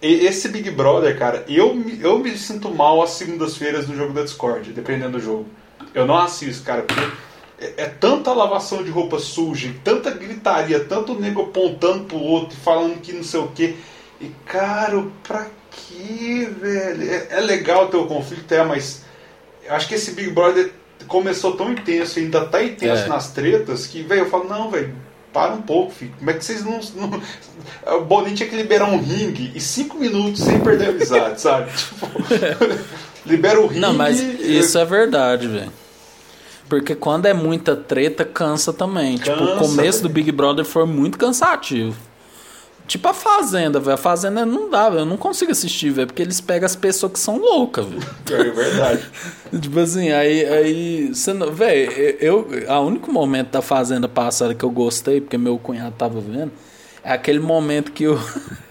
[0.00, 4.72] Esse Big Brother, cara, eu, eu me sinto mal às segundas-feiras no jogo da Discord,
[4.72, 5.46] dependendo do jogo.
[5.94, 7.00] Eu não assisto, cara, porque
[7.58, 13.00] é, é, tanta lavação de roupa suja, tanta gritaria, tanto nego apontando pro outro, falando
[13.00, 13.76] que não sei o que.
[14.20, 17.10] E, cara, pra que, velho?
[17.10, 19.04] É, é, legal ter o conflito, é, mas
[19.68, 20.70] acho que esse Big Brother
[21.06, 23.08] começou tão intenso e ainda tá intenso é.
[23.08, 24.94] nas tretas que, velho, eu falo, não, velho,
[25.36, 26.14] para um pouco, filho.
[26.18, 26.80] Como é que vocês não.
[26.94, 27.98] não...
[27.98, 31.70] O Boninho tinha que liberar um ringue e cinco minutos sem perder a amizade, sabe?
[31.76, 32.06] Tipo,
[33.26, 33.80] libera o ringue.
[33.80, 35.70] Não, mas isso é verdade, velho.
[36.70, 39.18] Porque quando é muita treta, cansa também.
[39.18, 40.02] Cansa, tipo, o começo véio.
[40.04, 41.94] do Big Brother foi muito cansativo.
[42.86, 43.94] Tipo a Fazenda, velho.
[43.94, 45.00] A Fazenda não dá, velho.
[45.00, 46.06] Eu não consigo assistir, velho.
[46.06, 48.06] Porque eles pegam as pessoas que são loucas, velho.
[48.30, 49.10] É verdade.
[49.60, 50.44] tipo assim, aí.
[50.44, 51.12] aí
[51.52, 52.48] velho, eu.
[52.68, 56.52] A único momento da Fazenda passada que eu gostei, porque meu cunhado tava vendo,
[57.02, 58.18] é aquele momento que o.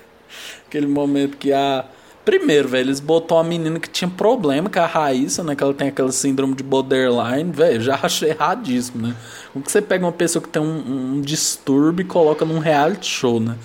[0.68, 1.86] aquele momento que a
[2.26, 5.56] Primeiro, velho, eles botou uma menina que tinha problema, que é a Raíssa, né?
[5.56, 9.16] Que ela tem aquele síndrome de borderline, velho, já achei erradíssimo, né?
[9.54, 13.06] Como que você pega uma pessoa que tem um, um distúrbio e coloca num reality
[13.06, 13.56] show, né?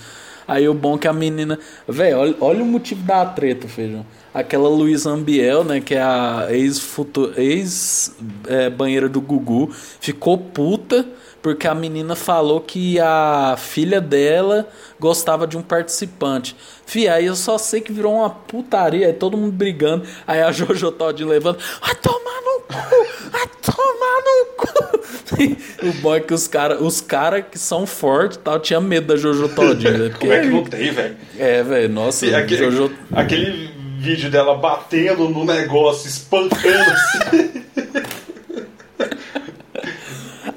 [0.51, 1.57] Aí o bom é que a menina.
[1.87, 4.05] Velho, olha, olha o motivo da treta, feijão.
[4.35, 8.17] Aquela Luísa Ambiel, né, que é a ex-banheira ex,
[8.49, 9.71] é, banheira do Gugu,
[10.01, 11.07] ficou puta
[11.41, 14.69] porque a menina falou que a filha dela
[14.99, 16.57] gostava de um participante.
[16.85, 20.51] Fih, aí eu só sei que virou uma putaria, aí todo mundo brigando, aí a
[20.51, 24.90] Jojo Todd levando, vai tomar no cu, vai tomar no cu.
[25.83, 29.17] o bom é que os caras os cara que são fortes tal, tinha medo da
[29.17, 29.83] Jojo Todd.
[29.83, 30.11] Né?
[30.19, 31.17] Como é que não tem, velho?
[31.39, 32.93] É, velho, nossa, aquele, Jojo...
[33.13, 37.65] aquele vídeo dela batendo no negócio, espancando assim.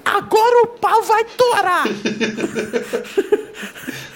[0.06, 1.84] Agora o pau vai torar!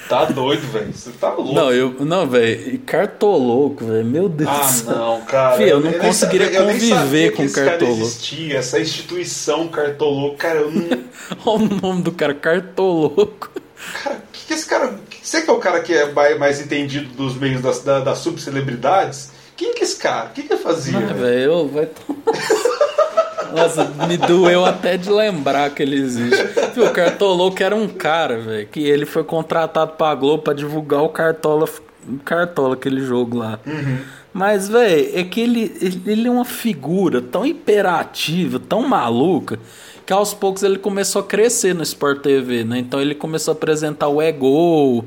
[0.07, 0.93] Tá doido, velho.
[0.93, 1.53] Você tá louco.
[1.53, 1.93] Não, eu.
[1.99, 2.79] Não, velho.
[2.79, 4.05] Cartoloco, velho.
[4.05, 5.57] Meu Deus Ah, não, cara.
[5.57, 8.01] Fih, eu não eu conseguiria nem, conviver com cartoloco.
[8.01, 10.38] existia, essa instituição cartoloco.
[10.38, 11.03] Cara, eu não.
[11.45, 13.49] Olha o nome do cara, cartoloco.
[14.03, 14.95] Cara, que, que esse cara.
[15.21, 19.31] Você que é o cara que é mais entendido dos meios das, da, das subcelebridades?
[19.57, 20.27] Quem que é esse cara?
[20.27, 20.99] O que, que ele fazia?
[20.99, 22.21] Ah, velho, vai tomar.
[23.53, 26.44] Nossa, me doeu até de lembrar que ele existe.
[26.80, 31.10] o Cartoloco era um cara, velho, que ele foi contratado pra Globo pra divulgar o
[31.10, 31.68] Cartola,
[32.24, 33.60] Cartola aquele jogo lá.
[33.65, 33.98] Uhum.
[34.34, 39.60] Mas, velho, é que ele, ele é uma figura tão imperativa, tão maluca,
[40.06, 42.78] que aos poucos ele começou a crescer no Sport TV, né?
[42.78, 45.06] Então ele começou a apresentar o Ego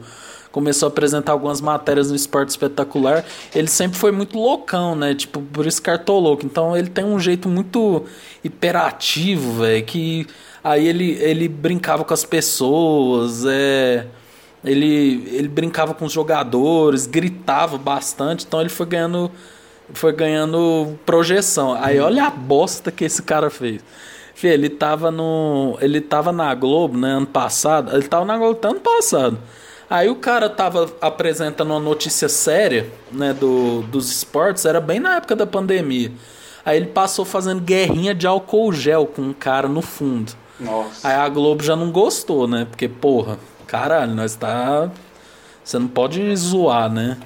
[0.52, 3.24] começou a apresentar algumas matérias no Esporte Espetacular,
[3.55, 5.14] ele sempre foi muito loucão, né?
[5.14, 6.44] Tipo, por isso cartoloco.
[6.44, 8.05] Então ele tem um jeito muito
[8.43, 10.27] hiperativo, velho, que
[10.62, 14.06] aí ele, ele brincava com as pessoas, é
[14.64, 19.31] ele, ele brincava com os jogadores, gritava bastante, então ele foi ganhando
[19.93, 21.74] foi ganhando projeção.
[21.74, 23.82] Aí olha a bosta que esse cara fez.
[24.43, 27.93] Ele tava no ele tava na Globo, né, ano passado.
[27.94, 29.39] Ele tava na Globo ano passado.
[29.91, 35.17] Aí o cara tava apresentando uma notícia séria, né, do, dos esportes, era bem na
[35.17, 36.12] época da pandemia.
[36.65, 40.33] Aí ele passou fazendo guerrinha de álcool gel com um cara no fundo.
[40.61, 41.09] Nossa.
[41.09, 42.69] Aí a Globo já não gostou, né?
[42.71, 43.37] Porque, porra,
[43.67, 44.89] caralho, nós tá.
[45.65, 47.17] Você não pode zoar, né?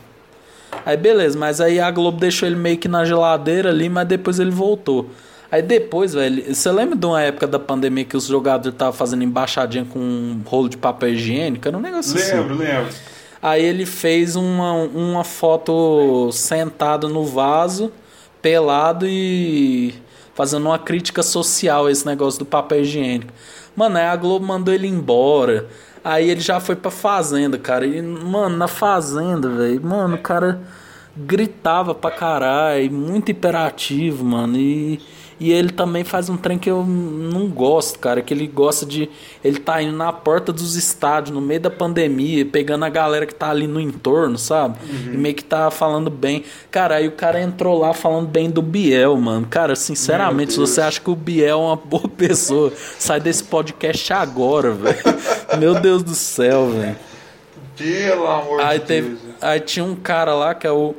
[0.86, 4.38] Aí beleza, mas aí a Globo deixou ele meio que na geladeira ali, mas depois
[4.38, 5.10] ele voltou.
[5.50, 9.22] Aí depois, velho, você lembra de uma época da pandemia que os jogadores estavam fazendo
[9.22, 11.68] embaixadinha com um rolo de papel higiênico?
[11.68, 12.36] Era um negócio lembro, assim.
[12.36, 12.94] Lembro, lembro.
[13.40, 17.92] Aí ele fez uma, uma foto sentado no vaso,
[18.40, 19.94] pelado e
[20.34, 23.32] fazendo uma crítica social a esse negócio do papel higiênico.
[23.76, 25.66] Mano, aí a Globo mandou ele embora.
[26.02, 27.86] Aí ele já foi pra fazenda, cara.
[27.86, 29.82] E, mano, na fazenda, velho.
[29.84, 30.60] Mano, o cara
[31.16, 32.90] gritava pra caralho.
[32.92, 34.56] Muito hiperativo, mano.
[34.56, 35.00] E
[35.38, 38.22] e ele também faz um trem que eu não gosto, cara.
[38.22, 39.10] Que ele gosta de.
[39.42, 43.34] Ele tá indo na porta dos estádios, no meio da pandemia, pegando a galera que
[43.34, 44.78] tá ali no entorno, sabe?
[44.88, 45.14] Uhum.
[45.14, 46.44] E meio que tá falando bem.
[46.70, 49.46] Cara, aí o cara entrou lá falando bem do Biel, mano.
[49.48, 54.12] Cara, sinceramente, se você acha que o Biel é uma boa pessoa, sai desse podcast
[54.12, 54.98] agora, velho.
[55.58, 56.96] Meu Deus do céu, velho.
[57.76, 59.20] Pelo amor aí de teve, Deus.
[59.40, 60.94] Aí tinha um cara lá que é o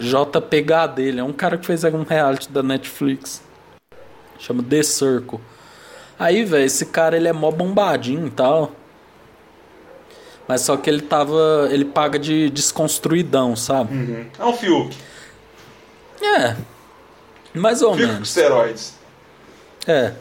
[0.00, 1.20] JPH dele.
[1.20, 3.42] É um cara que fez um reality da Netflix.
[4.38, 5.38] Chama The Circle.
[6.18, 8.72] Aí, velho, esse cara ele é mó bombadinho e tal.
[10.48, 11.68] Mas só que ele tava.
[11.70, 13.94] Ele paga de desconstruidão, sabe?
[13.94, 14.26] Uhum.
[14.38, 14.96] É um Fiuk.
[16.20, 16.56] É.
[17.54, 18.16] Mais ou Fiuk menos.
[18.16, 18.94] com esteroides.
[19.86, 20.12] É.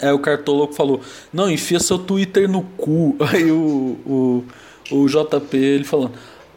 [0.00, 1.00] É, o Cartoloco falou:
[1.32, 3.16] Não, enfia seu Twitter no cu.
[3.32, 4.44] Aí o, o,
[4.90, 6.12] o JP ele falando: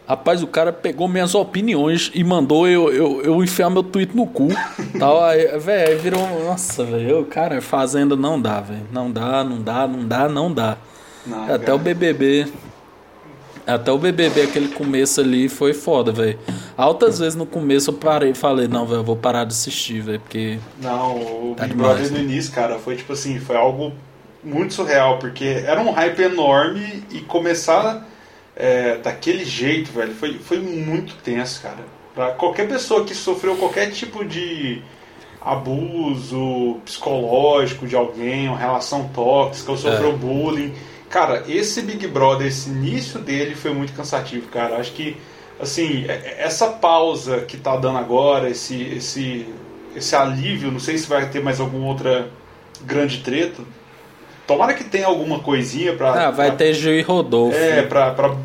[0.07, 4.27] Rapaz, o cara pegou minhas opiniões e mandou eu, eu, eu enfiar meu tweet no
[4.27, 4.49] cu.
[4.99, 5.23] tal.
[5.23, 6.43] Aí, velho, virou.
[6.45, 7.25] Nossa, velho.
[7.25, 8.85] Cara, fazenda não dá, velho.
[8.91, 10.77] Não dá, não dá, não dá, não dá.
[11.25, 11.75] Não, até cara.
[11.75, 12.47] o BBB.
[13.65, 16.37] Até o BBB, aquele começo ali, foi foda, velho.
[16.75, 20.01] Altas vezes no começo eu parei e falei, não, velho, eu vou parar de assistir,
[20.01, 20.59] velho, porque.
[20.81, 21.15] Não,
[21.51, 23.93] o Tá Big Brother no início, cara, foi tipo assim, foi algo
[24.43, 28.05] muito surreal, porque era um hype enorme e começar
[28.55, 31.79] é, daquele jeito, velho, foi, foi muito tenso, cara.
[32.13, 34.81] Pra qualquer pessoa que sofreu qualquer tipo de
[35.41, 40.15] abuso psicológico de alguém, uma relação tóxica, ou sofreu É.
[40.15, 40.73] bullying.
[41.09, 44.77] Cara, esse Big Brother, esse início dele foi muito cansativo, cara.
[44.77, 45.15] Acho que,
[45.59, 49.45] assim, é- essa pausa que tá dando agora, esse, esse,
[49.95, 52.29] esse alívio, não sei se vai ter mais alguma outra
[52.81, 53.61] grande treta.
[54.47, 56.27] Tomara que tenha alguma coisinha pra.
[56.27, 57.57] Ah, vai pra- ter Gil e Rodolfo.
[57.57, 58.35] é, pra, pra,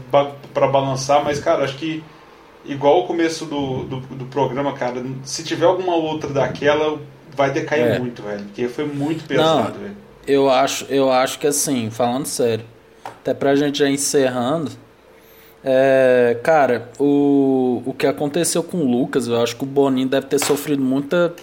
[0.54, 2.02] pra balançar, mas, cara, acho que
[2.64, 6.98] igual o começo do, do, do programa, cara, se tiver alguma outra daquela,
[7.36, 7.98] vai decair É.
[7.98, 8.44] muito, velho.
[8.44, 9.80] Porque foi muito pesado, Não.
[9.80, 9.96] velho.
[10.26, 12.64] Eu acho, eu acho que assim, falando sério,
[13.04, 14.70] até pra gente já encerrando,
[15.64, 20.26] É, cara, o, o que aconteceu com o Lucas, eu acho que o Boninho deve
[20.26, 21.34] ter sofrido muita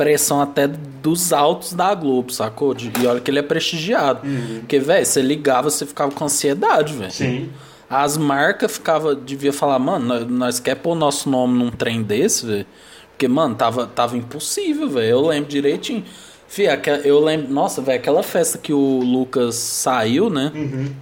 [0.00, 2.74] pressão até dos altos da Globo, sacou?
[2.74, 4.26] E olha que ele é prestigiado.
[4.26, 4.60] Uhum.
[4.60, 7.10] Porque, velho, você ligava, você ficava com ansiedade, velho.
[7.10, 7.50] Sim.
[7.88, 12.46] As marcas ficava devia falar, mano, nós, nós quer pôr nosso nome num trem desse,
[12.46, 12.66] velho.
[13.10, 15.10] Porque, mano, tava, tava impossível, velho.
[15.10, 16.02] Eu lembro direitinho.
[16.48, 16.64] Fih,
[17.04, 17.52] eu lembro.
[17.52, 20.50] Nossa, velho, aquela festa que o Lucas saiu, né?
[20.54, 20.94] Uhum.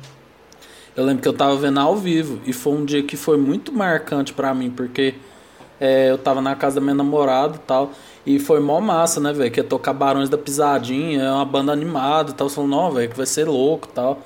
[0.96, 2.40] Eu lembro que eu tava vendo ao vivo.
[2.44, 5.14] E foi um dia que foi muito marcante para mim, porque
[5.78, 7.92] é, eu tava na casa da minha namorada e tal.
[8.28, 9.50] E foi mó massa, né, velho?
[9.50, 12.46] Que ia tocar Barões da Pisadinha, é uma banda animada e tal.
[12.50, 14.20] Falando, não, velho, que vai ser louco e tal.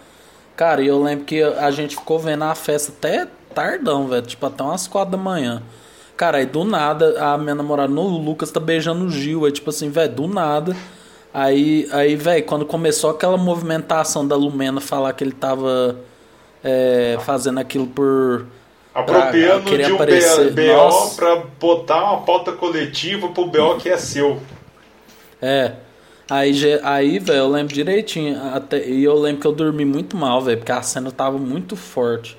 [0.56, 4.26] Cara, e eu lembro que a gente ficou vendo a festa até tardão, velho.
[4.26, 5.62] Tipo, até umas quatro da manhã.
[6.16, 9.44] Cara, aí do nada, a minha namorada, no Lucas tá beijando o Gil.
[9.44, 10.76] Aí, tipo assim, velho, do nada.
[11.32, 15.96] Aí, aí velho, quando começou aquela movimentação da Lumena falar que ele tava
[16.64, 18.46] é, fazendo aquilo por
[18.94, 20.52] Apropriando de um aparecer.
[20.52, 24.40] BO pra botar uma pauta coletiva pro BO que é seu.
[25.40, 25.72] É.
[26.28, 26.52] Aí,
[26.82, 28.40] aí velho, eu lembro direitinho.
[28.54, 31.74] Até, e eu lembro que eu dormi muito mal, velho, porque a cena tava muito
[31.74, 32.36] forte.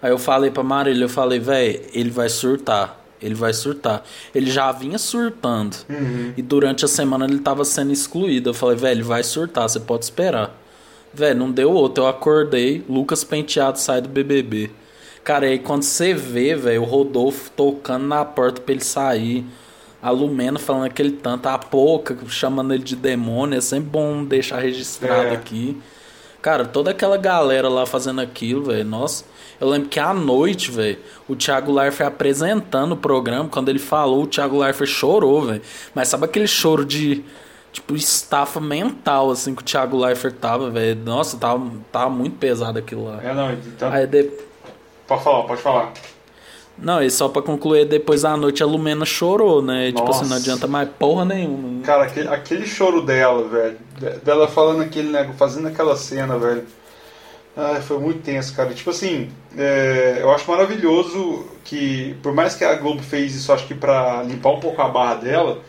[0.00, 3.00] Aí eu falei pra Marília, eu falei, velho, ele vai surtar.
[3.20, 4.02] Ele vai surtar.
[4.34, 5.76] Ele já vinha surtando.
[5.88, 6.34] Uhum.
[6.36, 8.50] E durante a semana ele tava sendo excluído.
[8.50, 10.54] Eu falei, velho, ele vai surtar, você pode esperar.
[11.12, 12.04] Velho, não deu outro.
[12.04, 14.70] Eu acordei, Lucas Penteado sai do BBB.
[15.24, 19.46] Cara, aí quando você vê, velho, o Rodolfo tocando na porta pra ele sair,
[20.02, 24.58] a Lumena falando aquele tanto, a Pouca chamando ele de demônio, é sempre bom deixar
[24.58, 25.32] registrado é.
[25.32, 25.80] aqui.
[26.42, 29.24] Cara, toda aquela galera lá fazendo aquilo, velho, nossa.
[29.58, 34.24] Eu lembro que à noite, velho, o Thiago Leifert apresentando o programa, quando ele falou,
[34.24, 35.62] o Thiago Leifert chorou, velho.
[35.94, 37.24] Mas sabe aquele choro de,
[37.72, 41.00] tipo, estafa mental, assim, que o Thiago Leifert tava, velho?
[41.02, 43.22] Nossa, tava, tava muito pesado aquilo lá.
[43.22, 43.90] É, não, então...
[43.90, 44.30] Aí de...
[45.06, 45.92] Pode falar, pode falar.
[46.76, 49.90] Não, e só pra concluir, depois da noite a Lumena chorou, né?
[49.90, 49.96] Nossa.
[49.96, 51.82] Tipo assim, não adianta mais porra nenhuma.
[51.84, 53.78] Cara, aquele, aquele choro dela, velho.
[54.24, 56.64] Dela falando aquele negócio, fazendo aquela cena, velho.
[57.56, 58.74] Ai, foi muito tenso, cara.
[58.74, 63.66] Tipo assim, é, eu acho maravilhoso que, por mais que a Globo fez isso, acho
[63.66, 65.60] que pra limpar um pouco a barra dela,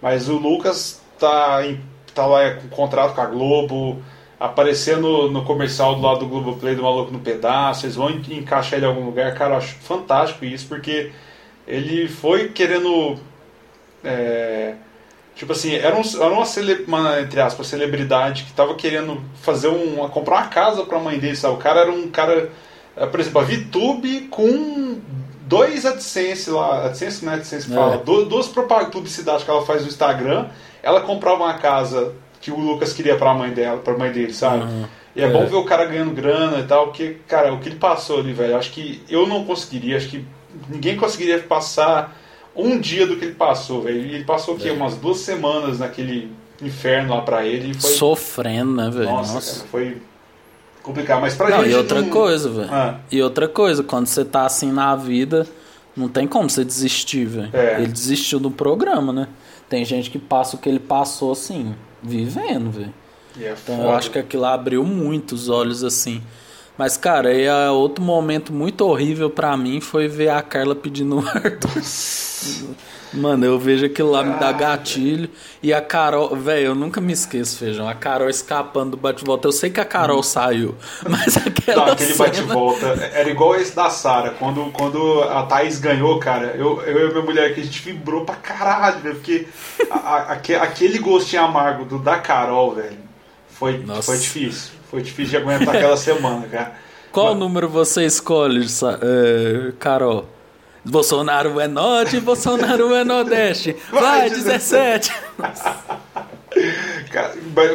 [0.00, 1.78] mas o Lucas tá, em,
[2.14, 4.02] tá lá com contrato com a Globo
[4.38, 8.78] aparecer no, no comercial do lado do Globoplay do Maluco no Pedaço, eles vão encaixar
[8.78, 9.34] ele em algum lugar.
[9.34, 11.10] Cara, eu acho fantástico isso, porque
[11.66, 13.16] ele foi querendo.
[14.04, 14.74] É,
[15.34, 19.68] tipo assim, era, um, era uma, cele, uma, entre aspas, celebridade que estava querendo fazer
[19.68, 21.54] um, comprar uma casa para a mãe dele, sabe?
[21.54, 22.50] O cara era um cara,
[22.96, 25.00] é, por exemplo, a VTube com
[25.46, 27.98] dois AdSense lá, AdSense não é AdSense que fala, é.
[27.98, 30.46] duas publicidades que ela faz no Instagram,
[30.82, 32.12] ela comprava uma casa
[32.46, 34.62] que o Lucas queria para a mãe dela, para mãe dele, sabe?
[34.62, 34.84] Uhum.
[35.16, 37.68] E é, é, bom ver o cara ganhando grana e tal, porque, cara, o que
[37.68, 40.24] ele passou ali, velho, acho que eu não conseguiria, acho que
[40.68, 42.16] ninguém conseguiria passar
[42.54, 43.98] um dia do que ele passou, velho.
[43.98, 44.68] Ele passou o quê?
[44.68, 44.72] É.
[44.72, 46.30] Umas duas semanas naquele
[46.62, 47.74] inferno lá pra ele.
[47.74, 47.90] Foi...
[47.90, 49.10] Sofrendo, né, velho?
[49.10, 49.56] Nossa, Nossa.
[49.56, 49.96] Cara, foi
[50.84, 51.20] complicado.
[51.22, 51.72] Mas pra não, gente.
[51.72, 52.10] E outra não...
[52.10, 52.68] coisa, velho.
[52.70, 53.00] Ah.
[53.10, 55.48] E outra coisa, quando você tá assim na vida,
[55.96, 57.50] não tem como você desistir, velho.
[57.52, 57.80] É.
[57.80, 59.26] Ele desistiu do programa, né?
[59.68, 62.94] Tem gente que passa o que ele passou assim vivendo, velho.
[63.38, 66.22] É então eu acho que aquilo abriu muito os olhos assim.
[66.76, 71.20] Mas, cara, aí é outro momento muito horrível para mim foi ver a Carla pedindo
[71.20, 71.82] o Arthur.
[73.16, 75.30] Mano, eu vejo aquilo lá, me dá gatilho.
[75.62, 77.88] E a Carol, velho, eu nunca me esqueço, feijão.
[77.88, 79.48] A Carol escapando do bate-volta.
[79.48, 80.22] Eu sei que a Carol hum.
[80.22, 80.74] saiu,
[81.08, 81.86] mas aquela.
[81.86, 82.28] Não, aquele cena...
[82.28, 84.30] bate-volta era igual esse da Sara.
[84.30, 88.24] Quando, quando a Thaís ganhou, cara, eu, eu e minha mulher aqui, a gente vibrou
[88.24, 89.14] pra caralho, velho.
[89.14, 89.46] Porque
[89.90, 92.98] a, a, aquele gostinho amargo do da Carol, velho,
[93.48, 94.75] foi, foi difícil.
[94.90, 96.72] Foi difícil de aguentar aquela semana, cara.
[97.12, 97.38] Qual mas...
[97.38, 100.26] número você escolhe, uh, Carol?
[100.84, 103.74] Bolsonaro é norte, Bolsonaro é nordeste.
[103.90, 105.12] Vai, 17.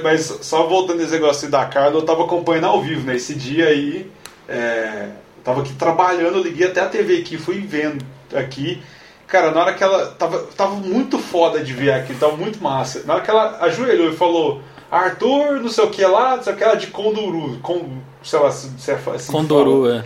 [0.03, 3.15] mas só voltando esse negócio da Carla, eu tava acompanhando ao vivo, né?
[3.15, 4.09] Esse dia aí,
[4.47, 8.81] é, eu tava aqui trabalhando, eu liguei até a TV aqui, fui vendo aqui.
[9.27, 10.07] Cara, na hora que ela.
[10.07, 13.03] Tava, tava muito foda de ver aqui, tava muito massa.
[13.05, 14.61] Na hora que ela ajoelhou e falou.
[14.91, 17.57] Arthur, não sei o que lá, não sei o que lá de Conduru.
[17.59, 19.31] Com, sei lá se, se é assim.
[19.31, 20.03] Conduru, é.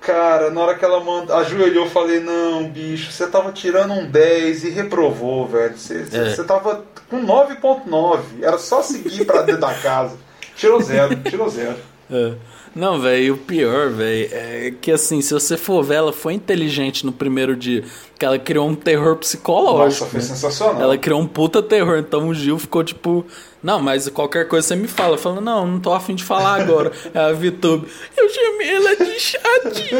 [0.00, 4.08] Cara, na hora que ela manda, ajoelhou, eu falei: Não, bicho, você tava tirando um
[4.08, 5.76] 10 e reprovou, velho.
[5.76, 6.30] Você, é.
[6.30, 8.20] você tava com 9,9.
[8.40, 10.16] Era só seguir pra dentro da casa.
[10.54, 11.76] Tirou zero, tirou zero.
[12.10, 12.34] É.
[12.74, 17.04] Não, velho, o pior, velho, é que assim, se você for ver, ela foi inteligente
[17.04, 17.84] no primeiro dia.
[18.18, 20.04] Que ela criou um terror psicológico.
[20.04, 20.26] Nossa, foi né?
[20.26, 20.82] sensacional.
[20.82, 21.98] Ela criou um puta terror.
[21.98, 23.24] Então o Gil ficou tipo,
[23.62, 25.16] não, mas qualquer coisa você me fala.
[25.18, 26.92] Falando, não, não tô afim de falar agora.
[27.14, 29.98] é a Vitube, eu chamei ela de chatinha.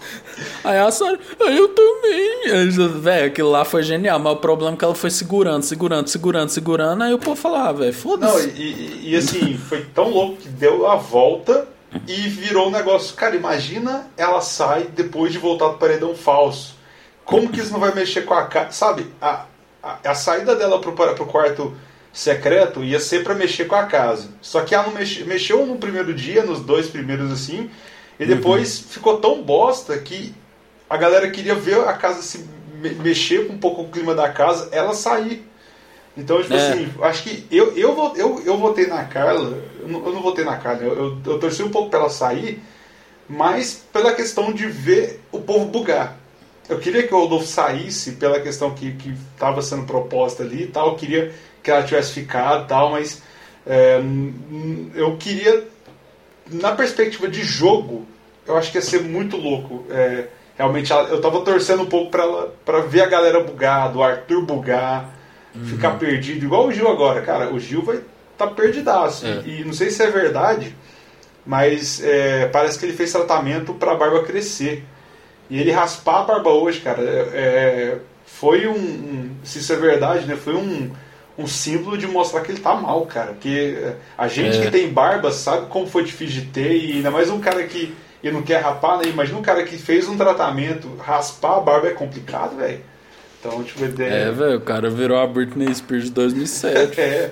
[0.63, 2.69] Aí a Sônia, eu também.
[3.01, 6.49] Velho, aquilo lá foi genial, mas o problema é que ela foi segurando, segurando, segurando,
[6.49, 7.03] segurando.
[7.03, 8.49] Aí o povo falou, ah, velho, Não, foda-se.
[8.49, 11.67] e, e- e, assim, foi tão louco que deu a volta
[12.07, 13.15] e virou um negócio.
[13.15, 16.75] Cara, imagina ela sai depois de voltar do paredão falso.
[17.23, 18.71] Como que isso não vai mexer com a casa?
[18.71, 19.45] Sabe, a,
[19.81, 21.73] a, a saída dela pro, para- pro quarto
[22.13, 24.29] secreto ia ser pra mexer com a casa.
[24.41, 27.69] Só que ela não mexe, mexeu no primeiro dia, nos dois primeiros assim,
[28.19, 30.33] e depois ficou tão bosta que
[30.89, 34.29] a galera queria ver a casa se me- mexer com um pouco o clima da
[34.29, 35.45] casa, ela sair.
[36.17, 36.57] Então, tipo É.
[36.57, 40.45] assim, acho que eu, eu, eu, eu votei na Carla, eu não, eu não votei
[40.45, 42.61] na Carla, eu, eu, eu torci um pouco pra ela sair,
[43.27, 46.17] mas pela questão de ver o povo bugar.
[46.69, 48.95] Eu queria que o Rodolfo saísse pela questão que
[49.33, 53.21] estava sendo proposta ali e tal, eu queria que ela tivesse ficado e tal, mas
[53.67, 53.99] é,
[54.95, 55.67] eu queria,
[56.51, 58.05] na perspectiva de jogo,
[58.47, 59.85] eu acho que ia ser muito louco.
[59.89, 60.25] É,
[60.57, 62.11] realmente, eu tava torcendo um pouco
[62.65, 65.13] pra ver a galera bugar, do Arthur bugar,
[65.65, 67.51] ficar perdido, igual o Gil agora, cara.
[67.53, 67.99] O Gil vai
[68.37, 69.25] tá perdidaço.
[69.25, 69.41] É.
[69.45, 70.75] E não sei se é verdade,
[71.45, 74.83] mas é, parece que ele fez tratamento pra barba crescer.
[75.49, 79.75] E ele raspar a barba hoje, cara, é, é, foi um, um- Se isso é
[79.75, 80.35] verdade, né?
[80.35, 80.91] Foi um,
[81.37, 83.33] um símbolo de mostrar que ele tá mal, cara.
[83.33, 84.61] Porque é, a gente É.
[84.61, 87.93] que tem barba sabe como foi difícil de ter, e ainda mais um cara que
[88.23, 89.03] e não quer rapar, né?
[89.07, 92.81] Imagina um cara que fez um tratamento, raspar a barba é complicado, velho.
[93.39, 96.99] Então, tipo, É, velho, o cara virou a Britney Spears de 2007.
[96.99, 97.31] é,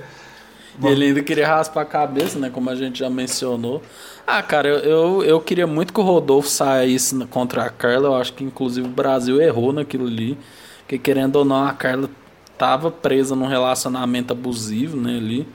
[0.79, 2.49] E ele ainda queria raspar a cabeça, né?
[2.49, 3.81] Como a gente já mencionou.
[4.25, 8.07] Ah, cara, eu, eu, eu queria muito que o Rodolfo saísse contra a Carla.
[8.09, 10.37] Eu acho que inclusive o Brasil errou naquilo ali.
[10.79, 12.09] Porque querendo ou não, a Carla
[12.57, 15.17] tava presa num relacionamento abusivo, né?
[15.17, 15.47] Ali.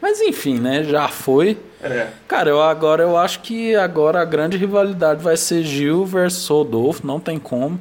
[0.00, 0.82] Mas enfim, né?
[0.82, 1.58] Já foi.
[1.82, 2.08] é.
[2.26, 7.06] Cara, eu agora eu acho que agora a grande rivalidade vai ser Gil versus Rodolfo,
[7.06, 7.78] não tem como.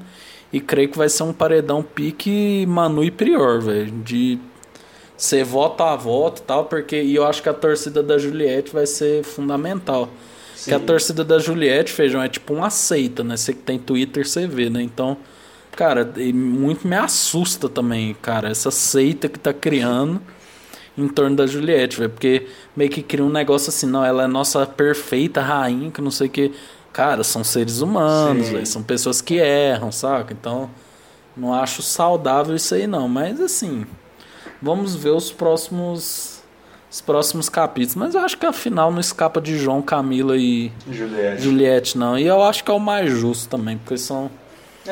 [0.52, 3.92] E creio que vai ser um paredão pique Manu e Prior, velho.
[3.92, 4.40] De
[5.16, 8.72] ser voto a voto e tal, porque e eu acho que a torcida da Juliette
[8.72, 10.10] vai ser fundamental.
[10.56, 10.72] Sim.
[10.72, 13.38] Que a torcida da Juliette, feijão, é tipo uma seita, né?
[13.38, 14.82] Você que tem Twitter, você vê, né?
[14.82, 15.18] Então,
[15.76, 20.22] cara, e muito me assusta também, cara, essa seita que tá criando
[20.98, 22.10] em torno da Juliette, velho.
[22.10, 26.12] Porque meio que cria um negócio assim, não, ela é nossa perfeita rainha, que não
[26.12, 26.52] sei o que.
[26.92, 28.66] Cara, são seres humanos, velho.
[28.66, 30.34] São pessoas que erram, saca?
[30.34, 30.70] Então,
[31.38, 33.08] não acho saudável isso aí, não.
[33.08, 33.86] Mas assim,
[34.62, 36.38] vamos ver os próximos.
[36.92, 37.94] Os próximos capítulos.
[37.94, 41.44] Mas eu acho que a final não escapa de João, Camila e Juliette.
[41.44, 42.18] Juliette, não.
[42.18, 44.32] E eu acho que é o mais justo também, porque são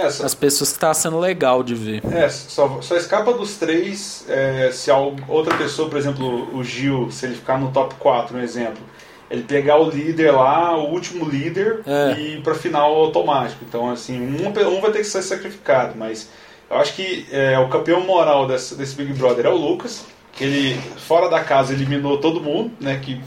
[0.10, 2.02] Só, as pessoas que tá sendo legal de ver.
[2.12, 4.92] é, só, só escapa dos três é, se
[5.28, 8.82] outra pessoa, por exemplo, o Gil, se ele ficar no top 4, um exemplo,
[9.30, 12.14] ele pegar o líder lá, o último líder, É.
[12.18, 13.64] e ir pra final automático.
[13.68, 16.30] Então, assim, um, um vai ter que ser sacrificado, mas
[16.70, 20.44] eu acho que é, o campeão moral desse, desse Big Brother é o Lucas, que
[20.44, 23.00] ele, fora da casa, eliminou todo mundo, né?
[23.04, 23.20] Que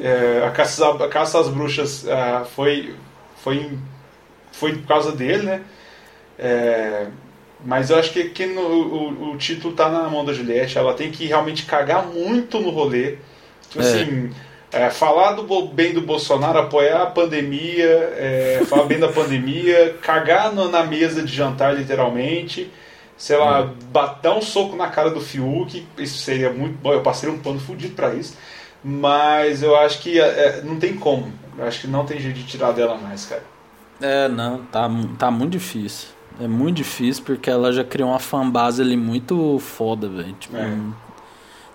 [0.00, 2.94] é, a, caça, a caça às bruxas ah, foi,
[3.42, 3.78] foi,
[4.52, 5.60] foi por causa dele, né?
[6.42, 7.06] É,
[7.64, 10.78] mas eu acho que, que no- o, o título tá na mão da Juliette.
[10.78, 13.16] Ela tem que realmente cagar muito no rolê.
[13.68, 13.86] Tipo É.
[13.86, 14.30] assim,
[14.72, 17.86] é, falar do, bem do Bolsonaro, apoiar a pandemia,
[18.16, 22.70] é, falar bem da pandemia, cagar no- na mesa de jantar, literalmente.
[23.18, 25.86] Sei lá, bat- dar um soco na cara do Fiuk.
[25.98, 26.90] Isso seria muito bom.
[26.94, 28.34] Eu passei um pano fudido pra isso.
[28.82, 31.30] Mas eu acho que é, não tem como.
[31.58, 33.42] Eu acho que não tem jeito de tirar dela mais, cara.
[34.00, 34.88] É, não, tá,
[35.18, 36.08] tá muito difícil.
[36.38, 40.32] É muito difícil porque ela já criou uma fanbase ali muito foda, velho.
[40.38, 40.76] Tipo, É.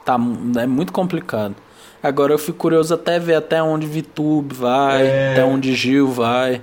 [0.06, 0.16] tá,
[0.62, 1.56] é muito complicado.
[2.02, 5.32] Agora eu fico curioso até ver até onde Vitube vai, É.
[5.34, 6.62] até onde Gil vai.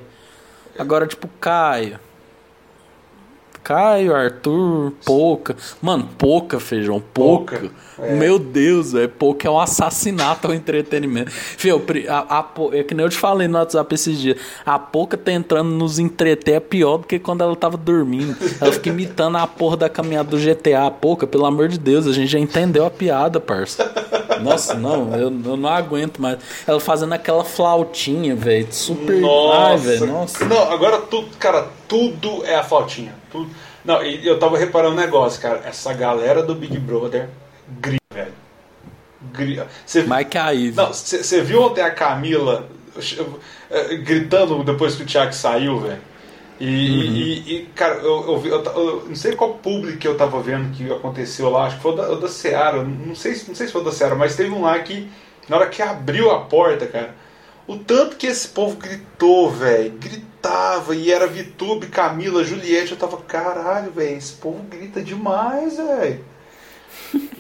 [0.79, 1.99] Agora, tipo, Caio.
[3.63, 5.57] Caio, Arthur, Pouca.
[5.81, 7.71] Mano, Pouca, feijão, Pouca.
[7.99, 8.15] É.
[8.15, 9.09] Meu Deus, velho.
[9.09, 11.31] Pouca é um assassinato ao entretenimento.
[11.31, 14.37] Fio, a, a, é que nem eu te falei no WhatsApp esses dias.
[14.67, 18.37] A Pouca tá entrando nos entreter é pior do que quando ela tava dormindo.
[18.61, 20.87] Ela fica imitando a porra da caminhada do GTA.
[20.87, 23.93] A Pouca, pelo amor de Deus, a gente já entendeu a piada, parça.
[24.43, 26.39] Nossa, não, eu, eu não aguento mais.
[26.67, 28.67] Ela fazendo aquela flautinha, velho.
[28.71, 29.15] Super.
[29.15, 29.85] Ai, Nossa.
[29.85, 30.45] velho, nossa.
[30.45, 33.15] Não, agora tudo, cara, tudo é a flautinha.
[33.31, 33.51] Tudo.
[33.85, 35.63] Não, e eu tava reparando um negócio, cara.
[35.65, 37.29] Essa galera do Big Brother
[37.81, 39.67] grita, velho.
[39.87, 40.77] Você, Mike Ive.
[40.77, 42.69] Não, você viu ontem a Camila
[43.71, 46.13] eh, gritando depois que o Thiago saiu, velho?
[46.61, 47.15] E, uhum.
[47.15, 50.71] e, e, cara, eu, eu, eu, eu, não sei qual público que eu tava vendo
[50.71, 53.83] que aconteceu lá, acho que foi da, da Seara, não sei, não sei se foi
[53.83, 55.11] da Seara, mas teve um lá que,
[55.49, 57.17] na hora que abriu a porta, cara,
[57.67, 63.17] o tanto que esse povo gritou, velho, gritava, e era Vitube, Camila, Juliette, eu tava,
[63.19, 66.25] caralho, velho, esse povo grita demais, velho.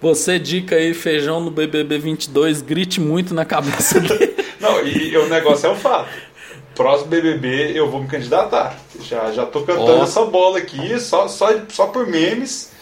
[0.00, 4.34] Você dica aí, feijão no BBB 22, grite muito na cabeça dele.
[4.60, 6.08] Não, e o negócio é o fato
[6.74, 8.76] próximo BBB eu vou me candidatar.
[9.00, 10.02] Já, já tô cantando oh.
[10.02, 12.72] essa bola aqui, só, só, só por memes.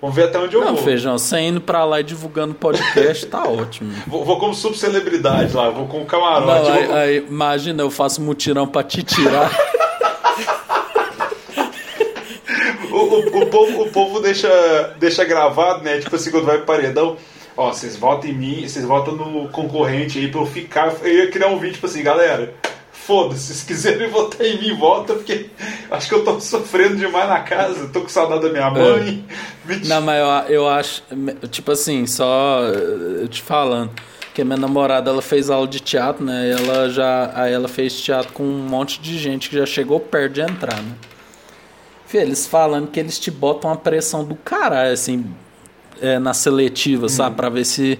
[0.00, 0.76] Vamos ver até onde eu não, vou.
[0.76, 3.92] Não, Feijão, você indo pra lá e divulgando podcast, tá ótimo.
[4.06, 6.68] Vou, vou como subcelebridade lá, vou com o camarote.
[6.68, 6.96] Não, aí, vou...
[6.96, 9.52] aí, imagina, eu faço mutirão pra te tirar.
[12.90, 14.48] o, o, o, povo, o povo deixa,
[14.98, 15.98] deixa gravado, né?
[15.98, 17.18] Tipo assim, quando vai pro paredão.
[17.56, 20.94] Ó, vocês votam em mim, vocês votam no concorrente aí pra eu ficar.
[21.02, 22.54] Eu ia criar um vídeo, tipo assim, galera
[23.10, 25.46] foda-se, se quiserem votar em mim, vota, porque
[25.90, 28.70] acho que eu tô sofrendo demais na casa, tô com saudade da minha é.
[28.70, 29.24] mãe.
[29.68, 29.76] É.
[29.88, 31.02] Não, mas eu, eu acho,
[31.50, 33.90] tipo assim, só eu te falando,
[34.32, 36.50] que minha namorada ela fez aula de teatro, né?
[36.50, 39.98] E ela já, aí ela fez teatro com um monte de gente que já chegou
[39.98, 40.92] perto de entrar, né?
[42.06, 45.26] Fih, eles falando que eles te botam uma pressão do caralho, assim,
[46.00, 47.08] é, na seletiva, hum.
[47.08, 47.34] sabe?
[47.34, 47.98] Pra ver se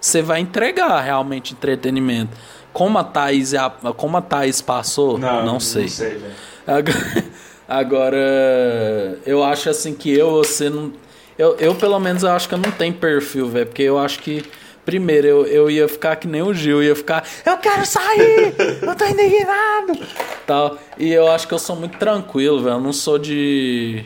[0.00, 2.30] você vai entregar realmente entretenimento.
[2.72, 3.52] Como a Thaís,
[3.96, 5.82] como a Thaís passou, não, não sei.
[5.82, 6.20] Não sei
[6.66, 7.24] agora,
[7.68, 10.92] agora, eu acho assim que eu, você não.
[11.38, 13.66] Eu, eu pelo menos eu acho que eu não tenho perfil, velho.
[13.66, 14.44] Porque eu acho que.
[14.84, 18.96] Primeiro, eu, eu ia ficar que nem o Gil, ia ficar, eu quero sair, eu
[18.96, 19.96] tô indignado.
[20.44, 20.76] Tal.
[20.98, 22.74] E eu acho que eu sou muito tranquilo, velho.
[22.74, 24.04] Eu não sou de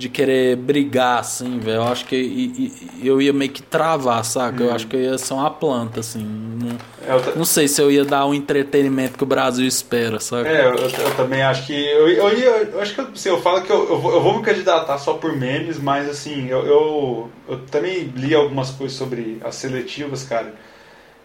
[0.00, 1.76] de querer brigar, assim, velho.
[1.76, 2.72] Eu acho que e,
[3.02, 4.64] e, eu ia meio que travar, saca?
[4.64, 4.66] Hum.
[4.68, 6.24] Eu acho que eu ia ser uma planta, assim.
[6.24, 6.70] Não,
[7.06, 10.48] é, não sei se eu ia dar o entretenimento que o Brasil espera, saca?
[10.48, 11.74] É, eu, eu também acho que.
[11.74, 14.42] Eu, eu, eu acho que assim, eu falo que eu, eu, vou, eu vou me
[14.42, 19.54] candidatar só por memes, mas assim, eu, eu, eu também li algumas coisas sobre as
[19.54, 20.54] seletivas, cara.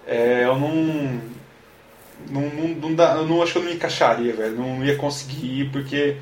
[0.06, 1.36] É, eu não.
[2.30, 4.56] Não, não, não, dá, não acho que eu não me encaixaria, velho.
[4.56, 6.18] Não ia conseguir ir, porque.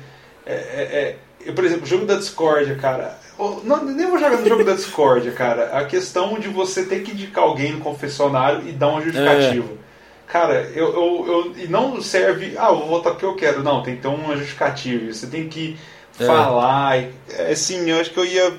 [0.46, 3.18] é, é, é eu, por exemplo, o jogo da discórdia, cara.
[3.64, 5.78] Não, nem vou jogar no jogo da discórdia, cara.
[5.78, 9.66] A questão de você ter que indicar alguém no confessionário e dar uma justificativa.
[9.66, 9.84] É.
[10.26, 12.56] Cara, eu, eu, eu, E não serve.
[12.56, 13.62] Ah, eu vou votar porque eu quero.
[13.62, 15.12] Não, tem que ter uma justificativa.
[15.12, 15.76] Você tem que
[16.18, 16.24] é.
[16.24, 16.98] falar.
[16.98, 18.52] E, é, sim, eu acho que eu ia.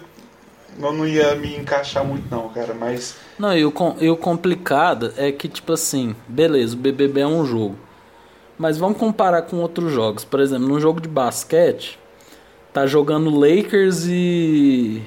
[0.78, 3.16] Eu não ia me encaixar muito, não, cara, mas.
[3.40, 7.46] Não, e o, e o complicado é que, tipo assim, beleza, o BBB é um
[7.46, 7.78] jogo.
[8.58, 10.26] Mas vamos comparar com outros jogos.
[10.26, 11.98] Por exemplo, num jogo de basquete,
[12.76, 15.02] tá jogando Lakers e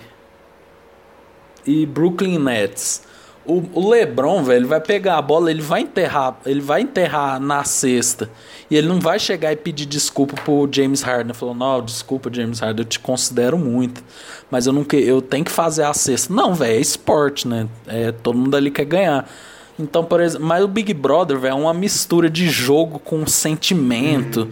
[1.66, 3.03] e Brooklyn Nets.
[3.45, 7.65] O, o LeBron, velho, vai pegar a bola, ele vai enterrar, ele vai enterrar na
[7.65, 8.31] cesta.
[8.70, 12.61] E ele não vai chegar e pedir desculpa pro James Harden, falou: "Não, desculpa, James
[12.61, 14.03] Harden, eu te considero muito,
[14.51, 16.32] mas eu não que eu tenho que fazer a cesta".
[16.32, 17.69] Não, velho, é esporte, né?
[17.86, 19.31] É, todo mundo ali quer ganhar.
[19.78, 24.40] Então, por exemplo, mas o Big Brother, velho, é uma mistura de jogo com sentimento
[24.40, 24.51] uhum.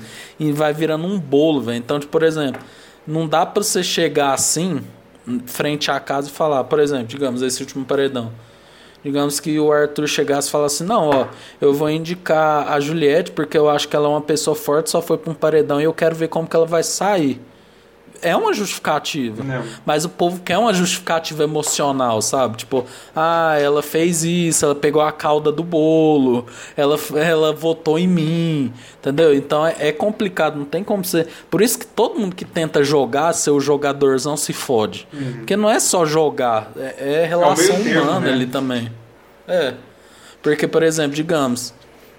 [0.48, 1.78] e vai virando um bolo, velho.
[1.78, 2.60] Então, tipo, por exemplo,
[3.06, 4.82] não dá para você chegar assim,
[5.46, 8.32] frente à casa e falar, por exemplo, digamos, esse último paredão.
[9.04, 11.26] Digamos que o Arthur chegasse e falasse: Não, ó,
[11.60, 15.00] eu vou indicar a Juliette porque eu acho que ela é uma pessoa forte, só
[15.00, 17.40] foi para um paredão e eu quero ver como que ela vai sair
[18.22, 19.42] é uma justificativa.
[19.42, 19.62] Não.
[19.84, 22.56] Mas o povo quer uma justificativa emocional, sabe?
[22.56, 22.84] Tipo,
[23.14, 28.72] ah, ela fez isso, ela pegou a cauda do bolo, ela, ela votou em mim,
[28.98, 29.34] entendeu?
[29.34, 31.28] Então é, é complicado, não tem como ser.
[31.50, 35.06] Por isso que todo mundo que tenta jogar, ser o jogadorzão, se fode.
[35.12, 35.32] Uhum.
[35.38, 38.32] Porque não é só jogar, é, é relação é humana né?
[38.32, 38.90] ali também.
[39.48, 39.74] É.
[40.42, 41.74] Porque, por exemplo, digamos.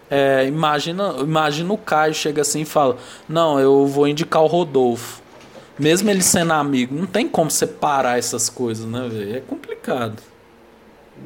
[0.10, 2.98] É, imagina, imagina o Caio chega assim e fala:
[3.28, 5.22] Não, eu vou indicar o Rodolfo.
[5.78, 9.38] Mesmo ele sendo amigo, não tem como separar essas coisas, né, velho?
[9.38, 10.22] É complicado.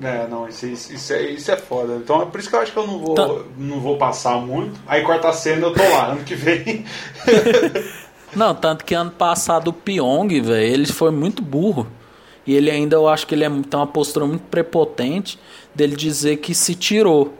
[0.02, 1.95] É, não, isso, isso, é, isso é foda.
[1.95, 3.45] Então é por isso que eu acho que eu não vou, então...
[3.57, 4.80] não vou passar muito.
[4.88, 6.86] Aí quarta cena eu tô lá, ano que vem.
[8.36, 11.88] não, tanto que ano passado o Pyong, velho, ele foi muito burro.
[12.45, 15.38] E ele ainda, eu acho que ele é, tem uma postura muito prepotente
[15.76, 17.34] dele dizer que se tirou.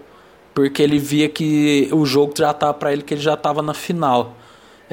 [0.54, 3.74] Porque ele via que o jogo já tava para ele, que ele já tava na
[3.74, 4.36] final.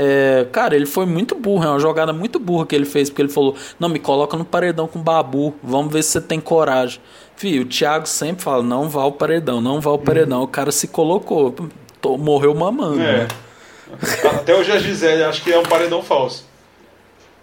[0.00, 3.20] É, cara, ele foi muito burro, é uma jogada muito burra que ele fez, porque
[3.20, 6.38] ele falou: Não, me coloca no paredão com o babu, vamos ver se você tem
[6.38, 7.00] coragem.
[7.34, 10.40] Fih, o Thiago sempre fala: Não vá ao paredão, não vá ao paredão.
[10.40, 11.52] O cara se colocou,
[12.00, 13.02] tô, morreu mamando.
[13.02, 13.22] É.
[13.22, 13.28] Né?
[14.38, 16.46] Até hoje a Gisele acho que é um paredão falso.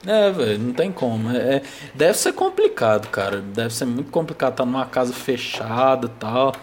[0.07, 1.31] É, velho, não tem como.
[1.31, 1.61] É, é,
[1.93, 3.41] deve ser complicado, cara.
[3.41, 6.53] Deve ser muito complicado estar numa casa fechada e tal.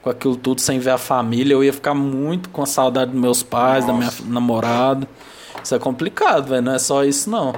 [0.00, 1.52] Com aquilo tudo sem ver a família.
[1.52, 3.92] Eu ia ficar muito com a saudade dos meus pais, Nossa.
[3.92, 5.06] da minha namorada.
[5.62, 6.62] Isso é complicado, velho.
[6.62, 7.54] Não é só isso, não.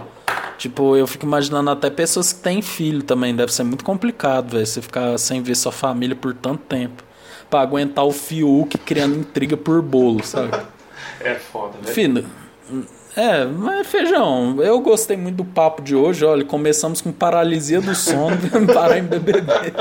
[0.58, 3.34] Tipo, eu fico imaginando até pessoas que têm filho também.
[3.34, 4.66] Deve ser muito complicado, velho.
[4.66, 7.02] Você ficar sem ver sua família por tanto tempo.
[7.50, 10.56] Pra aguentar o Fiuk criando intriga por bolo, sabe?
[11.20, 11.90] É foda, né?
[11.90, 12.24] Fino.
[13.16, 16.24] É, mas feijão, eu gostei muito do papo de hoje.
[16.24, 18.36] Olha, começamos com paralisia do sono,
[18.74, 19.72] parar em BBB.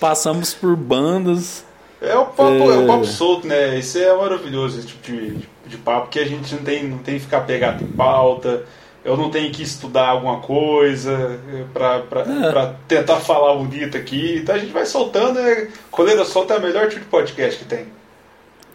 [0.00, 1.64] Passamos por bandas.
[2.00, 2.74] É o papo, é...
[2.74, 3.78] é o papo solto, né?
[3.78, 6.98] Isso é maravilhoso, esse tipo de, de, de papo, que a gente não tem, não
[6.98, 8.64] tem que ficar pegado em pauta
[9.08, 11.40] eu não tenho que estudar alguma coisa
[11.72, 12.74] para é.
[12.86, 14.40] tentar falar bonito aqui.
[14.42, 15.38] Então a gente vai soltando.
[15.38, 17.86] É, Coleira Solta é o melhor tipo de podcast que tem.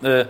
[0.02, 0.28] É.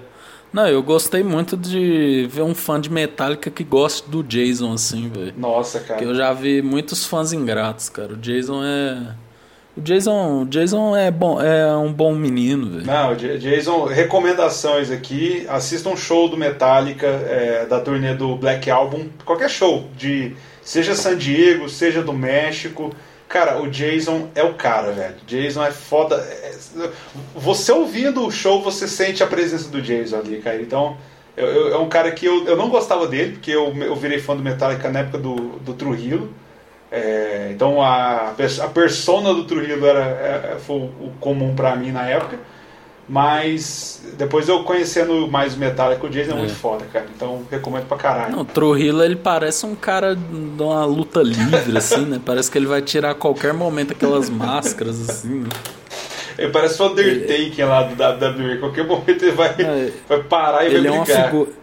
[0.52, 5.10] Não, eu gostei muito de ver um fã de Metallica que gosta do Jason, assim,
[5.10, 5.34] velho.
[5.36, 6.00] Nossa, cara.
[6.00, 8.14] Que eu já vi muitos fãs ingratos, cara.
[8.14, 9.16] O Jason é.
[9.76, 12.86] O Jason, Jason é, bom, é um bom menino, velho.
[12.86, 15.48] Não, Jason, recomendações aqui.
[15.50, 19.08] Assista um show do Metallica, é, da turnê do Black Album.
[19.26, 22.92] Qualquer show, de seja San Diego, seja do México.
[23.28, 25.16] Cara, o Jason é o cara, velho.
[25.26, 26.18] Jason é foda.
[26.18, 26.54] É,
[27.36, 30.62] você ouvindo o show, você sente a presença do Jason ali, cara.
[30.62, 30.98] Então,
[31.36, 34.20] eu, eu, é um cara que eu, eu não gostava dele, porque eu, eu virei
[34.20, 36.32] fã do Metallica na época do, do Trujillo.
[36.96, 42.08] É, então a, a persona do Trujillo era, é, foi o comum para mim na
[42.08, 42.38] época.
[43.10, 47.06] Mas depois eu conhecendo mais o Metallica, o Jason é, é, muito foda, cara.
[47.14, 48.34] Então recomendo pra caralho.
[48.34, 52.22] Não, o Trujillo ele parece um cara de uma luta livre, assim, né?
[52.24, 55.40] Parece que ele vai tirar a qualquer momento aquelas máscaras, assim.
[55.42, 55.50] Né?
[56.38, 57.66] Ele parece o Undertaker ele...
[57.66, 58.60] lá do WWE.
[58.60, 60.96] Qualquer momento ele vai, é, vai parar e vai brigar.
[60.96, 61.63] É uma figura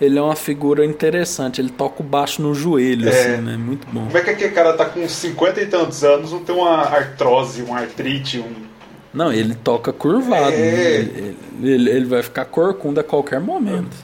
[0.00, 1.60] ele é uma figura interessante.
[1.60, 3.10] Ele toca o baixo no joelho, é.
[3.10, 3.56] assim, né?
[3.56, 4.06] Muito bom.
[4.06, 7.62] Como é que aquele cara tá com 50 e tantos anos, não tem uma artrose,
[7.62, 8.68] uma artrite, um.
[9.12, 10.52] Não, ele toca curvado.
[10.52, 10.58] É.
[10.58, 10.94] Né?
[10.94, 13.96] Ele, ele, ele, vai ficar corcunda a qualquer momento.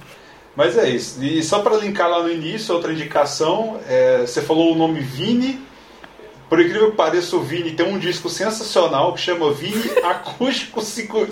[0.56, 1.22] Mas é isso.
[1.22, 5.60] E só para linkar lá no início, outra indicação, é, você falou o nome Vini.
[6.48, 10.80] Por incrível que pareça, o Vini tem um disco sensacional que chama Vini Acústico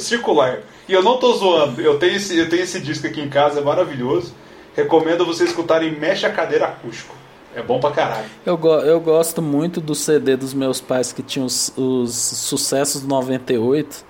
[0.01, 0.60] Circular.
[0.89, 3.60] E eu não tô zoando, eu tenho esse, eu tenho esse disco aqui em casa,
[3.60, 4.34] é maravilhoso.
[4.74, 7.15] Recomendo vocês escutarem Mexe a Cadeira Acústico.
[7.55, 8.24] É bom pra caralho.
[8.47, 13.03] Eu, go eu gosto muito do CD dos meus pais que tinham os, os sucessos
[13.03, 14.05] do 98.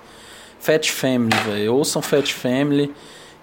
[0.59, 1.75] Fat Family, velho.
[1.75, 2.93] Ouçam Fat Family.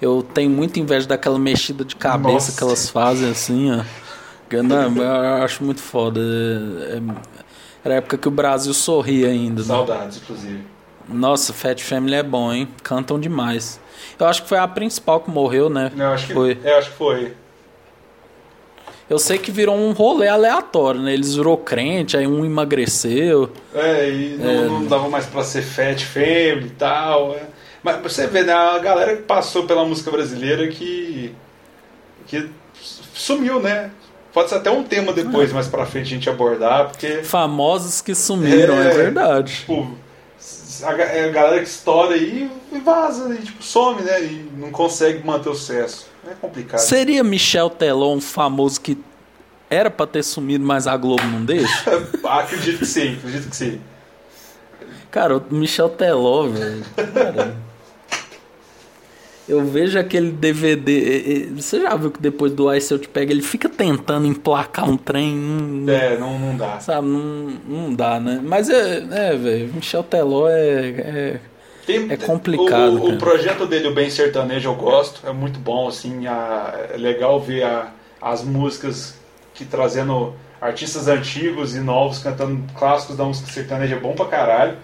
[0.01, 2.57] Eu tenho muita inveja daquela mexida de cabeça Nossa.
[2.57, 3.85] que elas fazem assim, ó.
[4.63, 6.19] Não, eu acho muito foda.
[6.21, 7.03] É, é,
[7.85, 9.61] era a época que o Brasil sorria ainda.
[9.61, 9.67] Né?
[9.69, 10.23] Saudades, né?
[10.25, 10.65] inclusive.
[11.09, 12.69] Nossa, Fat Family é bom, hein?
[12.83, 13.79] Cantam demais.
[14.19, 15.91] Eu acho que foi a principal que morreu, né?
[15.95, 16.59] Não, acho que foi.
[16.63, 17.33] Eu acho que foi.
[19.11, 21.13] Eu sei que virou um rolê aleatório, né?
[21.13, 23.51] Eles virou crente, aí um emagreceu.
[23.75, 24.65] É, e não, é...
[24.67, 27.35] não dava mais pra ser fat family e tal.
[27.35, 27.43] É.
[27.83, 28.53] Mas você vê, né?
[28.53, 31.35] A galera que passou pela música brasileira que.
[32.27, 32.49] que
[33.13, 33.91] sumiu, né?
[34.33, 35.55] Pode ser até um tema depois, é.
[35.55, 37.25] mais pra frente, a gente abordar, porque.
[37.25, 39.55] Famosos que sumiram, é, é verdade.
[39.55, 39.91] Tipo,
[40.83, 44.23] a, a galera que estoura aí e vaza, e tipo, some, né?
[44.23, 46.07] E não consegue manter o sucesso.
[46.29, 46.81] É complicado.
[46.81, 48.99] Seria Michel Teló um famoso que
[49.69, 51.91] era pra ter sumido, mas a Globo não deixa?
[52.25, 53.81] acredito que sim, acredito que sim.
[55.11, 56.85] Cara, o Michel Teló, velho.
[59.51, 61.49] Eu vejo aquele DVD.
[61.57, 64.97] Você já viu que depois do Ice Eu Te Pego, ele fica tentando emplacar um
[64.97, 65.35] trem.
[65.35, 66.79] Não, é, não, não dá.
[66.79, 68.41] Sabe, não, não dá, né?
[68.41, 71.41] Mas é, é velho, Michel Teló é, é,
[71.85, 73.03] Tem, é complicado.
[73.03, 75.27] O, o, projeto dele, o Bem Sertanejo, eu gosto.
[75.27, 76.29] É muito bom, assim.
[76.29, 79.19] A, é legal ver a, as músicas
[79.53, 83.97] que trazendo artistas antigos e novos cantando clássicos da música sertaneja.
[83.97, 84.77] É bom pra caralho.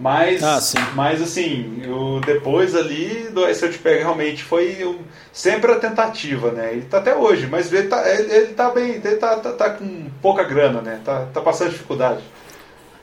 [0.00, 0.58] Mas, ah,
[0.94, 4.96] mas assim, o, depois ali do Aí Se Eu Te Pego realmente foi um,
[5.30, 6.72] sempre a tentativa, né?
[6.72, 9.68] Ele tá até hoje, mas ele tá, ele, ele tá bem, ele tá, tá, tá,
[9.68, 11.00] com pouca grana, né?
[11.04, 12.22] Tá, tá passando dificuldade.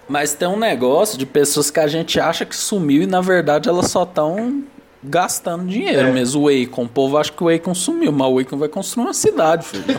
[0.09, 3.69] Mas tem um negócio de pessoas que a gente acha que sumiu e na verdade
[3.69, 4.63] elas só estão
[5.03, 6.11] gastando dinheiro é.
[6.11, 6.45] mesmo.
[6.45, 9.13] O Akon, o povo acha que o Akon sumiu, mas o Akon vai construir uma
[9.13, 9.85] cidade, filho.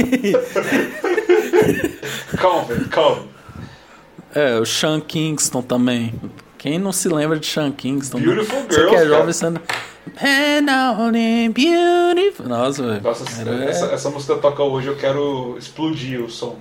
[2.38, 3.29] calma, calma.
[4.34, 6.14] É, o Sean Kingston também.
[6.58, 8.20] Quem não se lembra de Sean Kingston?
[8.20, 9.60] Beautiful Girls, Você que é jovem sendo...
[11.52, 12.46] Beautiful.
[12.46, 13.02] Nossa, velho.
[13.02, 13.64] Nossa, Era...
[13.64, 16.56] essa, essa música toca hoje, eu quero explodir o som.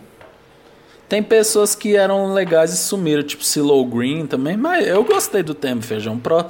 [1.08, 5.54] Tem pessoas que eram legais e sumiram, tipo Silo Green também, mas eu gostei do
[5.54, 6.20] tempo, feijão.
[6.20, 6.46] Pro...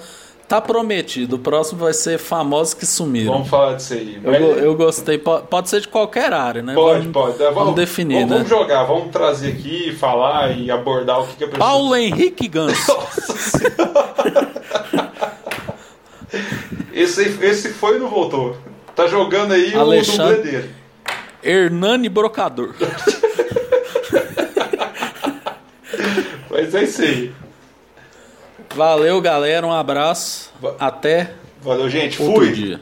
[0.49, 1.35] tá prometido.
[1.35, 3.31] O próximo vai ser Famosos que Sumiram.
[3.33, 4.19] Vamos falar disso aí.
[4.23, 5.17] Eu, eu gostei.
[5.19, 6.73] Po- Pode ser de qualquer área, né?
[6.73, 7.53] Pode, vamos, pode.
[7.53, 8.35] Vamos, definir, vamos, né?
[8.37, 11.65] vamos jogar, vamos trazer aqui, falar e abordar o que, que a pessoa.
[11.69, 12.91] Paulo Henrique Ganso.
[12.93, 14.49] Nossa Senhora.
[16.91, 18.57] esse, esse foi e não voltou.
[18.95, 20.69] Tá jogando aí Alexandre- o dublê dele.
[21.41, 22.73] Hernani Brocador.
[26.49, 27.31] Mas é isso aí.
[28.75, 29.65] Valeu, galera.
[29.65, 30.51] Um abraço.
[30.61, 31.31] Va- Até
[31.61, 32.17] Valeu, gente.
[32.17, 32.51] Fui.
[32.53, 32.79] dia.